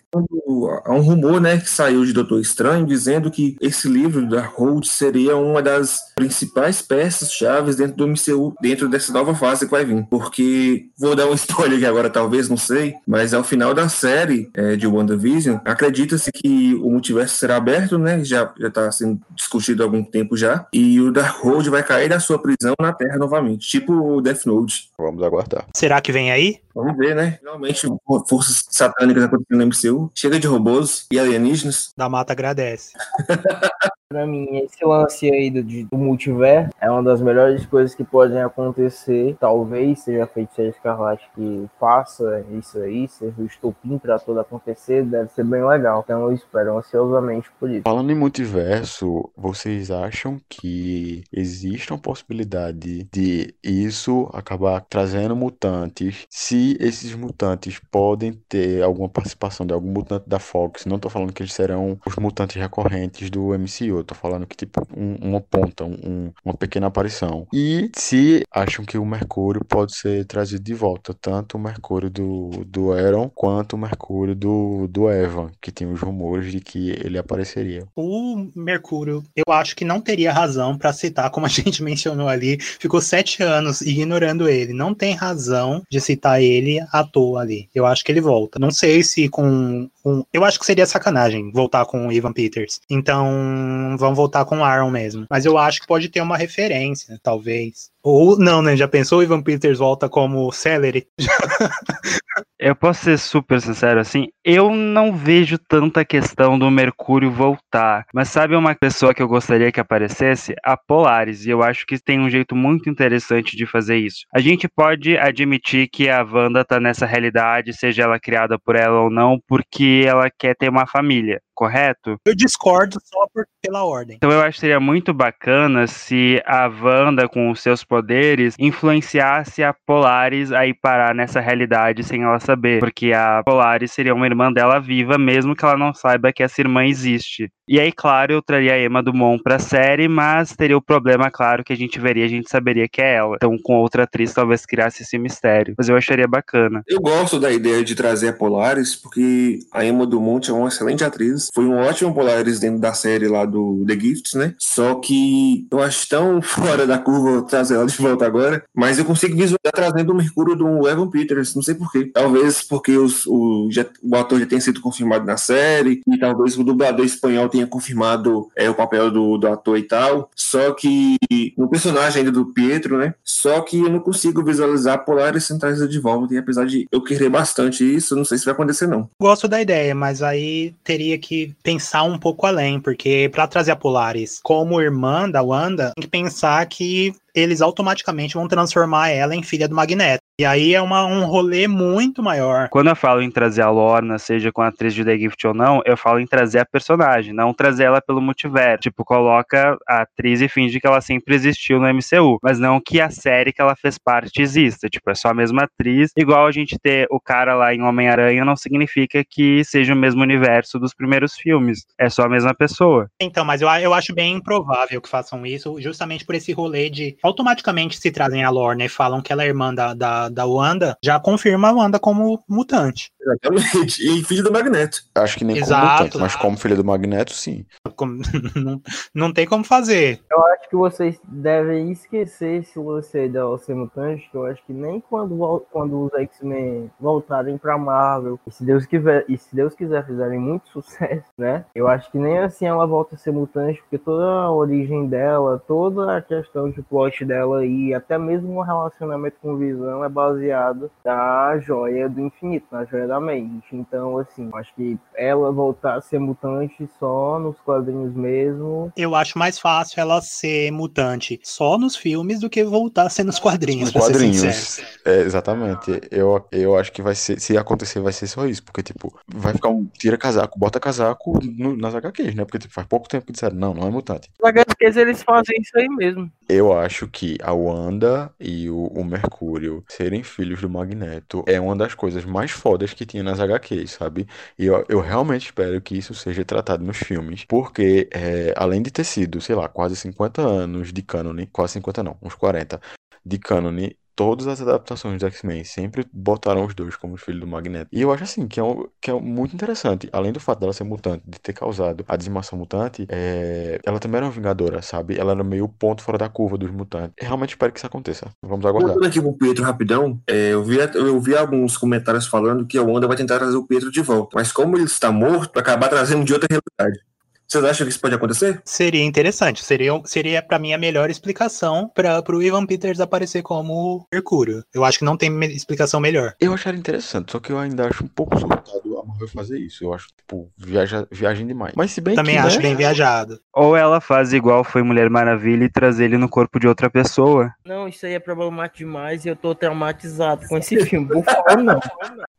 Há 0.85 0.95
um 0.95 1.01
rumor, 1.01 1.41
né, 1.41 1.59
que 1.59 1.69
saiu 1.69 2.05
de 2.05 2.13
Doutor 2.13 2.41
Estranho, 2.41 2.92
dizendo 2.93 3.31
que 3.31 3.57
esse 3.61 3.89
livro 3.89 4.21
do 4.21 4.37
Darkhold 4.37 4.87
seria 4.87 5.35
uma 5.37 5.63
das 5.63 6.12
principais 6.23 6.81
peças-chave 6.81 7.75
dentro 7.75 7.97
do 7.97 8.09
MCU, 8.09 8.55
dentro 8.61 8.89
dessa 8.89 9.13
nova 9.13 9.35
fase 9.35 9.65
que 9.65 9.71
vai 9.71 9.85
vir. 9.85 10.07
Porque, 10.09 10.87
vou 10.97 11.17
dar 11.17 11.27
um 11.27 11.35
spoiler 11.35 11.79
aqui 11.79 11.87
agora, 11.87 12.09
talvez, 12.09 12.49
não 12.49 12.57
sei, 12.57 12.95
mas 13.07 13.35
ao 13.35 13.43
final 13.43 13.75
da 13.75 13.89
série 13.89 14.49
é, 14.55 14.77
de 14.77 14.87
WandaVision, 14.87 15.59
acredita-se 15.65 16.31
que 16.31 16.75
o 16.77 16.91
multiverso 16.91 17.37
será 17.37 17.57
aberto, 17.57 17.99
né? 17.99 18.25
Já 18.25 18.53
está 18.59 18.91
sendo 18.93 19.21
discutido 19.35 19.83
há 19.83 19.87
algum 19.87 20.03
tempo 20.05 20.37
já, 20.37 20.67
e 20.73 21.01
o 21.01 21.11
Darkhold 21.11 21.69
vai 21.69 21.83
cair 21.83 22.09
da 22.09 22.21
sua 22.21 22.39
prisão 22.39 22.75
na 22.81 22.93
Terra 22.93 23.19
novamente, 23.19 23.69
tipo 23.69 23.93
o 23.93 24.21
Death 24.21 24.47
Note. 24.47 24.91
Vamos 24.99 25.23
aguardar. 25.23 25.67
Será 25.75 26.01
que 26.01 26.13
vem 26.13 26.31
aí? 26.31 26.61
Vamos 26.75 26.97
ver, 26.97 27.15
né? 27.15 27.39
Finalmente, 27.39 27.87
forças 28.29 28.65
satânicas 28.71 29.25
acontecendo 29.25 29.59
no 29.59 29.67
MCU. 29.67 30.11
Chega 30.15 30.39
de 30.39 30.47
robôs 30.47 31.07
e 31.13 31.19
alienígenas. 31.19 31.93
Da 31.97 32.09
Mata 32.09 32.33
agradece. 32.33 32.93
Pra 34.13 34.27
mim, 34.27 34.59
esse 34.59 34.85
lance 34.85 35.33
aí 35.33 35.51
do, 35.51 35.63
do 35.63 35.97
multiverso 35.97 36.71
é 36.79 36.91
uma 36.91 37.03
das 37.03 37.23
melhores 37.23 37.65
coisas 37.65 37.95
que 37.95 38.05
podem 38.05 38.43
acontecer. 38.43 39.35
Talvez 39.41 40.01
seja 40.01 40.25
a 40.25 40.27
Feiticeira 40.27 40.71
Escarlate 40.71 41.31
que 41.35 41.67
faça 41.81 42.45
isso 42.53 42.79
aí, 42.79 43.09
seja 43.09 43.33
o 43.39 43.47
estopim 43.47 43.97
pra 43.97 44.19
tudo 44.19 44.41
acontecer, 44.41 45.03
deve 45.03 45.31
ser 45.33 45.45
bem 45.45 45.65
legal. 45.65 46.03
Então 46.05 46.27
eu 46.27 46.33
espero 46.35 46.77
ansiosamente 46.77 47.51
por 47.59 47.71
isso. 47.71 47.85
Falando 47.85 48.13
em 48.13 48.15
multiverso, 48.15 49.31
vocês 49.35 49.91
acham 49.91 50.39
que 50.47 51.25
existe 51.33 51.91
uma 51.91 51.99
possibilidade 51.99 53.09
de 53.11 53.55
isso 53.65 54.29
acabar 54.35 54.85
trazendo 54.91 55.35
mutantes? 55.35 56.27
Se 56.29 56.77
esses 56.79 57.15
mutantes 57.15 57.81
podem 57.91 58.35
ter 58.47 58.83
alguma 58.83 59.09
participação 59.09 59.65
de 59.65 59.73
algum 59.73 59.91
mutante 59.91 60.29
da 60.29 60.39
Fox, 60.39 60.85
não 60.85 60.99
tô 60.99 61.09
falando 61.09 61.33
que 61.33 61.43
eles 61.43 61.55
serão 61.55 61.99
os 62.05 62.17
mutantes 62.17 62.61
recorrentes 62.61 63.31
do 63.31 63.59
MCU, 63.59 64.02
Eu 64.03 64.07
tô 64.07 64.15
falando 64.15 64.47
que, 64.47 64.57
tipo, 64.57 64.87
um, 64.97 65.15
uma 65.21 65.41
ponta, 65.41 65.85
um, 65.85 66.33
uma 66.45 66.55
pequena 66.55 66.89
aparição. 66.89 67.47
E 67.53 67.91
se 67.97 68.43
acham 68.51 68.85
que 68.85 68.99
o 68.99 69.07
Mercúrio 69.07 69.65
pode 69.65 69.97
ser 69.97 70.25
trazido 70.27 70.63
de 70.63 70.75
volta, 70.75 71.15
tanto 71.15 71.57
o 71.57 71.61
Mercúrio 71.61 72.11
do, 72.11 72.51
do 72.67 72.93
Aaron 72.93 73.31
quanto 73.33 73.75
o 73.75 73.79
Mercúrio 73.79 74.35
do, 74.35 74.89
do 74.89 75.09
Evan, 75.09 75.51
que 75.61 75.71
tem 75.71 75.91
os 75.91 76.01
rumores 76.01 76.51
de 76.51 76.61
que 76.61 76.91
ele 76.91 77.17
apareceria. 77.17 77.87
O 77.95 78.51
Mercúrio, 78.57 79.23
eu 79.37 79.53
acho 79.53 79.77
que 79.77 79.85
não 79.85 80.01
teria 80.01 80.33
razão 80.33 80.77
para 80.77 80.93
citar, 80.93 81.31
como 81.31 81.47
a 81.47 81.49
gente 81.51 81.83
mencionou 81.83 82.29
ali, 82.29 82.59
ficou 82.61 83.01
sete 83.01 83.43
anos 83.43 83.81
ignorando 83.81 84.49
ele. 84.49 84.73
Não 84.73 84.95
tem 84.95 85.15
razão 85.15 85.83
de 85.91 86.01
citar 86.01 86.43
ele 86.43 86.81
à 86.93 87.05
toa 87.05 87.41
ali. 87.41 87.69
Eu 87.75 87.87
acho 87.87 88.05
que 88.05 88.11
ele 88.11 88.21
volta. 88.21 88.59
Não 88.59 88.71
sei 88.71 89.03
se 89.03 89.29
com. 89.29 89.89
Eu 90.33 90.45
acho 90.45 90.59
que 90.59 90.67
seria 90.67 90.87
sacanagem 90.87 91.51
voltar 91.53 91.85
com 91.87 92.07
o 92.07 92.13
Ivan 92.13 92.33
Peters. 92.33 92.81
Então, 92.91 93.97
vamos 93.99 94.17
voltar 94.17 94.45
com 94.45 94.59
o 94.59 94.65
Aaron 94.65 94.91
mesmo. 94.91 95.27
Mas 95.31 95.45
eu 95.45 95.57
acho 95.59 95.81
que 95.81 95.87
pode 95.87 96.09
ter 96.09 96.21
uma 96.21 96.37
referência, 96.37 97.19
talvez. 97.23 97.91
Ou 98.03 98.37
não, 98.39 98.61
né? 98.61 98.77
Já 98.77 98.89
pensou 98.89 99.21
o 99.21 99.23
Ivan 99.23 99.43
Peters 99.43 99.79
volta 99.79 100.09
como 100.09 100.51
Celery? 100.53 101.07
Eu 102.59 102.77
posso 102.77 103.03
ser 103.03 103.19
super 103.19 103.61
sincero 103.61 103.99
assim, 103.99 104.29
eu 104.45 104.73
não 104.73 105.13
vejo 105.17 105.59
tanta 105.59 106.05
questão 106.05 106.57
do 106.57 106.71
Mercúrio 106.71 107.29
voltar. 107.29 108.07
Mas 108.15 108.29
sabe 108.29 108.55
uma 108.55 108.73
pessoa 108.73 109.13
que 109.13 109.21
eu 109.21 109.27
gostaria 109.27 109.73
que 109.73 109.81
aparecesse? 109.81 110.55
A 110.65 110.77
Polaris. 110.77 111.45
E 111.45 111.51
eu 111.51 111.61
acho 111.61 111.85
que 111.85 111.99
tem 111.99 112.21
um 112.21 112.31
jeito 112.31 112.55
muito 112.55 112.89
interessante 112.89 113.57
de 113.57 113.67
fazer 113.67 113.97
isso. 113.97 114.25
A 114.33 114.39
gente 114.39 114.69
pode 114.69 115.19
admitir 115.19 115.89
que 115.89 116.09
a 116.09 116.23
Wanda 116.23 116.65
tá 116.65 116.79
nessa 116.79 117.05
realidade, 117.05 117.73
seja 117.73 118.05
ela 118.05 118.21
criada 118.21 118.57
por 118.57 118.77
ela 118.77 119.01
ou 119.01 119.11
não, 119.11 119.41
porque 119.49 119.92
ela 120.07 120.31
quer 120.31 120.55
ter 120.57 120.69
uma 120.69 120.87
família 120.87 121.41
correto? 121.55 122.17
Eu 122.27 122.35
discordo 122.35 122.99
só 123.03 123.27
por, 123.33 123.47
pela 123.63 123.85
ordem. 123.85 124.17
Então 124.17 124.31
eu 124.31 124.41
acho 124.41 124.55
que 124.55 124.61
seria 124.61 124.81
muito 124.81 125.13
bacana 125.13 125.87
se 125.87 126.43
a 126.47 126.67
Wanda, 126.67 127.29
com 127.29 127.51
os 127.51 127.61
seus 127.61 127.85
poderes, 127.85 128.55
influenciasse 128.59 129.63
a 129.63 129.75
Polaris 129.87 130.53
a 130.53 130.67
ir 130.67 130.75
parar 130.75 131.15
nessa 131.15 131.41
realidade 131.41 132.03
sem 132.03 132.23
ela 132.23 132.41
saber. 132.41 132.81
Porque 132.81 133.13
a 133.13 133.43
Polaris 133.45 133.93
seria 133.93 134.15
uma 134.15 134.27
irmã 134.27 134.53
dela 134.53 134.79
viva, 134.81 135.19
mesmo 135.19 135.55
que 135.55 135.65
ela 135.65 135.77
não 135.77 135.95
saiba 135.95 136.33
que 136.33 136.43
essa 136.43 136.61
irmã 136.61 136.85
existe. 136.85 137.51
E 137.69 137.81
aí, 137.81 137.93
claro, 137.93 138.35
eu 138.35 138.43
traria 138.43 138.75
a 138.75 138.83
Emma 138.83 139.03
Dumont 139.03 139.43
pra 139.43 139.59
série, 139.59 140.07
mas 140.09 140.55
teria 140.55 140.77
o 140.77 140.83
problema, 140.83 141.31
claro, 141.31 141.65
que 141.65 141.73
a 141.73 141.77
gente 141.77 141.99
veria, 141.99 142.25
a 142.25 142.29
gente 142.29 142.51
saberia 142.51 142.89
que 142.89 143.01
é 143.01 143.15
ela. 143.15 143.37
Então, 143.37 143.57
com 143.63 143.77
outra 143.77 144.03
atriz, 144.03 144.35
talvez 144.35 144.67
criasse 144.67 145.03
esse 145.03 145.17
mistério. 145.17 145.75
Mas 145.79 145.89
eu 145.89 145.97
acharia 145.97 146.27
bacana. 146.29 146.83
Eu 146.87 147.01
gosto 147.01 147.39
da 147.39 147.51
ideia 147.51 147.83
de 147.83 147.95
trazer 147.95 148.29
a 148.29 148.33
Polaris, 148.33 148.95
porque 148.97 149.61
a 149.73 149.85
Emma 149.85 150.05
Dumont 150.05 150.51
é 150.51 150.53
uma 150.53 150.69
excelente 150.69 151.03
atriz. 151.03 151.42
Foi 151.55 151.65
um 151.65 151.77
ótimo 151.77 152.15
Polaris 152.15 152.61
dentro 152.61 152.81
da 152.81 152.93
série 152.93 153.29
lá 153.29 153.45
do 153.45 153.85
The 153.87 153.95
Gifts, 153.95 154.35
né? 154.35 154.55
Só 154.59 154.95
que 154.97 155.67
eu 155.71 155.81
acho 155.83 156.09
tão 156.09 156.41
fora 156.43 156.87
da 156.87 156.99
curva 156.99 157.43
trazer 157.43 157.75
ela 157.75 157.87
de 157.87 157.97
volta 157.97 158.27
agora. 158.27 158.65
Mas 158.75 158.99
eu 158.99 159.05
consigo 159.05 159.35
visualizar 159.35 159.73
trazendo 159.75 160.13
o 160.13 160.17
Mercúrio 160.17 160.55
do 160.55 160.89
Evan 160.89 161.09
Peters, 161.09 161.55
não 161.55 161.63
sei 161.63 161.75
porquê. 161.75 162.11
Talvez 162.13 162.63
porque 162.63 162.97
os, 162.97 163.27
o, 163.27 163.69
já, 163.71 163.87
o 164.03 164.17
ator 164.17 164.39
já 164.39 164.47
tenha 164.47 164.61
sido 164.61 164.81
confirmado 164.81 165.25
na 165.25 165.37
série, 165.37 166.01
e 166.07 166.19
talvez 166.19 166.57
o 166.59 166.65
dublador 166.65 167.05
espanhol 167.05 167.49
tenha 167.49 167.67
confirmado 167.67 168.49
é, 168.57 168.69
o 168.69 168.75
papel 168.75 169.11
do, 169.11 169.39
do 169.39 169.47
ator 169.47 169.79
e 169.79 169.83
tal. 169.83 170.31
Só 170.35 170.73
que 170.73 171.17
no 171.57 171.69
personagem 171.69 172.21
ainda 172.21 172.33
do 172.33 172.47
Pietro, 172.47 172.99
né? 172.99 173.15
Só 173.25 173.61
que 173.61 173.79
eu 173.79 173.89
não 173.89 174.01
consigo 174.01 174.45
visualizar 174.45 175.05
Polaris 175.05 175.45
sendo 175.45 175.61
trazida 175.61 175.89
de 175.89 175.99
volta. 175.99 176.35
E 176.35 176.39
apesar 176.39 176.67
de 176.67 176.87
eu 176.91 177.03
querer 177.03 177.29
bastante 177.29 177.85
isso, 177.85 178.17
não 178.17 178.25
sei 178.25 178.39
se 178.39 178.45
vai 178.45 178.55
acontecer, 178.55 178.87
não. 178.87 179.09
Gosto 179.21 179.49
da 179.49 179.61
ideia, 179.61 179.95
mas 179.95 180.23
aí 180.23 180.75
teria 180.85 181.19
que 181.19 181.32
pensar 181.63 182.03
um 182.05 182.19
pouco 182.19 182.47
além, 182.47 182.81
porque 182.81 183.29
para 183.33 183.47
trazer 183.47 183.73
a 183.73 183.77
Polaris 183.77 184.41
como 184.43 184.81
irmã 184.81 185.29
da 185.29 185.43
Wanda, 185.43 185.93
tem 185.95 186.03
que 186.03 186.09
pensar 186.09 186.65
que 186.67 187.15
eles 187.35 187.61
automaticamente 187.61 188.35
vão 188.35 188.49
transformar 188.49 189.09
ela 189.09 189.35
em 189.35 189.43
filha 189.43 189.69
do 189.69 189.75
Magneto. 189.75 190.22
E 190.41 190.45
aí 190.45 190.75
é 190.75 190.81
uma, 190.81 191.05
um 191.05 191.25
rolê 191.25 191.69
muito 191.69 192.23
maior. 192.23 192.69
Quando 192.71 192.89
eu 192.89 192.97
falo 192.97 193.21
em 193.21 193.31
trazer 193.31 193.63
a 193.63 193.71
Lorna, 193.71 194.19
seja 194.19 194.51
com 194.51 194.63
a 194.63 194.69
atriz 194.69 194.95
de 194.95 195.05
The 195.05 195.19
Gift 195.19 195.47
ou 195.47 195.55
não, 195.55 195.83
eu 195.85 195.97
falo 195.97 196.19
em 196.19 196.27
trazer 196.27 196.59
a 196.61 196.65
personagem, 196.65 197.35
não 197.35 197.53
trazer 197.53 197.85
ela 197.85 198.01
pelo 198.01 198.21
multiverso. 198.21 198.83
Tipo, 198.83 199.05
coloca 199.05 199.77
a 199.87 200.03
atriz 200.03 200.41
e 200.41 200.49
finge 200.49 200.81
que 200.81 200.87
ela 200.87 201.01
sempre 201.01 201.35
existiu 201.35 201.79
no 201.79 201.87
MCU, 201.87 202.39
mas 202.43 202.59
não 202.59 202.81
que 202.81 203.01
a 203.01 203.11
série 203.11 203.53
que 203.53 203.61
ela 203.61 203.77
fez 203.77 203.99
parte 203.99 204.41
exista. 204.41 204.89
Tipo, 204.89 205.11
é 205.11 205.15
só 205.15 205.29
a 205.29 205.35
mesma 205.35 205.65
atriz. 205.65 206.11
Igual 206.17 206.47
a 206.47 206.53
gente 206.53 206.79
ter 206.79 207.07
o 207.11 207.21
cara 207.21 207.55
lá 207.55 207.75
em 207.75 207.83
Homem-Aranha 207.83 208.45
não 208.45 208.57
significa 208.57 209.23
que 209.29 209.63
seja 209.65 209.93
o 209.93 209.97
mesmo 209.97 210.23
universo 210.23 210.79
dos 210.79 210.95
primeiros 210.95 211.35
filmes. 211.35 211.85
É 211.99 212.09
só 212.09 212.23
a 212.23 212.29
mesma 212.29 212.55
pessoa. 212.55 213.09
Então, 213.21 213.45
mas 213.45 213.61
eu, 213.61 213.69
eu 213.69 213.93
acho 213.93 214.15
bem 214.15 214.35
improvável 214.35 215.01
que 215.01 215.09
façam 215.09 215.45
isso, 215.45 215.81
justamente 215.81 216.25
por 216.25 216.35
esse 216.35 216.53
rolê 216.53 216.89
de 216.89 217.17
automaticamente 217.23 217.99
se 217.99 218.11
trazem 218.11 218.43
a 218.43 218.51
Lorna 218.51 218.85
e 218.85 218.89
falam 218.89 219.21
que 219.21 219.33
ela 219.33 219.45
é 219.45 219.47
irmã 219.47 219.75
da, 219.75 219.95
da, 219.95 220.22
da 220.29 220.47
Wanda, 220.47 220.97
já 221.03 221.19
confirma 221.21 221.69
a 221.69 221.73
Wanda 221.73 221.99
como 221.99 222.43
mutante. 222.49 223.11
Exatamente. 223.21 224.03
E 224.03 224.25
filho 224.25 224.43
do 224.43 224.53
Magneto. 224.53 225.03
Acho 225.15 225.39
que 225.39 225.45
nem 225.45 225.57
Exato. 225.57 225.81
como 225.81 225.93
mutante, 226.05 226.19
mas 226.19 226.37
como 226.37 226.57
filha 226.57 226.77
do 226.77 226.85
Magneto, 226.85 227.33
sim. 227.33 227.65
Como- 227.97 228.21
não, 228.57 228.81
não 229.15 229.33
tem 229.33 229.47
como 229.47 229.65
fazer. 229.65 230.21
Eu 230.31 230.45
acho 230.47 230.69
que 230.69 230.77
vocês 230.77 231.21
devem 231.29 231.91
esquecer 231.93 232.61
esse 232.63 232.79
lance 232.79 233.17
aí 233.19 233.29
dela 233.29 233.57
ser 233.59 233.75
mutante, 233.75 234.29
que 234.31 234.37
eu 234.37 234.47
acho 234.47 234.65
que 234.67 234.73
nem 234.73 235.01
quando, 235.01 235.65
quando 235.71 236.05
os 236.07 236.15
X-Men 236.15 236.91
voltarem 237.01 237.57
pra 237.59 237.79
Marvel, 237.79 238.39
e 238.47 238.51
se 238.51 238.65
Deus 238.65 238.87
quiser, 238.87 239.25
e 239.29 239.37
se 239.39 239.55
Deus 239.55 239.75
quiser 239.75 240.05
fizerem 240.07 240.39
muito 240.39 240.69
sucesso, 240.73 241.27
né? 241.39 241.65
Eu 241.75 241.87
acho 241.89 242.11
que 242.11 242.19
nem 242.19 242.39
assim 242.39 242.67
ela 242.67 242.87
volta 242.87 243.15
a 243.15 243.19
ser 243.19 243.33
mutante, 243.33 243.81
porque 243.83 243.99
toda 243.99 244.25
a 244.25 244.51
origem 244.51 245.07
dela, 245.07 245.63
toda 245.67 246.17
a 246.17 246.23
questão 246.23 246.71
de 246.71 246.83
plot 246.83 247.25
dela 247.25 247.65
e 247.65 247.95
até 247.95 248.19
mesmo 248.19 248.59
o 248.59 248.63
relacionamento 248.63 249.37
com 249.41 249.53
o 249.53 249.57
Visão 249.59 250.05
é 250.05 250.09
baseado 250.13 250.91
na 251.05 251.59
joia 251.59 252.09
do 252.09 252.21
infinito, 252.21 252.67
na 252.71 252.85
joia 252.85 253.07
da 253.07 253.21
mente. 253.21 253.65
Então, 253.73 254.19
assim, 254.19 254.49
eu 254.53 254.57
acho 254.57 254.75
que 254.75 254.99
ela 255.17 255.51
voltar 255.51 255.97
a 255.97 256.01
ser 256.01 256.19
mutante 256.19 256.89
só 256.99 257.39
nos 257.39 257.59
quadrinhos 257.61 258.15
mesmo, 258.15 258.93
Eu 258.97 259.15
acho 259.15 259.39
mais 259.39 259.59
fácil 259.59 260.01
ela 260.01 260.21
ser 260.21 260.71
mutante 260.71 261.41
só 261.43 261.79
nos 261.79 261.97
filmes 261.97 262.41
do 262.41 262.51
que 262.51 262.63
voltar 262.65 263.07
a 263.07 263.11
ser 263.11 263.25
nos 263.25 263.39
quadrinhos. 263.39 263.89
Os 263.89 263.93
pra 263.93 264.03
ser 264.03 264.13
quadrinhos. 264.13 264.81
É, 265.05 265.21
exatamente. 265.21 266.01
Eu, 266.11 266.45
eu 266.53 266.77
acho 266.77 266.93
que 266.93 267.03
vai 267.03 267.15
ser, 267.15 267.41
se 267.41 267.57
acontecer, 267.57 268.01
vai 268.01 268.13
ser 268.13 268.27
só 268.27 268.47
isso. 268.47 268.63
Porque, 268.63 268.83
tipo, 268.83 269.13
vai 269.27 269.53
ficar 269.53 269.69
um 269.69 269.85
tira 269.99 270.17
casaco, 270.17 270.59
bota 270.59 270.79
casaco 270.79 271.39
no- 271.43 271.77
nas 271.77 271.95
HQs, 271.95 272.35
né? 272.35 272.45
Porque 272.45 272.59
tipo, 272.59 272.73
faz 272.75 272.87
pouco 272.87 273.09
tempo 273.09 273.27
que 273.27 273.33
disseram, 273.33 273.57
não, 273.57 273.75
não 273.75 273.87
é 273.87 273.91
mutante. 273.91 274.29
Os 274.41 274.49
HQs 274.49 274.97
eles 274.97 275.23
fazem 275.23 275.57
isso 275.61 275.77
aí 275.79 275.89
mesmo. 275.89 276.31
Eu 276.49 276.73
acho 276.79 277.09
que 277.09 277.39
a 277.43 277.53
Wanda 277.53 278.31
e 278.39 278.69
o, 278.69 278.87
o 278.87 279.05
Mercúrio 279.05 279.83
serem 280.03 280.23
filhos 280.25 280.61
do 280.61 280.69
Magneto 280.69 281.45
é 281.47 281.61
uma 281.61 281.77
das 281.77 281.95
coisas 281.95 282.25
mais 282.25 282.51
fodas 282.51 282.93
que 282.93 283.07
tinha 283.07 283.23
nas 283.23 283.39
HQs, 283.39 283.93
sabe? 283.93 284.27
E 284.59 284.67
eu, 284.67 284.85
eu 284.89 285.01
realmente 285.01 285.47
espero 285.47 285.81
que 285.81 285.97
isso 285.97 286.13
seja 286.15 286.45
tratado 286.45 286.85
nos 286.85 286.97
filmes, 286.97 287.45
porque 287.45 288.09
é, 288.13 288.53
além 288.57 288.83
de 288.83 288.91
ter 288.91 289.05
sido, 289.05 289.41
sei 289.41 289.55
lá, 289.55 289.69
quase 289.69 289.95
50 289.95 290.43
anos 290.43 290.93
de 290.93 291.03
cânone, 291.03 291.47
quase 291.47 291.75
50 291.75 292.03
não, 292.03 292.17
uns 292.21 292.35
40, 292.35 292.81
de 293.25 293.39
cânone, 293.39 293.97
todas 294.15 294.47
as 294.47 294.61
adaptações 294.61 295.19
do 295.21 295.27
X-Men 295.27 295.65
sempre 295.65 296.07
botaram 296.13 296.65
os 296.65 296.75
dois 296.75 296.97
como 296.97 297.15
os 297.15 297.23
filhos 297.23 297.41
do 297.41 297.47
Magneto. 297.47 297.89
E 297.93 298.01
eu 298.01 298.13
acho 298.13 298.25
assim 298.25 298.47
que 298.47 298.61
é, 298.61 298.63
um, 298.63 298.87
que 299.01 299.11
é 299.11 299.15
muito 299.15 299.55
interessante. 299.55 300.09
Além 300.13 300.33
do 300.33 300.41
fato 300.41 300.61
dela 300.61 300.73
ser 300.73 300.85
mutante, 300.85 301.23
de 301.27 301.41
ter 301.41 301.53
causado 301.53 302.05
a 302.07 302.17
dizimação 302.17 302.59
mutante, 302.59 303.07
é, 303.09 303.81
ela 303.85 303.99
também 303.99 304.19
era 304.19 304.27
uma 304.27 304.33
vingadora, 304.33 304.83
sabe? 304.83 305.19
Ela 305.19 305.33
era 305.33 305.45
meio 305.45 305.69
ponto 305.69 306.03
fora 306.03 306.19
da 306.19 306.29
curva 306.29 306.59
dos 306.59 306.71
mutantes. 306.71 307.15
Eu 307.19 307.27
realmente 307.27 307.51
espero 307.51 307.73
que 307.73 307.79
isso 307.79 307.87
aconteça. 307.87 308.31
Vamos 308.43 308.65
aguardar. 308.65 308.93
Voltando 308.93 309.09
aqui 309.09 309.21
pro 309.21 309.33
Pietro 309.35 309.65
rapidão, 309.65 310.21
é, 310.27 310.51
eu, 310.53 310.63
vi, 310.63 310.79
eu 310.95 311.21
vi 311.21 311.37
alguns 311.37 311.77
comentários 311.77 312.27
falando 312.27 312.67
que 312.67 312.79
a 312.79 312.83
Wanda 312.83 313.07
vai 313.07 313.17
tentar 313.17 313.39
trazer 313.39 313.57
o 313.57 313.67
Pietro 313.67 313.91
de 313.91 314.01
volta. 314.01 314.31
Mas 314.35 314.53
como 314.53 314.77
ele 314.77 314.85
está 314.85 315.11
morto, 315.11 315.53
vai 315.55 315.63
acabar 315.63 315.89
trazendo 315.89 316.25
de 316.25 316.33
outra 316.33 316.49
realidade. 316.51 317.12
Vocês 317.53 317.65
acham 317.65 317.87
que 317.87 317.91
isso 317.93 318.01
pode 318.01 318.15
acontecer? 318.15 318.63
Seria 318.65 319.05
interessante. 319.05 319.63
Seria, 319.63 319.93
seria 320.07 320.43
para 320.43 320.59
mim 320.59 320.73
a 320.73 320.79
melhor 320.79 321.11
explicação 321.11 321.91
para 321.95 322.23
o 322.35 322.43
Ivan 322.43 322.65
Peters 322.65 322.99
aparecer 322.99 323.43
como 323.43 324.07
Mercúrio. 324.11 324.65
Eu 324.75 324.85
acho 324.87 324.99
que 324.99 325.05
não 325.05 325.19
tem 325.19 325.29
me- 325.29 325.55
explicação 325.55 326.01
melhor. 326.01 326.35
Eu 326.41 326.55
acharia 326.55 326.81
interessante, 326.81 327.31
só 327.31 327.39
que 327.39 327.53
eu 327.53 327.59
ainda 327.59 327.89
acho 327.89 328.05
um 328.05 328.09
pouco 328.09 328.39
surtado 328.39 328.99
a 328.99 329.05
Marvel 329.05 329.29
fazer 329.29 329.59
isso. 329.59 329.85
Eu 329.85 329.93
acho, 329.93 330.07
tipo, 330.17 330.51
viaja, 330.57 331.07
viagem 331.11 331.47
demais. 331.47 331.75
Mas 331.77 331.91
se 331.91 332.01
bem 332.01 332.15
Também 332.15 332.37
que, 332.37 332.41
acho 332.41 332.57
né, 332.57 332.63
bem 332.63 332.75
viajado. 332.75 333.39
Ou 333.55 333.77
ela 333.77 334.01
faz 334.01 334.33
igual 334.33 334.65
foi 334.65 334.83
Mulher 334.83 335.11
Maravilha 335.11 335.65
e 335.65 335.69
trazer 335.71 336.07
ele 336.07 336.17
no 336.17 336.31
corpo 336.31 336.59
de 336.59 336.67
outra 336.67 336.89
pessoa. 336.89 337.53
Não, 337.67 337.87
isso 337.87 338.07
aí 338.07 338.15
é 338.15 338.19
problemático 338.19 338.79
demais 338.79 339.27
e 339.27 339.29
eu 339.29 339.37
tô 339.37 339.55
traumatizado 339.55 340.47
com 340.49 340.57
esse 340.57 340.83
filme. 340.87 341.09
Por 341.09 341.23
favor, 341.25 341.63
não. 341.63 341.81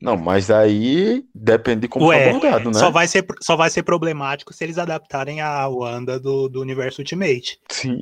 Não, 0.02 0.18
mas 0.18 0.50
aí 0.50 1.24
depende 1.36 1.82
de 1.82 1.88
como 1.88 2.08
Ué, 2.08 2.30
abordado, 2.30 2.72
né? 2.72 2.80
Só 2.80 2.90
vai, 2.90 3.08
ser, 3.08 3.24
só 3.42 3.56
vai 3.56 3.70
ser 3.70 3.84
problemático 3.84 4.52
se 4.52 4.64
eles 4.64 4.78
adaptarem 4.80 5.03
a 5.40 5.68
Wanda 5.68 6.20
do, 6.20 6.48
do 6.48 6.62
universo 6.62 7.02
Ultimate. 7.02 7.60
Sim. 7.70 8.02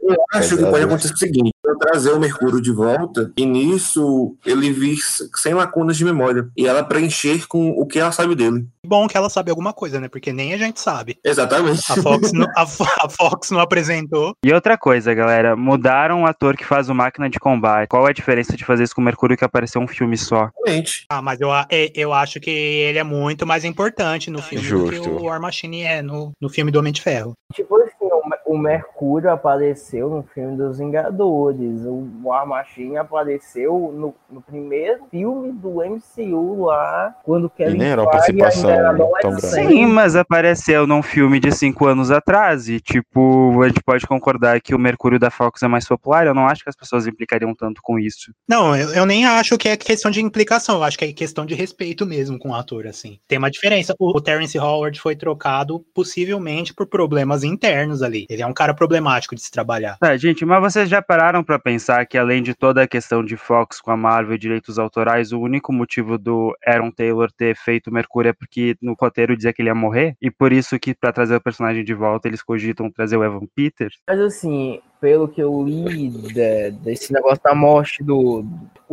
Eu 0.00 0.16
acho 0.32 0.56
que 0.56 0.64
pode 0.64 0.84
acontecer 0.84 1.14
o 1.14 1.16
seguinte: 1.16 1.52
trazer 1.76 2.12
o 2.12 2.20
Mercúrio 2.20 2.60
de 2.60 2.72
volta 2.72 3.32
e 3.36 3.44
nisso 3.44 4.36
ele 4.44 4.72
vir 4.72 4.98
sem 5.36 5.54
lacunas 5.54 5.96
de 5.96 6.04
memória 6.04 6.48
e 6.56 6.66
ela 6.66 6.82
preencher 6.84 7.46
com 7.46 7.70
o 7.70 7.86
que 7.86 7.98
ela 7.98 8.12
sabe 8.12 8.34
dele. 8.34 8.66
Bom 8.86 9.06
que 9.06 9.16
ela 9.16 9.28
sabe 9.28 9.50
alguma 9.50 9.72
coisa, 9.72 10.00
né? 10.00 10.08
Porque 10.08 10.32
nem 10.32 10.54
a 10.54 10.56
gente 10.58 10.80
sabe. 10.80 11.18
Exatamente. 11.22 11.80
A 11.90 11.96
Fox, 11.96 12.32
não, 12.32 12.46
a, 12.56 12.62
a 12.62 13.08
Fox 13.08 13.50
não 13.50 13.60
apresentou. 13.60 14.32
E 14.44 14.52
outra 14.52 14.78
coisa, 14.78 15.12
galera, 15.12 15.54
mudaram 15.56 16.22
o 16.22 16.26
ator 16.26 16.56
que 16.56 16.64
faz 16.64 16.88
o 16.88 16.94
máquina 16.94 17.28
de 17.28 17.38
combate. 17.38 17.88
Qual 17.88 18.06
é 18.06 18.10
a 18.10 18.14
diferença 18.14 18.56
de 18.56 18.64
fazer 18.64 18.84
isso 18.84 18.94
com 18.94 19.00
o 19.02 19.04
Mercúrio 19.04 19.36
que 19.36 19.44
apareceu 19.44 19.80
um 19.80 19.86
filme 19.88 20.16
só? 20.16 20.48
Exatamente. 20.66 21.04
Ah, 21.10 21.20
mas 21.20 21.40
eu, 21.40 21.50
é- 21.52 21.92
eu 21.94 22.12
acho 22.12 22.40
que 22.40 22.50
ele 22.50 22.98
é 22.98 23.04
muito 23.04 23.46
mais 23.46 23.64
importante 23.64 24.30
no 24.30 24.40
filme 24.40 24.66
do 24.66 24.88
que 24.88 24.96
Justo. 24.96 25.10
o 25.10 25.24
War 25.24 25.40
Machine 25.40 25.82
é 25.82 26.00
no, 26.02 26.32
no 26.40 26.48
filme 26.48 26.70
do 26.70 26.78
Homem 26.78 26.92
de 26.92 27.02
Ferro. 27.02 27.34
Tipo 27.54 27.76
assim, 27.76 27.92
o 28.48 28.56
Mer- 28.56 28.78
o 28.78 28.78
Mercúrio 28.98 29.30
apareceu 29.30 30.08
no 30.08 30.22
filme 30.22 30.56
dos 30.56 30.78
Vingadores. 30.78 31.82
O 31.84 32.06
War 32.24 32.46
Machine 32.46 32.96
apareceu 32.96 33.92
no, 33.94 34.14
no 34.30 34.40
primeiro 34.40 35.04
filme 35.10 35.52
do 35.52 35.80
MCU 35.82 36.64
lá, 36.64 37.14
quando 37.24 37.48
Kevin 37.48 37.78
nem 37.78 37.88
era 37.88 38.02
uma 38.02 38.10
participação 38.10 38.70
era 38.70 38.96
tão. 39.20 39.38
Sim, 39.38 39.86
mas 39.86 40.16
apareceu 40.16 40.86
num 40.86 41.02
filme 41.02 41.38
de 41.38 41.52
cinco 41.52 41.86
anos 41.86 42.10
atrás. 42.10 42.68
E, 42.68 42.80
tipo, 42.80 43.62
a 43.62 43.68
gente 43.68 43.82
pode 43.82 44.06
concordar 44.06 44.60
que 44.60 44.74
o 44.74 44.78
Mercúrio 44.78 45.18
da 45.18 45.30
Fox 45.30 45.62
é 45.62 45.68
mais 45.68 45.86
popular. 45.86 46.26
Eu 46.26 46.34
não 46.34 46.46
acho 46.46 46.62
que 46.64 46.68
as 46.70 46.76
pessoas 46.76 47.06
implicariam 47.06 47.54
tanto 47.54 47.80
com 47.82 47.98
isso. 47.98 48.32
Não, 48.48 48.76
eu, 48.76 48.90
eu 48.94 49.06
nem 49.06 49.24
acho 49.26 49.56
que 49.56 49.68
é 49.68 49.76
questão 49.76 50.10
de 50.10 50.20
implicação, 50.20 50.76
eu 50.76 50.84
acho 50.84 50.98
que 50.98 51.04
é 51.04 51.12
questão 51.12 51.46
de 51.46 51.54
respeito 51.54 52.04
mesmo 52.04 52.38
com 52.38 52.50
o 52.50 52.54
ator, 52.54 52.86
assim. 52.86 53.18
Tem 53.28 53.38
uma 53.38 53.50
diferença. 53.50 53.94
O, 53.98 54.16
o 54.16 54.20
Terence 54.20 54.58
Howard 54.58 55.00
foi 55.00 55.14
trocado 55.14 55.84
possivelmente 55.94 56.74
por 56.74 56.86
problemas 56.86 57.44
internos 57.44 58.02
ali. 58.02 58.26
Ele 58.28 58.37
é 58.42 58.46
um 58.46 58.52
cara 58.52 58.74
problemático 58.74 59.34
de 59.34 59.42
se 59.42 59.50
trabalhar. 59.50 59.96
Tá, 59.98 60.16
gente, 60.16 60.44
mas 60.44 60.60
vocês 60.60 60.88
já 60.88 61.02
pararam 61.02 61.42
pra 61.42 61.58
pensar 61.58 62.06
que 62.06 62.18
além 62.18 62.42
de 62.42 62.54
toda 62.54 62.82
a 62.82 62.88
questão 62.88 63.24
de 63.24 63.36
Fox 63.36 63.80
com 63.80 63.90
a 63.90 63.96
Marvel 63.96 64.34
e 64.34 64.38
direitos 64.38 64.78
autorais, 64.78 65.32
o 65.32 65.40
único 65.40 65.72
motivo 65.72 66.18
do 66.18 66.54
Aaron 66.66 66.90
Taylor 66.90 67.30
ter 67.32 67.56
feito 67.56 67.92
Mercúrio 67.92 68.30
é 68.30 68.32
porque 68.32 68.76
no 68.80 68.94
roteiro 68.98 69.36
dizia 69.36 69.52
que 69.52 69.62
ele 69.62 69.68
ia 69.68 69.74
morrer? 69.74 70.14
E 70.20 70.30
por 70.30 70.52
isso 70.52 70.78
que 70.78 70.94
pra 70.94 71.12
trazer 71.12 71.36
o 71.36 71.40
personagem 71.40 71.84
de 71.84 71.94
volta 71.94 72.28
eles 72.28 72.42
cogitam 72.42 72.90
trazer 72.90 73.16
o 73.16 73.24
Evan 73.24 73.46
Peters? 73.54 73.96
Mas 74.08 74.20
assim, 74.20 74.80
pelo 75.00 75.28
que 75.28 75.40
eu 75.42 75.62
li 75.64 76.08
de- 76.08 76.70
desse 76.72 77.12
negócio 77.12 77.40
da 77.42 77.54
morte 77.54 78.02
do 78.02 78.42
do 78.42 78.44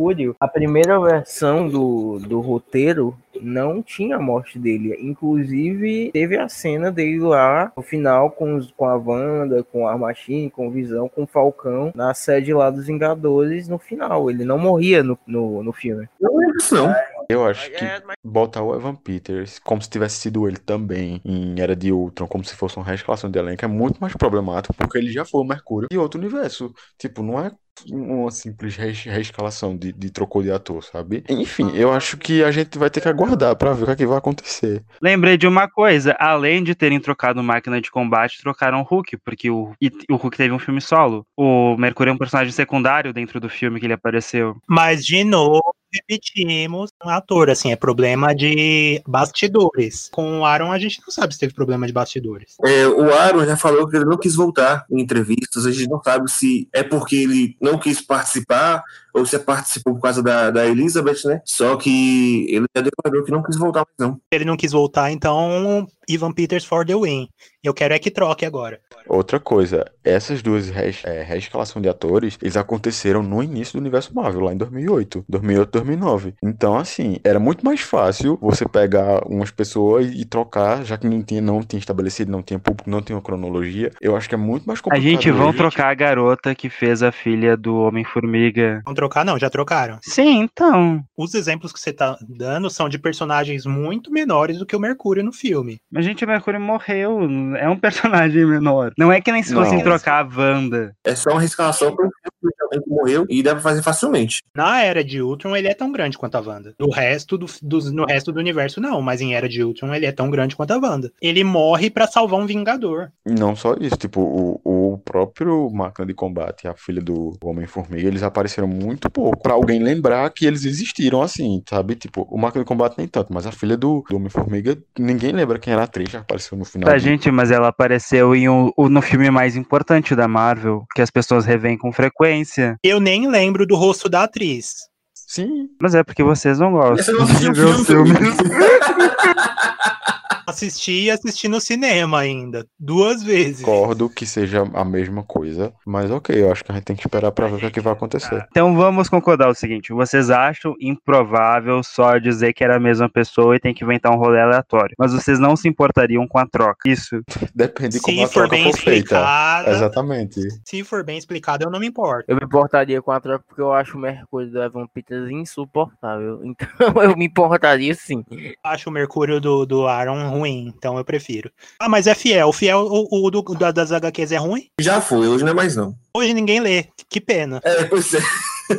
Mercúrio, 0.02 0.36
a 0.38 0.46
primeira 0.46 1.00
versão 1.00 1.66
do, 1.68 2.18
do 2.18 2.38
roteiro 2.40 3.16
não 3.40 3.82
tinha 3.82 4.16
a 4.16 4.20
morte 4.20 4.58
dele. 4.58 4.94
Inclusive, 5.00 6.10
teve 6.12 6.36
a 6.36 6.48
cena 6.50 6.92
dele 6.92 7.18
lá 7.20 7.72
no 7.74 7.82
final 7.82 8.30
com, 8.30 8.56
os- 8.56 8.70
com 8.76 8.84
a 8.84 8.94
Wanda, 8.94 9.62
com 9.64 9.88
a 9.88 9.96
Machine, 9.96 10.50
com 10.50 10.68
o 10.68 10.70
Visão, 10.70 11.08
com 11.08 11.22
o 11.22 11.26
Falcão, 11.26 11.92
na 11.94 12.12
sede 12.12 12.52
lá 12.52 12.68
dos 12.68 12.86
Vingadores 12.86 13.68
no 13.68 13.78
final. 13.78 14.30
Ele 14.30 14.44
não 14.44 14.58
morria 14.58 15.02
no, 15.02 15.18
no, 15.26 15.62
no 15.62 15.72
filme. 15.72 16.06
Não 16.20 16.36
lembro 16.36 16.56
disso, 16.58 16.74
não. 16.74 16.94
Eu 17.28 17.44
acho 17.44 17.70
que 17.70 17.84
botar 18.24 18.62
o 18.62 18.74
Evan 18.74 18.94
Peters 18.94 19.58
como 19.58 19.82
se 19.82 19.90
tivesse 19.90 20.20
sido 20.20 20.46
ele 20.46 20.58
também 20.58 21.20
em 21.24 21.60
Era 21.60 21.74
de 21.74 21.92
Ultron, 21.92 22.26
como 22.26 22.44
se 22.44 22.54
fosse 22.54 22.76
uma 22.76 22.84
reescalação 22.84 23.30
de 23.30 23.38
elenco, 23.38 23.64
é 23.64 23.68
muito 23.68 23.98
mais 24.00 24.14
problemático, 24.14 24.74
porque 24.74 24.98
ele 24.98 25.10
já 25.10 25.24
foi 25.24 25.40
o 25.40 25.44
Mercúrio 25.44 25.88
de 25.90 25.98
outro 25.98 26.20
universo. 26.20 26.72
Tipo, 26.98 27.22
não 27.22 27.40
é 27.40 27.50
uma 27.90 28.30
simples 28.30 28.76
reescalação 28.76 29.76
de, 29.76 29.92
de 29.92 30.10
trocou 30.10 30.42
de 30.42 30.50
ator, 30.50 30.82
sabe? 30.82 31.24
Enfim, 31.28 31.70
eu 31.74 31.92
acho 31.92 32.16
que 32.16 32.42
a 32.42 32.50
gente 32.50 32.78
vai 32.78 32.88
ter 32.88 33.00
que 33.00 33.08
aguardar 33.08 33.54
pra 33.56 33.72
ver 33.72 33.82
o 33.82 33.86
que, 33.86 33.92
é 33.92 33.96
que 33.96 34.06
vai 34.06 34.18
acontecer. 34.18 34.82
Lembrei 35.02 35.36
de 35.36 35.46
uma 35.46 35.68
coisa, 35.68 36.16
além 36.18 36.62
de 36.62 36.74
terem 36.74 37.00
trocado 37.00 37.42
máquina 37.42 37.80
de 37.80 37.90
combate, 37.90 38.40
trocaram 38.40 38.80
o 38.80 38.84
Hulk, 38.84 39.18
porque 39.18 39.50
o, 39.50 39.72
e 39.80 39.90
o 40.10 40.16
Hulk 40.16 40.36
teve 40.36 40.54
um 40.54 40.58
filme 40.58 40.80
solo. 40.80 41.26
O 41.36 41.76
Mercúrio 41.76 42.10
é 42.10 42.14
um 42.14 42.18
personagem 42.18 42.52
secundário 42.52 43.12
dentro 43.12 43.38
do 43.40 43.48
filme 43.48 43.78
que 43.78 43.86
ele 43.86 43.92
apareceu. 43.92 44.56
Mas, 44.66 45.04
de 45.04 45.22
novo, 45.22 45.74
repetimos 45.92 46.90
um 47.04 47.08
ator, 47.08 47.50
assim, 47.50 47.72
é 47.72 47.76
problema 47.76 48.34
de 48.34 49.02
bastidores. 49.06 50.08
Com 50.12 50.40
o 50.40 50.44
Aaron, 50.44 50.72
a 50.72 50.78
gente 50.78 51.00
não 51.00 51.10
sabe 51.10 51.34
se 51.34 51.40
teve 51.40 51.54
problema 51.54 51.86
de 51.86 51.92
bastidores. 51.92 52.56
É, 52.64 52.86
o 52.86 53.12
Aaron 53.12 53.44
já 53.44 53.56
falou 53.56 53.88
que 53.88 53.96
ele 53.96 54.04
não 54.04 54.18
quis 54.18 54.34
voltar 54.34 54.84
em 54.90 55.00
entrevistas. 55.00 55.66
A 55.66 55.72
gente 55.72 55.88
não 55.88 56.02
sabe 56.02 56.30
se 56.30 56.68
é 56.72 56.82
porque 56.82 57.16
ele 57.16 57.56
não 57.60 57.78
quis 57.78 58.00
participar 58.00 58.82
ou 59.14 59.24
se 59.24 59.38
participou 59.38 59.94
por 59.94 60.02
causa 60.02 60.22
da, 60.22 60.50
da 60.50 60.66
Elizabeth, 60.66 61.24
né? 61.24 61.40
Só 61.44 61.76
que 61.76 62.46
ele 62.50 62.66
já 62.76 62.82
declarou 62.82 63.24
que 63.24 63.32
não 63.32 63.42
quis 63.42 63.56
voltar 63.56 63.80
mais, 63.80 63.96
não. 63.98 64.20
Ele 64.30 64.44
não 64.44 64.56
quis 64.56 64.72
voltar, 64.72 65.10
então, 65.10 65.86
Ivan 66.08 66.32
Peters 66.32 66.64
for 66.64 66.84
the 66.86 66.94
win. 66.94 67.28
Eu 67.62 67.74
quero 67.74 67.94
é 67.94 67.98
que 67.98 68.10
troque 68.10 68.46
agora. 68.46 68.78
Outra 69.08 69.40
coisa, 69.40 69.84
essas 70.04 70.40
duas 70.40 70.68
res, 70.70 71.02
é, 71.04 71.22
reescalação 71.22 71.82
de 71.82 71.88
atores, 71.88 72.38
eles 72.40 72.56
aconteceram 72.56 73.22
no 73.22 73.42
início 73.42 73.72
do 73.74 73.80
universo 73.80 74.14
Marvel, 74.14 74.42
lá 74.42 74.52
em 74.52 74.56
2008. 74.56 75.24
2008, 75.28 75.70
2009. 75.72 76.34
Então, 76.42 76.76
assim, 76.76 77.18
era 77.24 77.40
muito 77.40 77.64
mais 77.64 77.80
fácil 77.80 78.38
você 78.40 78.66
pegar 78.68 79.26
umas 79.26 79.50
pessoas 79.50 80.06
e, 80.14 80.24
trocar, 80.24 80.84
já 80.84 80.96
que 80.96 81.06
não 81.08 81.22
tinha, 81.22 81.40
não 81.40 81.60
tinha 81.62 81.80
estabelecido, 81.80 82.30
não 82.30 82.42
tinha 82.42 82.58
público, 82.58 82.88
não 82.88 83.02
tinha 83.02 83.16
uma 83.16 83.22
cronologia. 83.22 83.90
Eu 84.00 84.16
acho 84.16 84.28
que 84.28 84.34
é 84.34 84.38
muito 84.38 84.64
mais 84.64 84.78
A 84.78 84.82
complicado. 84.82 85.10
gente 85.10 85.30
vão 85.30 85.48
hoje. 85.48 85.58
trocar 85.58 85.90
a 85.90 85.94
garota 85.94 86.54
que 86.54 86.70
fez 86.70 87.02
a 87.02 87.10
filha 87.10 87.56
do 87.56 87.76
Homem-Formiga. 87.78 88.80
Vão 88.84 88.94
trocar? 88.94 89.24
Não, 89.24 89.38
já 89.38 89.50
trocaram. 89.50 89.98
Sim, 90.02 90.40
então. 90.40 91.02
Os 91.16 91.34
exemplos 91.34 91.72
que 91.72 91.80
você 91.80 91.92
tá 91.92 92.16
dando 92.28 92.70
são 92.70 92.88
de 92.88 92.98
personagens 92.98 93.66
muito 93.66 94.10
menores 94.12 94.58
do 94.58 94.66
que 94.66 94.76
o 94.76 94.80
Mercúrio 94.80 95.24
no 95.24 95.32
filme. 95.32 95.78
Mas, 95.96 96.04
gente, 96.04 96.24
o 96.24 96.28
Mercúrio 96.28 96.60
morreu. 96.60 97.20
É 97.58 97.68
um 97.68 97.78
personagem 97.78 98.44
menor. 98.46 98.92
Não 98.98 99.10
é 99.10 99.20
que 99.20 99.32
nem 99.32 99.42
se 99.42 99.54
Não. 99.54 99.64
fossem 99.64 99.82
trocar 99.82 100.24
a 100.24 100.28
Wanda. 100.28 100.94
É 101.04 101.14
só 101.14 101.30
uma 101.30 101.40
rescalação 101.40 101.94
para 101.96 102.04
alguém 102.04 102.82
que 102.82 102.90
morreu 102.90 103.24
e 103.30 103.42
dá 103.42 103.52
pra 103.52 103.62
fazer 103.62 103.82
facilmente. 103.82 104.42
Na 104.54 104.82
Era 104.82 105.02
de 105.02 105.22
Ultron, 105.22 105.56
ele 105.56 105.68
é 105.68 105.74
tão 105.74 105.90
grande 105.90 106.18
quanto 106.18 106.34
a 106.36 106.40
Wanda. 106.40 106.74
No 106.78 106.90
resto 106.90 107.38
do, 107.38 107.46
dos- 107.62 107.90
no 107.90 108.04
resto 108.04 108.30
do 108.30 108.38
universo, 108.40 108.80
não. 108.80 109.00
Mas 109.00 109.20
em 109.22 109.34
Era 109.34 109.48
de 109.48 109.62
Ultron, 109.64 109.94
ele 109.94 110.04
é 110.06 110.12
tão 110.12 110.28
grande 110.30 110.54
quanto 110.54 110.72
a 110.72 110.76
Wanda. 110.78 111.10
Ele 111.22 111.42
morre 111.42 111.88
pra 111.88 112.06
salvar 112.06 112.38
um 112.38 112.46
Vingador. 112.46 113.08
Não 113.24 113.56
só 113.56 113.74
isso, 113.80 113.96
tipo, 113.96 114.20
o, 114.20 114.60
o 114.64 114.75
próprio 115.06 115.70
Máquina 115.70 116.04
de 116.04 116.12
Combate 116.12 116.64
e 116.64 116.68
a 116.68 116.74
filha 116.74 117.00
do 117.00 117.32
Homem-Formiga, 117.42 118.06
eles 118.08 118.22
apareceram 118.24 118.66
muito 118.68 119.08
pouco. 119.08 119.40
Pra 119.40 119.54
alguém 119.54 119.80
lembrar 119.82 120.28
que 120.30 120.44
eles 120.44 120.64
existiram 120.64 121.22
assim, 121.22 121.62
sabe? 121.68 121.94
Tipo, 121.94 122.26
o 122.30 122.36
Máquina 122.36 122.64
de 122.64 122.68
Combate 122.68 122.96
nem 122.98 123.06
tanto, 123.06 123.32
mas 123.32 123.46
a 123.46 123.52
filha 123.52 123.76
do, 123.76 124.04
do 124.10 124.16
Homem-Formiga, 124.16 124.76
ninguém 124.98 125.30
lembra 125.32 125.58
quem 125.58 125.72
era 125.72 125.82
a 125.82 125.84
atriz, 125.84 126.10
já 126.10 126.18
apareceu 126.18 126.58
no 126.58 126.64
final. 126.64 126.90
Tá, 126.90 126.96
de- 126.98 127.04
gente, 127.04 127.30
mas 127.30 127.50
ela 127.52 127.68
apareceu 127.68 128.34
em 128.34 128.48
um- 128.48 128.72
o- 128.76 128.88
no 128.88 129.00
filme 129.00 129.30
mais 129.30 129.54
importante 129.56 130.14
da 130.16 130.26
Marvel, 130.26 130.84
que 130.94 131.00
as 131.00 131.10
pessoas 131.10 131.46
revêem 131.46 131.78
com 131.78 131.92
frequência. 131.92 132.76
Eu 132.82 132.98
nem 133.00 133.30
lembro 133.30 133.64
do 133.66 133.76
rosto 133.76 134.08
da 134.08 134.24
atriz. 134.24 134.72
Sim, 135.14 135.68
Mas 135.80 135.94
é 135.94 136.02
porque 136.04 136.22
vocês 136.22 136.58
não 136.60 136.72
gostam 136.72 136.96
Esse 136.98 137.12
não 137.12 137.22
assistiu 137.24 137.52
de 137.52 137.60
ver 137.60 137.66
o 137.66 137.84
filme. 137.84 138.14
Assisti 140.46 141.04
e 141.04 141.10
assisti 141.10 141.48
no 141.48 141.60
cinema 141.60 142.20
ainda. 142.20 142.66
Duas 142.78 143.22
vezes. 143.22 143.64
concordo 143.64 144.08
que 144.08 144.24
seja 144.26 144.62
a 144.74 144.84
mesma 144.84 145.22
coisa, 145.22 145.72
mas 145.84 146.10
ok, 146.10 146.40
eu 146.40 146.50
acho 146.52 146.64
que 146.64 146.70
a 146.72 146.74
gente 146.74 146.84
tem 146.84 146.96
que 146.96 147.02
esperar 147.06 147.32
pra 147.32 147.48
ver 147.48 147.56
o 147.56 147.58
que, 147.58 147.66
é 147.66 147.70
que 147.70 147.80
vai 147.80 147.92
acontecer. 147.92 148.46
Então 148.50 148.74
vamos 148.76 149.08
concordar 149.08 149.48
o 149.48 149.54
seguinte: 149.54 149.92
vocês 149.92 150.30
acham 150.30 150.74
improvável 150.80 151.82
só 151.82 152.18
dizer 152.18 152.52
que 152.52 152.62
era 152.64 152.76
a 152.76 152.80
mesma 152.80 153.08
pessoa 153.08 153.56
e 153.56 153.60
tem 153.60 153.74
que 153.74 153.84
inventar 153.84 154.12
um 154.12 154.16
rolê 154.18 154.40
aleatório. 154.40 154.94
Mas 154.98 155.12
vocês 155.12 155.38
não 155.38 155.56
se 155.56 155.68
importariam 155.68 156.26
com 156.26 156.38
a 156.38 156.46
troca. 156.46 156.88
Isso. 156.88 157.20
Depende 157.54 157.96
de 157.96 158.00
como 158.00 158.16
Se 158.18 158.22
a 158.24 158.28
for 158.28 158.32
troca 158.34 158.48
bem 158.50 158.64
for 158.72 158.78
feita. 158.78 158.98
explicada, 159.16 159.70
Exatamente. 159.70 160.40
se 160.64 160.84
for 160.84 161.04
bem 161.04 161.18
explicado, 161.18 161.64
eu 161.64 161.70
não 161.70 161.80
me 161.80 161.86
importo. 161.86 162.24
Eu 162.28 162.36
me 162.36 162.44
importaria 162.44 163.00
com 163.02 163.10
a 163.10 163.20
troca 163.20 163.44
porque 163.46 163.60
eu 163.60 163.72
acho 163.72 163.96
o 163.96 164.00
Mercúrio 164.00 164.50
do 164.50 164.62
Evan 164.62 164.86
Peters 164.86 165.30
insuportável. 165.30 166.40
Então 166.46 167.02
eu 167.02 167.16
me 167.16 167.26
importaria 167.26 167.94
sim. 167.94 168.24
Acho 168.62 168.88
o 168.88 168.92
Mercúrio 168.92 169.40
do, 169.40 169.66
do 169.66 169.86
Aaron 169.86 170.35
ruim, 170.38 170.72
então 170.76 170.96
eu 170.98 171.04
prefiro. 171.04 171.50
Ah, 171.80 171.88
mas 171.88 172.06
é 172.06 172.14
fiel. 172.14 172.52
Fiel, 172.52 172.80
o, 172.90 173.26
o 173.26 173.30
do, 173.30 173.42
da- 173.54 173.70
das 173.72 173.92
HQs 173.92 174.32
é 174.32 174.36
ruim? 174.36 174.66
Já 174.80 175.00
foi, 175.00 175.28
hoje 175.28 175.44
não 175.44 175.52
é 175.52 175.54
mais 175.54 175.76
não. 175.76 175.94
Hoje 176.14 176.32
ninguém 176.34 176.60
lê. 176.60 176.84
Que 177.08 177.20
pena. 177.20 177.60
É, 177.64 177.84
pois 177.84 178.12
é. 178.14 178.20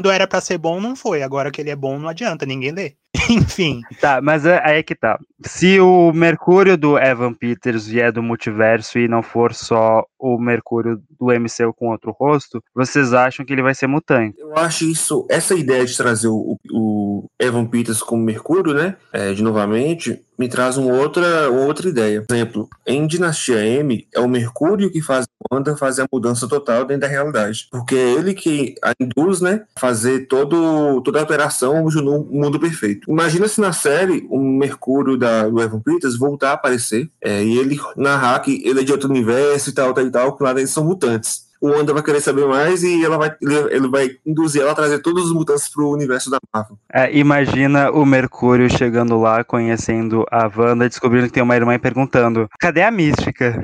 Quando 0.00 0.12
era 0.12 0.26
pra 0.26 0.40
ser 0.40 0.56
bom, 0.56 0.80
não 0.80 0.96
foi. 0.96 1.22
Agora 1.22 1.50
que 1.50 1.60
ele 1.60 1.68
é 1.68 1.76
bom, 1.76 1.98
não 1.98 2.08
adianta, 2.08 2.46
ninguém 2.46 2.72
lê. 2.72 2.94
Enfim, 3.28 3.82
Tá, 4.00 4.20
mas 4.22 4.46
é- 4.46 4.60
aí 4.64 4.78
é 4.78 4.82
que 4.82 4.94
tá. 4.94 5.18
Se 5.44 5.78
o 5.78 6.10
Mercúrio 6.12 6.76
do 6.78 6.96
Evan 6.98 7.34
Peters 7.34 7.86
vier 7.86 8.10
do 8.12 8.22
multiverso 8.22 8.98
e 8.98 9.06
não 9.08 9.22
for 9.22 9.52
só 9.52 10.04
o 10.18 10.38
Mercúrio 10.38 11.00
do 11.18 11.26
MCU 11.26 11.74
com 11.76 11.88
outro 11.90 12.12
rosto, 12.18 12.62
vocês 12.74 13.12
acham 13.12 13.44
que 13.44 13.52
ele 13.52 13.62
vai 13.62 13.74
ser 13.74 13.86
mutante? 13.88 14.38
Eu 14.40 14.56
acho 14.56 14.84
isso, 14.84 15.26
essa 15.28 15.54
ideia 15.54 15.84
de 15.84 15.94
trazer 15.96 16.28
o, 16.28 16.56
o 16.72 17.24
Evan 17.38 17.66
Peters 17.66 18.02
como 18.02 18.22
Mercúrio, 18.24 18.72
né? 18.72 18.96
é, 19.12 19.32
de 19.34 19.42
novamente, 19.42 20.18
me 20.40 20.48
traz 20.48 20.78
uma 20.78 20.94
outra, 20.94 21.50
uma 21.50 21.66
outra 21.66 21.86
ideia. 21.86 22.24
Por 22.26 22.34
exemplo, 22.34 22.68
em 22.86 23.06
Dinastia 23.06 23.62
M, 23.62 24.08
é 24.10 24.20
o 24.20 24.26
Mercúrio 24.26 24.90
que 24.90 25.02
faz 25.02 25.26
Wanda 25.52 25.76
fazer 25.76 26.02
a 26.02 26.06
mudança 26.10 26.48
total 26.48 26.86
dentro 26.86 27.02
da 27.02 27.06
realidade. 27.06 27.68
Porque 27.70 27.94
é 27.94 28.12
ele 28.12 28.32
que 28.32 28.74
a 28.82 28.94
induz, 28.98 29.42
né? 29.42 29.64
Fazer 29.78 30.28
todo, 30.28 31.02
toda 31.02 31.18
a 31.18 31.22
alteração 31.22 31.84
no 31.84 32.24
mundo 32.24 32.58
perfeito. 32.58 33.10
Imagina 33.10 33.48
se 33.48 33.60
na 33.60 33.72
série 33.72 34.26
o 34.30 34.38
Mercúrio 34.38 35.18
da, 35.18 35.46
do 35.46 35.60
Evan 35.60 35.80
Peters 35.80 36.16
voltar 36.16 36.50
a 36.50 36.54
aparecer 36.54 37.10
é, 37.22 37.44
e 37.44 37.58
ele 37.58 37.78
narrar 37.94 38.40
que 38.40 38.62
ele 38.64 38.80
é 38.80 38.82
de 38.82 38.92
outro 38.92 39.10
universo 39.10 39.68
e 39.68 39.72
tal, 39.74 39.92
tal 39.92 40.06
e 40.06 40.10
tal, 40.10 40.36
que 40.36 40.42
lá 40.42 40.52
eles 40.52 40.70
são 40.70 40.84
mutantes. 40.84 41.49
O 41.60 41.68
Wanda 41.68 41.92
vai 41.92 42.02
querer 42.02 42.20
saber 42.20 42.46
mais 42.46 42.82
e 42.82 43.04
ela 43.04 43.18
vai, 43.18 43.34
ele, 43.40 43.54
ele 43.70 43.88
vai 43.88 44.10
induzir 44.24 44.62
ela 44.62 44.72
a 44.72 44.74
trazer 44.74 45.00
todos 45.00 45.26
os 45.26 45.32
mutantes 45.32 45.68
pro 45.68 45.90
universo 45.90 46.30
da 46.30 46.38
Marvel. 46.52 46.78
É, 46.92 47.14
imagina 47.16 47.90
o 47.90 48.04
Mercúrio 48.06 48.68
chegando 48.70 49.20
lá, 49.20 49.44
conhecendo 49.44 50.24
a 50.30 50.50
Wanda, 50.54 50.88
descobrindo 50.88 51.26
que 51.26 51.32
tem 51.32 51.42
uma 51.42 51.56
irmã 51.56 51.74
e 51.74 51.78
perguntando: 51.78 52.48
cadê 52.58 52.82
a 52.82 52.90
mística? 52.90 53.60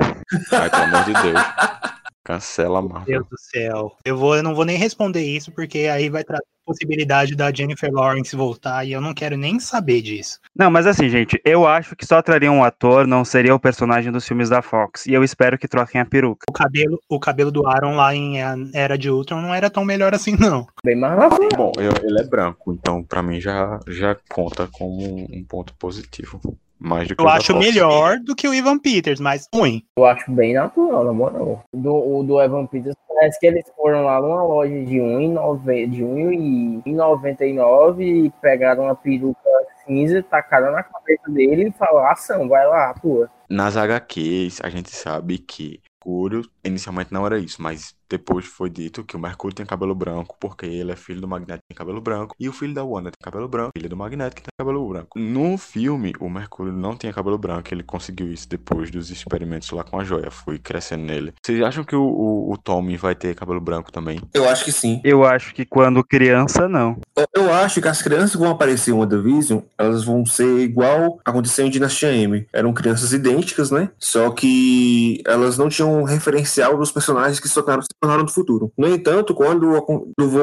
Ai, 0.52 0.70
pelo 0.70 0.82
amor 0.82 1.04
de 1.04 1.12
Deus. 1.12 1.40
Cancela 2.26 2.80
a 2.80 2.82
Meu 2.82 2.90
Marvel. 2.90 3.06
Deus 3.20 3.26
do 3.30 3.38
céu. 3.38 3.92
Eu, 4.04 4.16
vou, 4.18 4.34
eu 4.36 4.42
não 4.42 4.52
vou 4.52 4.64
nem 4.64 4.76
responder 4.76 5.22
isso, 5.24 5.52
porque 5.52 5.78
aí 5.86 6.10
vai 6.10 6.24
trazer 6.24 6.42
a 6.42 6.66
possibilidade 6.66 7.36
da 7.36 7.52
Jennifer 7.52 7.88
Lawrence 7.92 8.34
voltar 8.34 8.84
e 8.84 8.90
eu 8.90 9.00
não 9.00 9.14
quero 9.14 9.36
nem 9.36 9.60
saber 9.60 10.02
disso. 10.02 10.40
Não, 10.52 10.68
mas 10.68 10.88
assim, 10.88 11.08
gente, 11.08 11.40
eu 11.44 11.68
acho 11.68 11.94
que 11.94 12.04
só 12.04 12.20
traria 12.20 12.50
um 12.50 12.64
ator, 12.64 13.06
não 13.06 13.24
seria 13.24 13.54
o 13.54 13.60
personagem 13.60 14.10
dos 14.10 14.26
filmes 14.26 14.48
da 14.48 14.60
Fox. 14.60 15.06
E 15.06 15.14
eu 15.14 15.22
espero 15.22 15.56
que 15.56 15.68
troquem 15.68 16.00
a 16.00 16.04
peruca. 16.04 16.46
O 16.50 16.52
cabelo, 16.52 17.00
o 17.08 17.20
cabelo 17.20 17.52
do 17.52 17.64
Aaron 17.68 17.94
lá 17.94 18.12
em 18.12 18.38
Era 18.74 18.98
de 18.98 19.08
Ultron 19.08 19.40
não 19.40 19.54
era 19.54 19.70
tão 19.70 19.84
melhor 19.84 20.12
assim, 20.12 20.34
não. 20.36 20.66
Bem 20.84 20.96
mais. 20.96 21.16
Bom, 21.56 21.70
eu- 21.78 21.92
ele 22.02 22.20
é 22.20 22.24
branco, 22.24 22.72
então 22.72 23.04
pra 23.04 23.22
mim 23.22 23.40
já, 23.40 23.78
já 23.86 24.16
conta 24.28 24.66
como 24.72 25.00
um 25.32 25.44
ponto 25.44 25.72
positivo. 25.74 26.40
Mais 26.78 27.08
do 27.08 27.16
que 27.16 27.22
Eu 27.22 27.28
acho 27.28 27.52
Fox. 27.52 27.66
melhor 27.66 28.18
do 28.18 28.34
que 28.34 28.46
o 28.46 28.54
Ivan 28.54 28.78
Peters, 28.78 29.20
mas 29.20 29.48
ruim. 29.52 29.82
Eu 29.96 30.04
acho 30.04 30.30
bem 30.30 30.54
natural, 30.54 31.04
na 31.04 31.12
moral. 31.12 31.64
Do, 31.72 31.94
o 31.94 32.22
do 32.22 32.40
Evan 32.40 32.66
Peters 32.66 32.94
parece 33.08 33.40
que 33.40 33.46
eles 33.46 33.64
foram 33.74 34.04
lá 34.04 34.20
numa 34.20 34.42
loja 34.42 34.84
de 34.84 34.96
1,90 34.96 35.90
de 35.90 36.02
1,99 36.02 38.00
e 38.00 38.30
pegaram 38.42 38.84
uma 38.84 38.94
peruca 38.94 39.40
cinza, 39.86 40.22
tacaram 40.22 40.72
na 40.72 40.82
cabeça 40.82 41.30
dele 41.30 41.68
e 41.68 41.72
falaram, 41.72 42.10
ação, 42.10 42.48
vai 42.48 42.66
lá, 42.66 42.90
atua. 42.90 43.30
Nas 43.48 43.76
HQs, 43.76 44.60
a 44.62 44.68
gente 44.68 44.90
sabe 44.90 45.38
que 45.38 45.80
Mercúrio 46.06 46.42
inicialmente 46.64 47.12
não 47.12 47.26
era 47.26 47.38
isso, 47.38 47.60
mas 47.60 47.94
depois 48.08 48.44
foi 48.46 48.70
dito 48.70 49.04
que 49.04 49.16
o 49.16 49.18
Mercúrio 49.20 49.54
tem 49.54 49.66
cabelo 49.66 49.94
branco 49.94 50.36
porque 50.40 50.66
ele 50.66 50.92
é 50.92 50.96
filho 50.96 51.20
do 51.20 51.28
Magneto 51.28 51.60
que 51.60 51.74
tem 51.74 51.76
cabelo 51.78 52.00
branco 52.00 52.34
e 52.38 52.48
o 52.48 52.52
filho 52.52 52.74
da 52.74 52.84
Wanda 52.84 53.10
tem 53.10 53.24
cabelo 53.24 53.48
branco, 53.48 53.72
filho 53.76 53.88
do 53.88 53.96
Magneto 53.96 54.36
que 54.36 54.42
tem 54.42 54.50
cabelo 54.58 54.88
branco. 54.88 55.18
No 55.18 55.56
filme, 55.58 56.12
o 56.20 56.28
Mercúrio 56.28 56.72
não 56.72 56.96
tinha 56.96 57.12
cabelo 57.12 57.38
branco, 57.38 57.68
ele 57.72 57.82
conseguiu 57.82 58.32
isso 58.32 58.48
depois 58.48 58.90
dos 58.90 59.10
experimentos 59.10 59.70
lá 59.70 59.82
com 59.84 59.98
a 59.98 60.04
joia, 60.04 60.30
foi 60.30 60.58
crescendo 60.58 61.04
nele. 61.04 61.32
Vocês 61.44 61.62
acham 61.62 61.84
que 61.84 61.96
o, 61.96 62.02
o, 62.02 62.52
o 62.52 62.56
Tommy 62.58 62.96
vai 62.96 63.14
ter 63.14 63.34
cabelo 63.34 63.60
branco 63.60 63.90
também? 63.92 64.20
Eu 64.34 64.48
acho 64.48 64.64
que 64.64 64.72
sim. 64.72 65.00
Eu 65.04 65.24
acho 65.24 65.54
que 65.54 65.64
quando 65.64 66.02
criança, 66.04 66.68
não. 66.68 66.98
Eu- 67.16 67.26
Eu 67.46 67.52
acho 67.54 67.80
que 67.80 67.88
as 67.88 68.02
crianças 68.02 68.32
que 68.32 68.38
vão 68.38 68.50
aparecer 68.50 68.90
em 68.90 68.94
WandaVision, 68.94 69.60
elas 69.78 70.04
vão 70.04 70.24
ser 70.26 70.58
igual 70.60 71.20
aconteceu 71.24 71.66
em 71.66 71.70
Dinastia 71.70 72.12
M. 72.12 72.46
Eram 72.52 72.72
crianças 72.72 73.12
idênticas, 73.12 73.70
né? 73.70 73.90
Só 73.98 74.30
que 74.30 75.22
elas 75.26 75.56
não 75.58 75.68
tinham 75.68 75.92
um 76.00 76.02
referencial 76.04 76.76
dos 76.76 76.90
personagens 76.90 77.38
que 77.38 77.48
se 77.48 77.54
tornaram, 77.54 77.82
tornaram 78.00 78.24
do 78.24 78.30
futuro. 78.32 78.72
No 78.76 78.88
entanto, 78.88 79.34
quando 79.34 79.74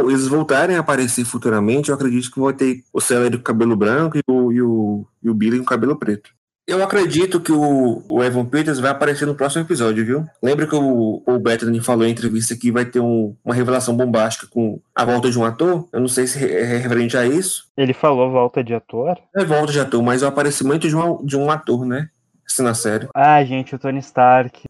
eles 0.10 0.28
voltarem 0.28 0.76
a 0.76 0.80
aparecer 0.80 1.26
futuramente, 1.26 1.90
eu 1.90 1.96
acredito 1.96 2.32
que 2.32 2.40
vai 2.40 2.54
ter 2.54 2.84
o 2.92 3.00
Celery 3.02 3.38
com 3.38 3.44
cabelo 3.44 3.76
branco 3.76 4.18
e 4.18 4.22
o, 4.28 4.52
e 4.52 4.62
o, 4.62 5.06
e 5.24 5.30
o 5.30 5.34
Billy 5.34 5.60
com 5.60 5.66
cabelo 5.66 5.96
preto. 5.98 6.30
Eu 6.66 6.82
acredito 6.82 7.42
que 7.42 7.52
o, 7.52 8.02
o 8.10 8.24
Evan 8.24 8.46
Peters 8.46 8.80
vai 8.80 8.90
aparecer 8.90 9.26
no 9.26 9.36
próximo 9.36 9.66
episódio, 9.66 10.06
viu? 10.06 10.26
Lembra 10.42 10.66
que 10.66 10.74
o, 10.74 11.22
o 11.28 11.38
Bethany 11.38 11.82
falou 11.82 12.06
em 12.06 12.12
entrevista 12.12 12.56
que 12.56 12.72
vai 12.72 12.86
ter 12.86 13.02
um- 13.02 13.36
uma 13.44 13.54
revelação 13.54 13.98
bombástica 13.98 14.48
com 14.50 14.80
a 14.96 15.04
volta 15.04 15.30
de 15.30 15.38
um 15.38 15.44
ator? 15.44 15.86
Eu 15.92 16.00
não 16.00 16.08
sei 16.08 16.26
se 16.26 16.40
é 16.42 16.64
referente 16.78 17.18
a 17.18 17.26
isso. 17.26 17.66
Ele 17.76 17.94
falou 17.94 18.32
volta 18.32 18.64
de 18.64 18.74
ator? 18.74 19.18
É 19.36 19.44
volta 19.44 19.74
de 19.74 19.80
ator, 19.82 20.02
mas 20.02 20.24
o 20.24 20.26
aparecimento 20.26 20.88
de 20.88 20.96
um, 20.96 21.26
de 21.26 21.36
um 21.36 21.52
ator, 21.52 21.86
né? 21.86 22.08
Assim 22.50 22.64
na 22.64 22.74
série. 22.74 23.10
Ah, 23.14 23.44
gente, 23.44 23.76
o 23.76 23.80
Tony 23.80 24.00
Stark. 24.00 24.62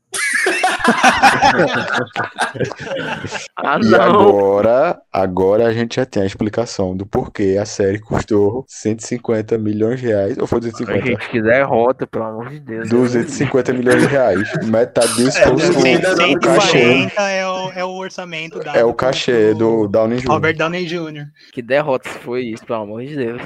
Ah, 3.57 3.79
E 3.81 3.95
agora, 3.95 5.01
agora 5.11 5.67
a 5.67 5.73
gente 5.73 5.95
já 5.95 6.05
tem 6.05 6.23
a 6.23 6.25
explicação 6.25 6.95
do 6.95 7.05
porquê 7.05 7.57
a 7.59 7.65
série 7.65 7.99
custou 7.99 8.65
150 8.67 9.57
milhões 9.57 9.99
de 9.99 10.07
reais. 10.07 10.37
Ou 10.37 10.47
foi 10.47 10.57
A 10.57 10.61
250? 10.61 11.05
gente 11.05 11.29
que 11.29 11.41
derrota, 11.41 12.05
pelo 12.07 12.25
amor 12.25 12.49
de 12.49 12.59
Deus. 12.59 12.89
250 12.89 13.73
milhões 13.73 14.01
de 14.01 14.07
reais. 14.07 14.49
Metade 14.67 15.13
disso 15.15 15.37
É, 15.37 15.43
foi 15.43 15.53
o, 15.55 15.59
cem- 15.59 15.97
o 15.97 16.39
cachê. 16.39 16.79
140 16.79 17.21
é 17.21 17.47
o, 17.47 17.71
é 17.71 17.85
o 17.85 17.89
orçamento 17.95 18.59
dado 18.59 18.77
É 18.77 18.83
o 18.83 18.93
cachê 18.93 19.53
do 19.53 19.79
pro 19.81 19.87
Downey 19.87 20.19
Jr. 20.19 20.29
Robert 20.29 20.55
Downey 20.57 20.85
Jr. 20.85 21.25
Que 21.51 21.61
derrota 21.61 22.09
foi 22.09 22.43
isso, 22.45 22.65
pelo 22.65 22.81
amor 22.83 23.03
de 23.05 23.15
Deus. 23.15 23.41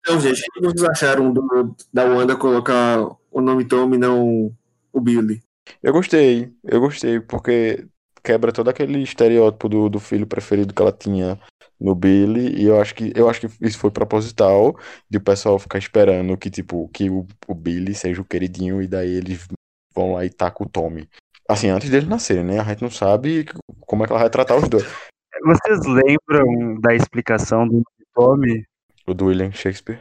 Então, 0.00 0.20
gente, 0.20 0.40
o 0.40 0.52
que 0.52 0.60
vocês 0.60 0.84
acharam 0.90 1.32
do, 1.32 1.74
da 1.92 2.04
Wanda 2.04 2.36
colocar 2.36 3.00
o 3.30 3.40
nome 3.40 3.64
Tommy 3.64 3.96
e 3.96 3.98
não 3.98 4.52
o 4.92 5.00
Billy? 5.00 5.42
Eu 5.82 5.92
gostei, 5.92 6.52
eu 6.64 6.80
gostei, 6.80 7.20
porque 7.20 7.86
quebra 8.22 8.52
todo 8.52 8.68
aquele 8.68 9.02
estereótipo 9.02 9.68
do, 9.68 9.88
do 9.88 10.00
filho 10.00 10.26
preferido 10.26 10.74
que 10.74 10.82
ela 10.82 10.92
tinha 10.92 11.38
no 11.80 11.94
Billy, 11.94 12.60
e 12.60 12.64
eu 12.64 12.80
acho 12.80 12.94
que 12.94 13.12
eu 13.14 13.28
acho 13.28 13.40
que 13.40 13.48
isso 13.60 13.78
foi 13.78 13.90
proposital, 13.90 14.76
de 15.08 15.18
o 15.18 15.20
pessoal 15.20 15.58
ficar 15.58 15.78
esperando 15.78 16.36
que, 16.36 16.50
tipo, 16.50 16.88
que 16.88 17.10
o, 17.10 17.26
o 17.46 17.54
Billy 17.54 17.94
seja 17.94 18.20
o 18.20 18.24
queridinho, 18.24 18.82
e 18.82 18.86
daí 18.86 19.14
eles 19.14 19.46
vão 19.94 20.14
lá 20.14 20.24
e 20.24 20.30
tacam 20.30 20.66
o 20.66 20.68
Tommy. 20.68 21.08
Assim, 21.48 21.68
antes 21.68 21.88
dele 21.88 22.06
nascer, 22.06 22.42
né? 22.42 22.58
A 22.58 22.64
gente 22.64 22.82
não 22.82 22.90
sabe 22.90 23.46
como 23.80 24.02
é 24.02 24.06
que 24.06 24.12
ela 24.12 24.20
vai 24.20 24.30
tratar 24.30 24.56
os 24.56 24.68
dois. 24.68 24.84
Vocês 25.44 25.80
lembram 25.86 26.80
da 26.80 26.94
explicação 26.94 27.68
do 27.68 27.82
Tommy? 28.14 28.64
O 29.06 29.14
do 29.14 29.26
William 29.26 29.52
Shakespeare. 29.52 30.00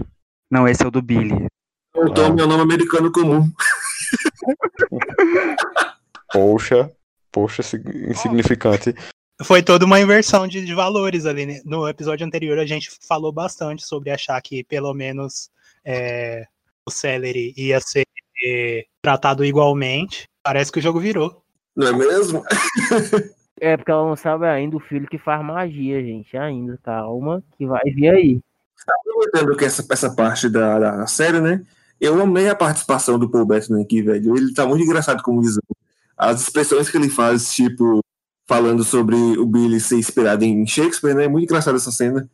Não, 0.50 0.68
esse 0.68 0.84
é 0.84 0.88
o 0.88 0.92
do 0.92 1.02
Billy. 1.02 1.46
O 1.96 2.10
Tommy 2.14 2.42
é 2.42 2.46
um 2.46 2.48
nome 2.48 2.64
americano 2.64 3.12
comum. 3.12 3.48
Poxa, 6.32 6.92
poxa, 7.32 7.64
sig- 7.64 8.10
insignificante. 8.10 8.94
Foi 9.44 9.62
toda 9.62 9.86
uma 9.86 10.00
inversão 10.00 10.48
de, 10.48 10.66
de 10.66 10.74
valores 10.74 11.26
ali. 11.26 11.46
né? 11.46 11.62
No 11.66 11.88
episódio 11.88 12.26
anterior, 12.26 12.58
a 12.58 12.66
gente 12.66 12.90
falou 13.08 13.32
bastante 13.32 13.86
sobre 13.86 14.10
achar 14.10 14.42
que 14.42 14.64
pelo 14.64 14.94
menos 14.94 15.50
é, 15.84 16.46
o 16.86 16.92
Celery 16.92 17.54
ia 17.58 17.80
ser 17.80 18.06
é, 18.44 18.86
tratado 19.02 19.44
igualmente. 19.46 20.28
Parece 20.44 20.72
que 20.72 20.80
o 20.80 20.82
jogo 20.82 21.00
virou. 21.00 21.44
Não 21.76 21.88
é 21.88 21.92
mesmo? 21.94 22.44
É 23.60 23.76
porque 23.78 23.92
ela 23.92 24.06
não 24.06 24.16
sabe 24.16 24.46
ainda 24.46 24.78
o 24.78 24.82
filho 24.82 25.08
que 25.08 25.18
faz 25.18 25.44
magia, 25.44 26.02
gente. 26.02 26.36
Ainda, 26.38 26.78
calma, 26.84 27.44
que 27.58 27.66
vai 27.66 27.84
vir 27.86 28.10
aí. 28.10 28.40
Aproveitando 28.88 29.58
que 29.58 29.66
essa, 29.66 29.86
essa 29.90 30.14
parte 30.16 30.50
da, 30.50 30.80
da 30.80 31.08
série, 31.08 31.40
né? 31.40 31.62
Eu 32.00 32.22
amei 32.22 32.50
a 32.50 32.56
participação 32.56 33.18
do 33.18 33.30
Paul 33.30 33.46
Bettany 33.46 33.82
aqui, 33.82 34.02
velho. 34.02 34.38
Ele 34.38 34.54
tá 34.54 34.66
muito 34.66 34.84
engraçado 34.84 35.24
como 35.24 35.42
visão. 35.42 35.64
As 36.18 36.42
expressões 36.42 36.90
que 36.90 36.98
ele 36.98 37.10
faz, 37.10 37.54
tipo, 37.54 38.02
falando 38.48 38.84
sobre 38.84 39.16
o 39.16 39.46
Billy 39.46 39.80
ser 39.80 39.98
inspirado 39.98 40.44
em 40.44 40.66
Shakespeare, 40.66 41.16
né? 41.16 41.28
Muito 41.28 41.46
engraçado 41.46 41.76
essa 41.76 41.92
cena. 41.92 42.30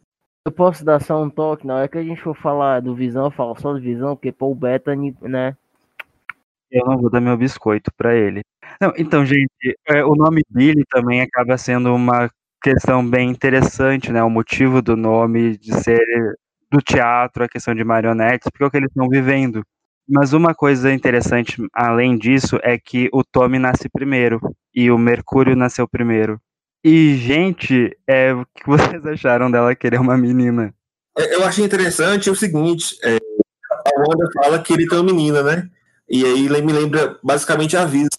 Eu 0.46 0.52
posso 0.52 0.84
dar 0.84 1.02
só 1.02 1.22
um 1.22 1.30
toque, 1.30 1.68
na 1.68 1.76
hora 1.76 1.88
que 1.88 1.98
a 1.98 2.04
gente 2.04 2.22
for 2.22 2.36
falar 2.36 2.82
do 2.82 2.96
Visão, 2.96 3.26
eu 3.26 3.32
falo 3.32 3.56
só 3.60 3.74
do 3.74 3.80
Visão, 3.80 4.16
porque 4.16 4.32
Paul 4.32 4.56
Bettany, 4.56 5.16
né? 5.22 5.56
Eu 6.72 6.86
não 6.86 6.98
vou 6.98 7.10
dar 7.12 7.22
meu 7.22 7.38
biscoito 7.38 7.92
pra 7.96 8.16
ele. 8.16 8.42
Não, 8.80 8.92
então, 8.98 9.26
gente, 9.26 9.78
é, 9.88 10.04
o 10.04 10.16
nome 10.16 10.42
Billy 10.50 10.84
também 10.90 11.22
acaba 11.22 11.58
sendo 11.58 11.94
uma 11.94 12.30
questão 12.64 13.08
bem 13.08 13.30
interessante, 13.30 14.12
né? 14.12 14.24
O 14.24 14.30
motivo 14.30 14.82
do 14.82 14.96
nome 14.96 15.58
de 15.58 15.74
ser 15.82 16.02
do 16.72 16.82
teatro, 16.82 17.44
a 17.44 17.50
questão 17.50 17.76
de 17.76 17.84
marionetes, 17.84 18.50
porque 18.50 18.64
é 18.64 18.68
o 18.68 18.72
que 18.72 18.78
eles 18.78 18.90
estão 18.90 19.10
vivendo. 19.10 19.64
Mas 20.08 20.34
uma 20.34 20.56
coisa 20.56 20.92
interessante, 20.92 21.58
além 21.74 22.18
disso, 22.18 22.60
é 22.64 22.78
que 22.78 23.10
o 23.14 23.24
Tommy 23.24 23.60
nasce 23.60 23.90
primeiro 23.90 24.40
e 24.74 24.90
o 24.90 24.98
Mercúrio 24.98 25.56
nasceu 25.56 25.88
primeiro. 25.88 26.40
E, 26.84 27.16
gente, 27.16 27.96
é, 28.08 28.34
o 28.34 28.46
que 28.46 28.66
vocês 28.66 29.06
acharam 29.06 29.52
dela 29.52 29.76
querer 29.76 30.00
uma 30.00 30.18
menina? 30.18 30.74
É, 31.18 31.36
Eu 31.36 31.44
achei 31.44 31.64
interessante 31.64 32.30
o 32.30 32.36
seguinte: 32.36 32.98
é, 33.04 33.18
a 33.18 34.00
Wanda 34.00 34.28
fala 34.34 34.62
que 34.62 34.74
ele 34.74 34.88
tem 34.88 34.98
uma 34.98 35.14
menina, 35.14 35.44
né? 35.44 35.70
E 36.10 36.26
aí 36.26 36.46
ele 36.46 36.62
me 36.62 36.74
lembra 36.74 37.18
basicamente 37.24 37.78
a 37.78 37.86
Vis, 37.86 38.10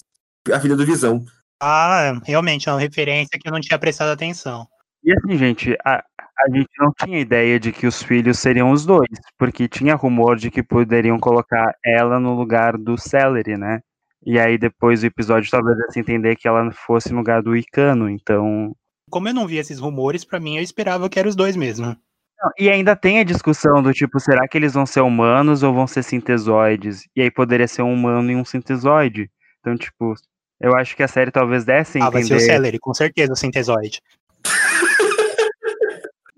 a 0.53 0.61
filha 0.61 0.76
do 0.76 0.86
Visão. 0.86 1.24
Ah, 1.61 2.18
realmente, 2.24 2.68
é 2.68 2.72
uma 2.72 2.80
referência 2.80 3.38
que 3.38 3.48
eu 3.48 3.53
não 3.53 3.61
tinha 3.61 3.78
prestado 3.78 4.11
atenção. 4.11 4.66
E 5.05 5.12
assim, 5.12 5.36
gente, 5.36 5.76
a, 5.84 6.03
a 6.45 6.51
gente 6.51 6.70
não 6.78 6.93
tinha 6.93 7.20
ideia 7.20 7.59
de 7.59 7.72
que 7.72 7.86
os 7.86 8.03
filhos 8.03 8.38
seriam 8.38 8.70
os 8.70 8.84
dois, 8.84 9.09
porque 9.38 9.68
tinha 9.68 9.95
rumor 9.95 10.36
de 10.36 10.51
que 10.51 10.62
poderiam 10.62 11.18
colocar 11.18 11.74
ela 11.84 12.18
no 12.18 12.34
lugar 12.34 12.76
do 12.76 12.99
Celery, 12.99 13.57
né? 13.57 13.80
E 14.24 14.38
aí 14.38 14.59
depois 14.59 15.01
do 15.01 15.07
episódio 15.07 15.51
talvez 15.51 15.76
desse 15.78 16.01
entender 16.01 16.36
que 16.36 16.47
ela 16.47 16.70
fosse 16.72 17.12
no 17.12 17.18
lugar 17.18 17.43
do 17.43 17.57
Icano, 17.57 18.09
então... 18.09 18.74
Como 19.11 19.28
eu 19.28 19.34
não 19.34 19.47
vi 19.47 19.59
esses 19.59 19.78
rumores, 19.78 20.24
pra 20.24 20.40
mim 20.40 20.57
eu 20.57 20.62
esperava 20.62 21.09
que 21.09 21.18
eram 21.18 21.28
os 21.28 21.36
dois 21.36 21.57
mesmo. 21.57 21.86
Não, 21.86 22.51
E 22.59 22.70
ainda 22.70 22.97
tem 22.97 23.18
a 23.18 23.24
discussão 23.24 23.82
do 23.82 23.93
tipo, 23.93 24.18
será 24.18 24.49
que 24.49 24.57
eles 24.57 24.74
vão 24.74 24.86
ser 24.86 25.01
humanos 25.01 25.62
ou 25.62 25.72
vão 25.72 25.86
ser 25.86 26.03
sintesoides? 26.03 27.07
E 27.14 27.22
aí 27.22 27.30
poderia 27.30 27.68
ser 27.68 27.82
um 27.82 27.93
humano 27.93 28.30
e 28.30 28.36
um 28.36 28.45
sintesoide. 28.45 29.30
Então, 29.61 29.76
tipo, 29.76 30.14
eu 30.61 30.76
acho 30.76 30.97
que 30.97 31.03
a 31.03 31.09
série 31.09 31.32
talvez 31.32 31.64
desse 31.64 32.01
a 32.01 32.07
Ah, 32.07 32.11
vai 32.11 32.22
ser 32.22 32.34
o 32.34 32.36
entender... 32.36 32.53
Celery, 32.53 32.78
com 32.78 32.95
certeza, 32.95 33.32
o 33.32 33.36
Sintesoide. 33.36 34.01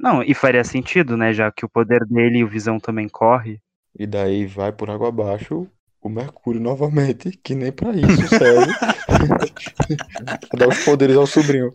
Não, 0.04 0.22
e 0.22 0.34
faria 0.34 0.62
sentido, 0.62 1.16
né? 1.16 1.32
Já 1.32 1.50
que 1.50 1.64
o 1.64 1.68
poder 1.68 2.04
dele 2.04 2.38
e 2.40 2.44
o 2.44 2.48
Visão 2.48 2.78
também 2.78 3.08
corre. 3.08 3.58
E 3.98 4.06
daí 4.06 4.44
vai 4.46 4.70
por 4.70 4.90
água 4.90 5.08
abaixo 5.08 5.66
o 6.02 6.08
Mercúrio 6.10 6.60
novamente, 6.60 7.30
que 7.42 7.54
nem 7.54 7.72
pra 7.72 7.90
isso 7.92 8.28
serve. 8.28 8.70
Dar 10.56 10.68
os 10.68 10.84
poderes 10.84 11.16
ao 11.16 11.26
sobrinho. 11.26 11.72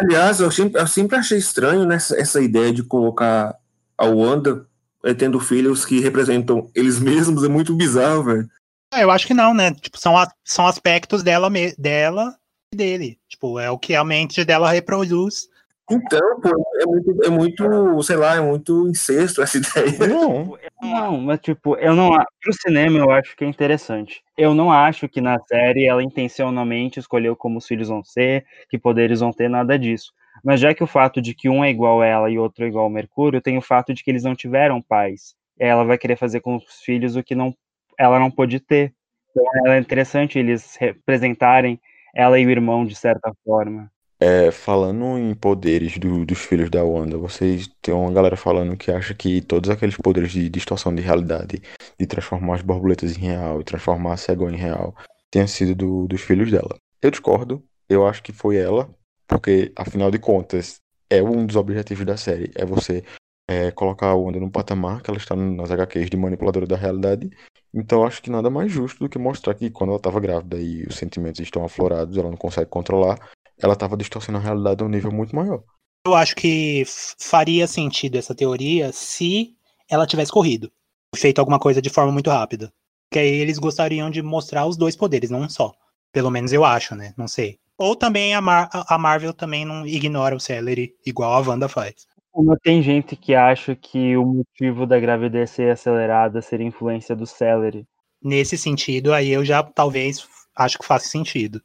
Aliás, 0.00 0.40
eu 0.40 0.50
sempre, 0.50 0.80
eu 0.80 0.86
sempre 0.86 1.16
achei 1.16 1.38
estranho 1.38 1.84
nessa 1.86 2.18
essa 2.20 2.40
ideia 2.40 2.72
de 2.72 2.82
colocar 2.82 3.56
a 3.98 4.06
Wanda 4.06 4.66
eh, 5.04 5.14
tendo 5.14 5.40
filhos 5.40 5.84
que 5.84 6.00
representam 6.00 6.70
eles 6.74 6.98
mesmos. 7.00 7.44
É 7.44 7.48
muito 7.48 7.74
bizarro, 7.74 8.24
velho. 8.24 8.48
Ah, 8.92 9.00
eu 9.00 9.10
acho 9.10 9.26
que 9.26 9.34
não, 9.34 9.54
né? 9.54 9.72
Tipo, 9.72 9.98
são, 9.98 10.16
a- 10.18 10.30
são 10.44 10.66
aspectos 10.66 11.22
dela, 11.22 11.48
me- 11.48 11.74
dela 11.78 12.34
e 12.72 12.76
dele. 12.76 13.18
Tipo, 13.28 13.58
é 13.58 13.70
o 13.70 13.78
que 13.78 13.94
a 13.94 14.04
mente 14.04 14.44
dela 14.44 14.70
reproduz. 14.70 15.48
Então, 15.90 16.40
pô, 16.40 16.48
é 16.80 16.86
muito, 16.86 17.24
é 17.24 17.28
muito, 17.30 18.02
sei 18.02 18.16
lá, 18.16 18.36
é 18.36 18.40
muito 18.40 18.88
incesto 18.88 19.42
essa 19.42 19.58
ideia. 19.58 20.08
Não, 20.08 20.56
Não, 20.80 21.18
mas 21.18 21.40
tipo, 21.40 21.76
eu 21.76 21.94
não. 21.94 22.10
Pro 22.40 22.52
cinema 22.52 22.98
eu 22.98 23.10
acho 23.10 23.36
que 23.36 23.44
é 23.44 23.48
interessante. 23.48 24.22
Eu 24.36 24.54
não 24.54 24.70
acho 24.70 25.08
que 25.08 25.20
na 25.20 25.38
série 25.40 25.86
ela 25.86 26.02
intencionalmente 26.02 27.00
escolheu 27.00 27.34
como 27.34 27.58
os 27.58 27.66
filhos 27.66 27.88
vão 27.88 28.04
ser, 28.04 28.46
que 28.68 28.78
poderes 28.78 29.20
vão 29.20 29.32
ter, 29.32 29.48
nada 29.48 29.78
disso. 29.78 30.12
Mas 30.44 30.60
já 30.60 30.72
que 30.72 30.82
o 30.82 30.86
fato 30.86 31.20
de 31.20 31.34
que 31.34 31.48
um 31.48 31.64
é 31.64 31.70
igual 31.70 32.00
a 32.00 32.06
ela 32.06 32.30
e 32.30 32.38
outro 32.38 32.64
é 32.64 32.68
igual 32.68 32.84
ao 32.84 32.90
Mercúrio, 32.90 33.40
tem 33.40 33.58
o 33.58 33.62
fato 33.62 33.92
de 33.92 34.02
que 34.02 34.10
eles 34.10 34.22
não 34.22 34.34
tiveram 34.34 34.80
pais. 34.80 35.34
Ela 35.58 35.84
vai 35.84 35.98
querer 35.98 36.16
fazer 36.16 36.40
com 36.40 36.56
os 36.56 36.80
filhos 36.82 37.16
o 37.16 37.22
que 37.22 37.34
não, 37.34 37.54
ela 37.98 38.18
não 38.18 38.30
pôde 38.30 38.60
ter. 38.60 38.94
Então 39.30 39.72
é 39.72 39.78
interessante 39.78 40.38
eles 40.38 40.76
representarem 40.76 41.78
ela 42.14 42.38
e 42.38 42.46
o 42.46 42.50
irmão 42.50 42.84
de 42.86 42.94
certa 42.94 43.32
forma. 43.44 43.90
É, 44.22 44.50
falando 44.50 45.16
em 45.18 45.34
poderes 45.34 45.96
do- 45.98 46.26
dos 46.26 46.38
filhos 46.40 46.68
da 46.68 46.84
Wanda, 46.84 47.16
vocês 47.16 47.68
tem 47.80 47.94
uma 47.94 48.12
galera 48.12 48.36
falando 48.36 48.76
que 48.76 48.90
acha 48.90 49.14
que 49.14 49.40
todos 49.40 49.70
aqueles 49.70 49.96
poderes 49.96 50.30
de 50.32 50.48
distorção 50.50 50.94
de 50.94 51.00
realidade, 51.00 51.62
de 51.98 52.06
transformar 52.06 52.56
as 52.56 52.62
borboletas 52.62 53.16
em 53.16 53.20
real 53.20 53.62
transformar 53.64 54.12
a 54.14 54.16
cegonha 54.18 54.56
em 54.56 54.60
real, 54.60 54.94
tenha 55.30 55.46
sido 55.46 55.74
do- 55.74 56.06
dos 56.06 56.20
filhos 56.20 56.50
dela. 56.50 56.76
Eu 57.00 57.10
discordo, 57.10 57.64
eu 57.88 58.06
acho 58.06 58.22
que 58.22 58.30
foi 58.32 58.56
ela, 58.58 58.94
porque 59.26 59.72
afinal 59.74 60.10
de 60.10 60.18
contas 60.18 60.80
é 61.08 61.22
um 61.22 61.46
dos 61.46 61.56
objetivos 61.56 62.04
da 62.04 62.16
série, 62.18 62.50
é 62.54 62.64
você 62.66 63.02
é, 63.48 63.70
colocar 63.70 64.08
a 64.08 64.14
Wanda 64.14 64.38
num 64.38 64.50
patamar 64.50 65.02
que 65.02 65.10
ela 65.10 65.18
está 65.18 65.34
nas 65.34 65.70
HQs 65.70 66.08
de 66.10 66.16
manipuladora 66.16 66.66
da 66.66 66.76
realidade. 66.76 67.28
Então 67.72 68.04
acho 68.04 68.22
que 68.22 68.30
nada 68.30 68.50
mais 68.50 68.70
justo 68.70 68.98
do 69.00 69.08
que 69.08 69.18
mostrar 69.18 69.54
que 69.54 69.70
quando 69.70 69.90
ela 69.90 69.96
estava 69.96 70.20
grávida 70.20 70.58
e 70.58 70.84
os 70.84 70.96
sentimentos 70.96 71.40
estão 71.40 71.64
aflorados, 71.64 72.16
ela 72.16 72.30
não 72.30 72.36
consegue 72.36 72.68
controlar, 72.70 73.18
ela 73.62 73.74
estava 73.74 73.96
distorcendo 73.96 74.38
a 74.38 74.40
realidade 74.40 74.82
a 74.82 74.86
um 74.86 74.90
nível 74.90 75.12
muito 75.12 75.34
maior. 75.34 75.62
Eu 76.06 76.14
acho 76.14 76.34
que 76.34 76.84
faria 77.18 77.66
sentido 77.66 78.16
essa 78.16 78.34
teoria 78.34 78.92
se 78.92 79.54
ela 79.88 80.06
tivesse 80.06 80.32
corrido. 80.32 80.70
Feito 81.14 81.38
alguma 81.38 81.58
coisa 81.58 81.82
de 81.82 81.90
forma 81.90 82.12
muito 82.12 82.30
rápida. 82.30 82.72
Que 83.12 83.18
aí 83.18 83.28
eles 83.28 83.58
gostariam 83.58 84.10
de 84.10 84.22
mostrar 84.22 84.66
os 84.66 84.76
dois 84.76 84.96
poderes, 84.96 85.30
não 85.30 85.42
um 85.42 85.48
só. 85.48 85.74
Pelo 86.12 86.30
menos 86.30 86.52
eu 86.52 86.64
acho, 86.64 86.94
né? 86.94 87.12
Não 87.16 87.28
sei. 87.28 87.58
Ou 87.76 87.96
também 87.96 88.34
a, 88.34 88.40
Mar- 88.40 88.70
a 88.72 88.98
Marvel 88.98 89.32
também 89.32 89.64
não 89.64 89.86
ignora 89.86 90.36
o 90.36 90.40
Celery, 90.40 90.94
igual 91.04 91.32
a 91.32 91.40
Wanda 91.40 91.68
faz. 91.68 92.06
Como 92.30 92.56
tem 92.58 92.82
gente 92.82 93.16
que 93.16 93.34
acha 93.34 93.74
que 93.74 94.16
o 94.16 94.24
motivo 94.24 94.86
da 94.86 95.00
gravidez 95.00 95.50
ser 95.50 95.72
acelerada 95.72 96.40
seria 96.40 96.66
influência 96.66 97.16
do 97.16 97.26
celery. 97.26 97.84
Nesse 98.22 98.56
sentido, 98.56 99.12
aí 99.12 99.30
eu 99.30 99.44
já 99.44 99.62
talvez 99.62 100.28
acho 100.54 100.78
que 100.78 100.86
faz 100.86 101.04
sentido. 101.04 101.60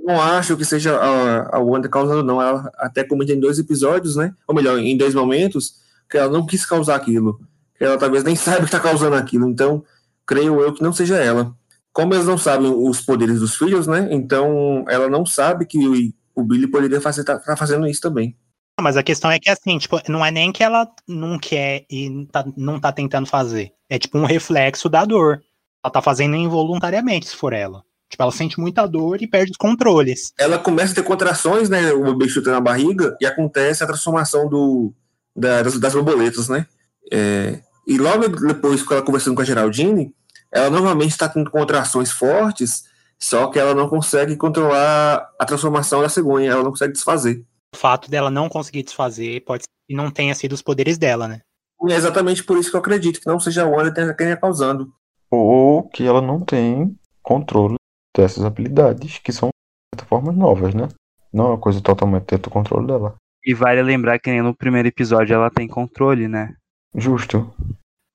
Eu 0.00 0.14
não 0.14 0.20
acho 0.20 0.56
que 0.56 0.64
seja 0.64 0.96
a, 0.96 1.56
a 1.56 1.58
Wanda 1.58 1.88
causando, 1.88 2.22
não. 2.22 2.40
Ela 2.40 2.70
até 2.76 3.04
comenta 3.04 3.32
em 3.32 3.40
dois 3.40 3.58
episódios, 3.58 4.16
né? 4.16 4.34
Ou 4.46 4.54
melhor, 4.54 4.78
em 4.78 4.96
dois 4.96 5.14
momentos, 5.14 5.74
que 6.08 6.16
ela 6.16 6.30
não 6.30 6.46
quis 6.46 6.64
causar 6.64 6.96
aquilo. 6.96 7.40
Que 7.76 7.84
ela 7.84 7.98
talvez 7.98 8.24
nem 8.24 8.34
saiba 8.36 8.64
que 8.64 8.70
tá 8.70 8.80
causando 8.80 9.16
aquilo. 9.16 9.48
Então, 9.48 9.84
creio 10.26 10.60
eu 10.60 10.72
que 10.72 10.82
não 10.82 10.92
seja 10.92 11.16
ela. 11.16 11.54
Como 11.92 12.14
eles 12.14 12.26
não 12.26 12.38
sabem 12.38 12.72
os 12.72 13.00
poderes 13.00 13.40
dos 13.40 13.56
filhos, 13.56 13.86
né? 13.86 14.08
Então, 14.10 14.84
ela 14.88 15.08
não 15.08 15.26
sabe 15.26 15.66
que 15.66 15.78
o, 15.78 16.12
o 16.40 16.44
Billy 16.44 16.66
poderia 16.66 17.00
fazer, 17.00 17.24
tá, 17.24 17.38
tá 17.38 17.56
fazendo 17.56 17.86
isso 17.86 18.00
também. 18.00 18.36
Não, 18.78 18.84
Mas 18.84 18.96
a 18.96 19.02
questão 19.02 19.30
é 19.30 19.38
que 19.38 19.50
assim, 19.50 19.76
tipo, 19.76 20.00
não 20.08 20.24
é 20.24 20.30
nem 20.30 20.52
que 20.52 20.62
ela 20.62 20.88
não 21.06 21.38
quer 21.38 21.84
e 21.90 22.26
tá- 22.26 22.46
não 22.56 22.78
tá 22.80 22.92
tentando 22.92 23.26
fazer. 23.26 23.72
É 23.88 23.98
tipo 23.98 24.18
um 24.18 24.24
reflexo 24.24 24.88
da 24.88 25.04
dor. 25.04 25.42
Ela 25.82 25.92
tá 25.92 26.00
fazendo 26.00 26.36
involuntariamente, 26.36 27.26
se 27.26 27.36
for 27.36 27.52
ela. 27.52 27.82
Tipo, 28.10 28.24
ela 28.24 28.32
sente 28.32 28.58
muita 28.58 28.86
dor 28.86 29.22
e 29.22 29.26
perde 29.28 29.52
os 29.52 29.56
controles. 29.56 30.32
Ela 30.38 30.58
começa 30.58 30.92
a 30.92 30.94
ter 30.96 31.04
contrações, 31.04 31.70
né? 31.70 31.92
O 31.92 32.02
bebê 32.12 32.28
chuta 32.28 32.50
na 32.50 32.60
barriga 32.60 33.16
e 33.20 33.24
acontece 33.26 33.84
a 33.84 33.86
transformação 33.86 34.48
do, 34.48 34.92
da- 35.34 35.62
das, 35.62 35.78
das 35.78 35.94
borboletas, 35.94 36.48
né? 36.48 36.66
É, 37.12 37.60
e 37.86 37.96
logo 37.98 38.28
depois, 38.28 38.82
quando 38.82 38.94
ela 38.98 39.06
conversando 39.06 39.36
com 39.36 39.42
a 39.42 39.44
Geraldine, 39.44 40.12
ela 40.52 40.68
novamente 40.70 41.12
está 41.12 41.28
tendo 41.28 41.50
contrações 41.50 42.10
fortes, 42.10 42.84
só 43.18 43.46
que 43.46 43.58
ela 43.60 43.74
não 43.74 43.88
consegue 43.88 44.36
controlar 44.36 45.28
a 45.38 45.44
transformação 45.44 46.02
da 46.02 46.08
cegonha, 46.08 46.50
ela 46.50 46.64
não 46.64 46.70
consegue 46.70 46.92
desfazer. 46.92 47.44
O 47.72 47.78
fato 47.78 48.10
dela 48.10 48.30
não 48.30 48.48
conseguir 48.48 48.82
desfazer 48.82 49.40
pode 49.44 49.62
ser 49.62 49.68
que 49.88 49.94
não 49.94 50.10
tenha 50.10 50.34
sido 50.34 50.52
os 50.52 50.62
poderes 50.62 50.98
dela, 50.98 51.28
né? 51.28 51.40
E 51.86 51.92
é 51.92 51.96
exatamente 51.96 52.42
por 52.42 52.58
isso 52.58 52.70
que 52.70 52.76
eu 52.76 52.80
acredito 52.80 53.20
que 53.20 53.26
não 53.28 53.38
seja 53.38 53.62
a 53.62 53.66
Wanda 53.68 53.92
que 53.92 54.14
tenha 54.16 54.36
causando. 54.36 54.92
Ou 55.30 55.88
que 55.88 56.04
ela 56.04 56.20
não 56.20 56.40
tem 56.40 56.96
controle 57.22 57.76
dessas 58.20 58.44
habilidades, 58.44 59.18
que 59.18 59.32
são, 59.32 59.48
de 59.48 59.98
certa 59.98 60.08
forma, 60.08 60.32
novas, 60.32 60.74
né? 60.74 60.88
Não 61.32 61.46
é 61.46 61.48
uma 61.50 61.58
coisa 61.58 61.80
totalmente 61.80 62.26
dentro 62.26 62.50
do 62.50 62.52
controle 62.52 62.86
dela. 62.86 63.14
E 63.44 63.54
vale 63.54 63.82
lembrar 63.82 64.18
que 64.18 64.30
nem 64.30 64.42
no 64.42 64.54
primeiro 64.54 64.88
episódio 64.88 65.34
ela 65.34 65.50
tem 65.50 65.66
controle, 65.66 66.28
né? 66.28 66.54
Justo. 66.94 67.52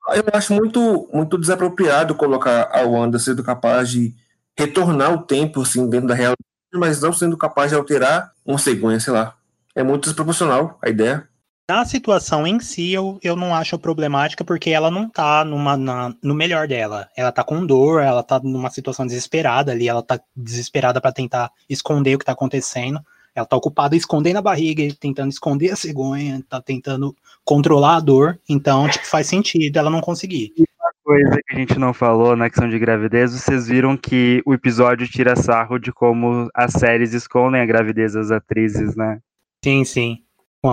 Eu 0.10 0.24
acho 0.34 0.54
muito, 0.54 1.10
muito 1.12 1.38
desapropriado 1.38 2.14
colocar 2.14 2.70
a 2.72 2.84
Wanda 2.84 3.18
sendo 3.18 3.44
capaz 3.44 3.90
de 3.90 4.14
retornar 4.58 5.14
o 5.14 5.24
tempo 5.24 5.62
assim, 5.62 5.90
dentro 5.90 6.08
da 6.08 6.14
realidade, 6.14 6.38
mas 6.76 7.02
não 7.02 7.12
sendo 7.12 7.38
capaz 7.38 7.72
de 7.72 7.76
alterar 7.76 8.32
uma 8.46 8.58
cegonha, 8.58 9.00
sei 9.00 9.14
lá. 9.14 9.36
É 9.74 9.84
muito 9.84 10.04
desproporcional 10.04 10.78
a 10.82 10.90
ideia. 10.90 11.28
Na 11.68 11.84
situação 11.84 12.46
em 12.46 12.60
si, 12.60 12.94
eu, 12.94 13.20
eu 13.24 13.36
não 13.36 13.56
acho 13.56 13.80
problemática 13.80 14.46
porque 14.46 14.70
ela 14.70 14.92
não 14.92 15.10
tá 15.10 15.44
numa, 15.44 15.76
na- 15.76 16.14
no 16.22 16.36
melhor 16.36 16.68
dela. 16.68 17.10
Ela 17.18 17.32
tá 17.32 17.44
com 17.44 17.66
dor, 17.66 18.04
ela 18.04 18.22
tá 18.22 18.40
numa 18.40 18.70
situação 18.70 19.06
desesperada 19.06 19.72
ali, 19.72 19.88
ela 19.88 20.04
tá 20.04 20.20
desesperada 20.36 21.02
pra 21.02 21.12
tentar 21.12 21.50
esconder 21.68 22.16
o 22.16 22.20
que 22.20 22.26
tá 22.26 22.34
acontecendo. 22.34 23.00
Ela 23.34 23.48
tá 23.48 23.56
ocupada 23.58 23.96
escondendo 23.96 24.38
a 24.38 24.42
barriga, 24.44 24.84
tentando 25.00 25.32
esconder 25.32 25.72
a 25.72 25.76
cegonha, 25.76 26.44
tá 26.48 26.62
tentando 26.62 27.16
controlar 27.44 27.96
a 27.98 28.00
dor. 28.00 28.40
Então, 28.48 28.88
tipo, 28.88 29.06
faz 29.08 29.26
sentido 29.26 29.78
ela 29.78 29.90
não 29.90 30.02
conseguir. 30.02 30.54
Coisa 31.04 31.38
que 31.48 31.56
a 31.56 31.60
gente 31.60 31.78
não 31.78 31.94
falou 31.94 32.36
na 32.36 32.50
questão 32.50 32.68
de 32.68 32.80
gravidez, 32.80 33.32
vocês 33.32 33.68
viram 33.68 33.96
que 33.96 34.42
o 34.44 34.54
episódio 34.56 35.08
tira 35.08 35.36
sarro 35.36 35.78
de 35.78 35.92
como 35.92 36.50
as 36.54 36.74
séries 36.74 37.14
escondem 37.14 37.62
a 37.62 37.66
gravidez 37.66 38.14
das 38.14 38.32
atrizes, 38.32 38.96
né? 38.96 39.20
Sim, 39.64 39.84
sim. 39.86 40.25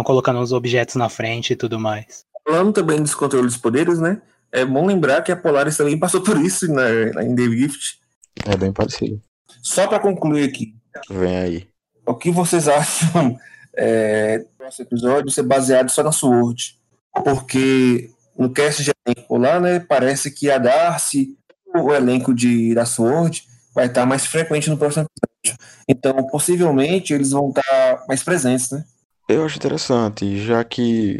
Colocando 0.05 0.41
os 0.41 0.53
objetos 0.53 0.95
na 0.97 1.09
frente 1.09 1.53
e 1.53 1.57
tudo 1.57 1.79
mais. 1.79 2.25
Falando 2.47 2.73
também 2.73 2.99
do 2.99 3.05
descontrole 3.05 3.47
dos 3.47 3.57
poderes, 3.57 3.99
né? 3.99 4.21
É 4.51 4.65
bom 4.65 4.87
lembrar 4.87 5.23
que 5.23 5.33
a 5.33 5.37
Polaris 5.37 5.77
também 5.77 5.99
passou 5.99 6.21
por 6.23 6.39
isso 6.41 6.67
na, 6.73 6.89
na- 7.15 7.25
em 7.25 7.35
The 7.35 7.43
Gift. 7.45 7.99
É 8.45 8.57
bem 8.57 8.73
parecido. 8.73 9.21
Só 9.63 9.87
para 9.87 9.99
concluir 10.01 10.49
aqui, 10.49 10.75
Vem 11.11 11.37
aí. 11.37 11.69
o 12.07 12.15
que 12.15 12.31
vocês 12.31 12.67
acham 12.69 13.39
é, 13.77 14.39
do 14.41 14.47
próximo 14.59 14.87
episódio 14.87 15.31
ser 15.31 15.43
baseado 15.43 15.89
só 15.91 16.03
na 16.03 16.13
Sword? 16.13 16.77
Porque 17.25 18.11
no 18.37 18.51
cast 18.51 18.83
de 18.83 18.91
elenco 19.07 19.37
lá, 19.39 19.61
né, 19.61 19.79
parece 19.81 20.31
que 20.31 20.51
a 20.51 20.59
Darcy, 20.59 21.37
o 21.75 21.93
elenco 21.93 22.35
de, 22.35 22.75
da 22.75 22.85
Sword, 22.85 23.45
vai 23.75 23.87
estar 23.87 24.05
mais 24.05 24.27
frequente 24.27 24.69
no 24.69 24.77
próximo 24.77 25.07
episódio. 25.07 25.59
Então, 25.89 26.15
possivelmente, 26.29 27.13
eles 27.15 27.31
vão 27.31 27.49
estar 27.51 28.05
mais 28.09 28.23
presentes, 28.23 28.71
né? 28.71 28.85
Eu 29.33 29.45
acho 29.45 29.57
interessante, 29.57 30.39
já 30.45 30.63
que 30.63 31.19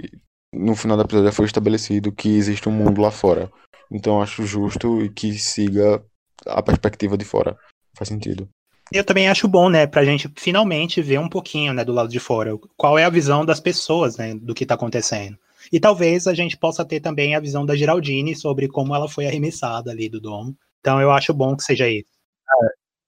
no 0.53 0.77
final 0.77 0.97
da 0.97 1.05
episódio 1.05 1.33
foi 1.33 1.47
estabelecido 1.47 2.13
que 2.13 2.29
existe 2.29 2.69
um 2.69 2.73
mundo 2.73 3.01
lá 3.01 3.11
fora. 3.11 3.51
Então 3.91 4.17
eu 4.17 4.23
acho 4.23 4.45
justo 4.45 5.11
que 5.15 5.33
siga 5.39 6.05
a 6.47 6.63
perspectiva 6.63 7.17
de 7.17 7.25
fora. 7.25 7.57
Faz 7.97 8.09
sentido. 8.09 8.49
Eu 8.93 9.05
também 9.05 9.29
acho 9.29 9.49
bom, 9.49 9.71
né, 9.71 9.87
pra 9.87 10.05
gente 10.05 10.31
finalmente 10.37 11.01
ver 11.01 11.19
um 11.19 11.29
pouquinho, 11.29 11.73
né, 11.73 11.83
do 11.83 11.95
lado 11.95 12.11
de 12.11 12.21
fora, 12.21 12.59
qual 12.77 12.99
é 12.99 13.05
a 13.05 13.11
visão 13.11 13.45
das 13.45 13.59
pessoas, 13.59 14.19
né, 14.19 14.35
do 14.35 14.53
que 14.53 14.67
tá 14.67 14.75
acontecendo. 14.75 15.39
E 15.73 15.81
talvez 15.81 16.27
a 16.27 16.35
gente 16.35 16.59
possa 16.59 16.85
ter 16.85 17.01
também 17.01 17.35
a 17.35 17.41
visão 17.41 17.65
da 17.65 17.75
Geraldine 17.75 18.37
sobre 18.37 18.69
como 18.69 18.95
ela 18.95 19.09
foi 19.09 19.27
arremessada 19.27 19.91
ali 19.91 20.11
do 20.11 20.21
domo. 20.21 20.55
Então 20.81 21.01
eu 21.01 21.11
acho 21.11 21.33
bom 21.33 21.57
que 21.57 21.63
seja 21.63 21.89
isso. 21.89 22.11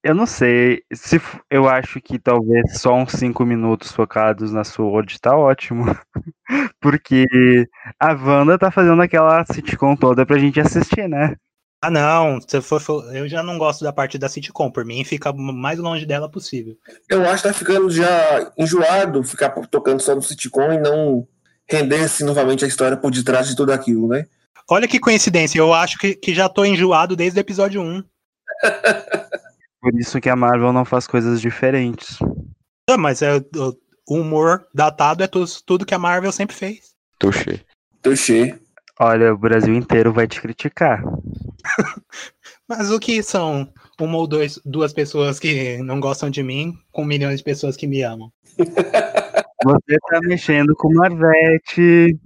Eu 0.05 0.15
não 0.15 0.27
sei, 0.27 0.83
se 0.93 1.19
eu 1.51 1.67
acho 1.67 1.99
que 1.99 2.19
talvez 2.19 2.79
só 2.79 2.95
uns 2.95 3.13
cinco 3.13 3.43
minutos 3.47 3.91
focados 3.91 4.53
na 4.53 4.63
Sword 4.63 5.19
tá 5.19 5.35
ótimo. 5.35 5.87
Porque 6.79 7.25
a 7.99 8.13
Wanda 8.13 8.59
tá 8.59 8.71
fazendo 8.71 9.01
aquela 9.01 9.43
sitcom 9.47 9.97
toda 9.97 10.27
pra 10.27 10.37
gente 10.37 10.61
assistir, 10.61 11.09
né? 11.09 11.35
Ah, 11.81 11.91
não, 11.91 12.39
se 12.39 12.61
for, 12.61 12.83
eu 13.15 13.27
já 13.27 13.43
não 13.43 13.57
gosto 13.57 13.83
da 13.83 13.95
parte 13.95 14.19
da 14.19 14.29
sitcom, 14.29 14.71
por 14.71 14.85
mim 14.85 15.03
fica 15.05 15.31
o 15.31 15.37
mais 15.37 15.79
longe 15.79 16.05
dela 16.05 16.31
possível. 16.31 16.77
Eu 17.09 17.27
acho 17.27 17.43
que 17.43 17.49
tá 17.49 17.55
ficando 17.55 17.89
já 17.89 18.53
enjoado 18.59 19.25
ficar 19.25 19.49
tocando 19.71 20.03
só 20.03 20.15
no 20.15 20.21
sitcom 20.21 20.71
e 20.71 20.79
não 20.79 21.27
render-se 21.67 22.25
novamente 22.25 22.63
a 22.63 22.69
história 22.69 22.97
por 22.99 23.11
detrás 23.11 23.49
de 23.49 23.57
tudo 23.57 23.73
aquilo, 23.73 24.09
né? 24.09 24.27
Olha 24.69 24.87
que 24.87 25.01
coincidência, 25.01 25.59
eu 25.59 25.73
acho 25.73 25.97
que, 25.97 26.15
que 26.15 26.35
já 26.35 26.47
tô 26.47 26.63
enjoado 26.63 27.17
desde 27.17 27.39
o 27.39 27.41
episódio 27.41 27.81
1. 27.81 28.05
Por 29.85 29.95
isso 30.01 30.19
que 30.19 30.31
a 30.31 30.37
Marvel 30.37 30.73
não 30.73 30.83
faz 30.83 31.07
coisas 31.07 31.43
diferentes. 31.43 32.17
Ah, 32.89 32.97
mas 32.97 33.21
é, 33.21 33.37
o 34.09 34.15
humor 34.15 34.67
datado 34.73 35.23
é 35.23 35.27
tudo, 35.27 35.47
tudo 35.67 35.85
que 35.85 35.93
a 35.93 35.99
Marvel 35.99 36.33
sempre 36.33 36.57
fez. 36.57 36.95
Touché. 37.19 37.61
Touché. 38.01 38.59
Olha, 38.99 39.35
o 39.35 39.37
Brasil 39.37 39.75
inteiro 39.75 40.11
vai 40.11 40.27
te 40.27 40.41
criticar. 40.41 41.05
Mas 42.67 42.91
o 42.91 42.99
que 42.99 43.23
são 43.23 43.71
uma 44.01 44.17
ou 44.17 44.27
dois, 44.27 44.59
duas 44.65 44.95
pessoas 44.95 45.39
que 45.39 45.77
não 45.83 46.01
gostam 46.01 46.31
de 46.31 46.43
mim 46.43 46.79
com 46.91 47.05
milhões 47.05 47.41
de 47.41 47.45
pessoas 47.45 47.77
que 47.77 47.87
me 47.87 48.01
amam? 48.01 48.33
Você 48.57 49.99
tá 50.09 50.21
mexendo 50.23 50.75
com 50.77 50.95
Marvete. 50.95 52.19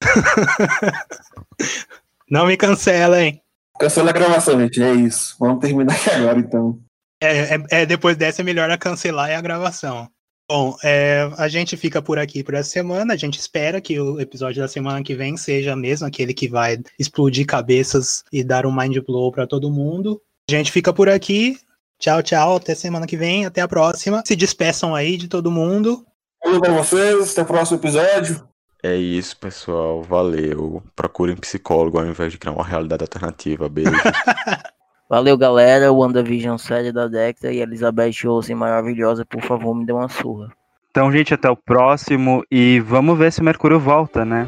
Não 2.30 2.46
me 2.46 2.56
cancelem. 2.56 3.42
Cancela 3.78 4.08
a 4.08 4.14
gravação, 4.14 4.58
gente. 4.58 4.82
É 4.82 4.94
isso. 4.94 5.36
Vamos 5.38 5.60
terminar 5.60 5.94
aqui 5.94 6.08
agora, 6.08 6.38
então. 6.38 6.80
É, 7.22 7.54
é- 7.54 7.82
é, 7.82 7.86
depois 7.86 8.16
dessa 8.16 8.42
é 8.42 8.44
melhor 8.44 8.68
a 8.70 8.76
cancelar 8.76 9.30
e 9.30 9.34
a 9.34 9.40
gravação. 9.40 10.08
Bom, 10.50 10.76
é, 10.82 11.30
a 11.38 11.48
gente 11.48 11.76
fica 11.76 12.02
por 12.02 12.18
aqui 12.18 12.42
por 12.42 12.54
essa 12.54 12.68
semana. 12.68 13.14
A 13.14 13.16
gente 13.16 13.38
espera 13.38 13.80
que 13.80 13.98
o 13.98 14.20
episódio 14.20 14.60
da 14.60 14.68
semana 14.68 15.02
que 15.02 15.14
vem 15.14 15.36
seja 15.36 15.74
mesmo 15.76 16.06
aquele 16.06 16.34
que 16.34 16.48
vai 16.48 16.78
explodir 16.98 17.46
cabeças 17.46 18.24
e 18.32 18.42
dar 18.42 18.66
um 18.66 18.74
mind 18.74 18.98
blow 19.06 19.30
pra 19.30 19.46
todo 19.46 19.70
mundo. 19.70 20.20
A 20.50 20.52
gente 20.52 20.72
fica 20.72 20.92
por 20.92 21.08
aqui. 21.08 21.56
Tchau, 21.98 22.22
tchau. 22.22 22.56
Até 22.56 22.74
semana 22.74 23.06
que 23.06 23.16
vem. 23.16 23.46
Até 23.46 23.60
a 23.60 23.68
próxima. 23.68 24.22
Se 24.26 24.34
despeçam 24.34 24.94
aí 24.94 25.16
de 25.16 25.28
todo 25.28 25.50
mundo. 25.50 26.04
Falou 26.42 26.60
pra 26.60 26.72
vocês. 26.72 27.32
Até 27.32 27.42
o 27.42 27.46
próximo 27.46 27.78
episódio. 27.78 28.46
É 28.82 28.96
isso, 28.96 29.36
pessoal. 29.38 30.02
Valeu. 30.02 30.82
Procurem 30.96 31.36
psicólogo 31.36 31.98
ao 32.00 32.06
invés 32.06 32.32
de 32.32 32.38
criar 32.38 32.52
uma 32.52 32.66
realidade 32.66 33.04
alternativa. 33.04 33.68
Beijo. 33.68 33.92
Valeu, 35.08 35.36
galera. 35.36 35.92
WandaVision 35.92 36.56
série 36.56 36.92
da 36.92 37.06
Dexter 37.06 37.52
e 37.52 37.60
Elizabeth 37.60 38.26
Olsen 38.26 38.56
maravilhosa. 38.56 39.24
Por 39.24 39.42
favor, 39.42 39.74
me 39.74 39.84
dê 39.84 39.92
uma 39.92 40.08
surra. 40.08 40.50
Então, 40.90 41.10
gente, 41.10 41.32
até 41.32 41.50
o 41.50 41.56
próximo. 41.56 42.44
E 42.50 42.80
vamos 42.80 43.18
ver 43.18 43.32
se 43.32 43.40
o 43.40 43.44
Mercúrio 43.44 43.78
volta, 43.78 44.24
né? 44.24 44.46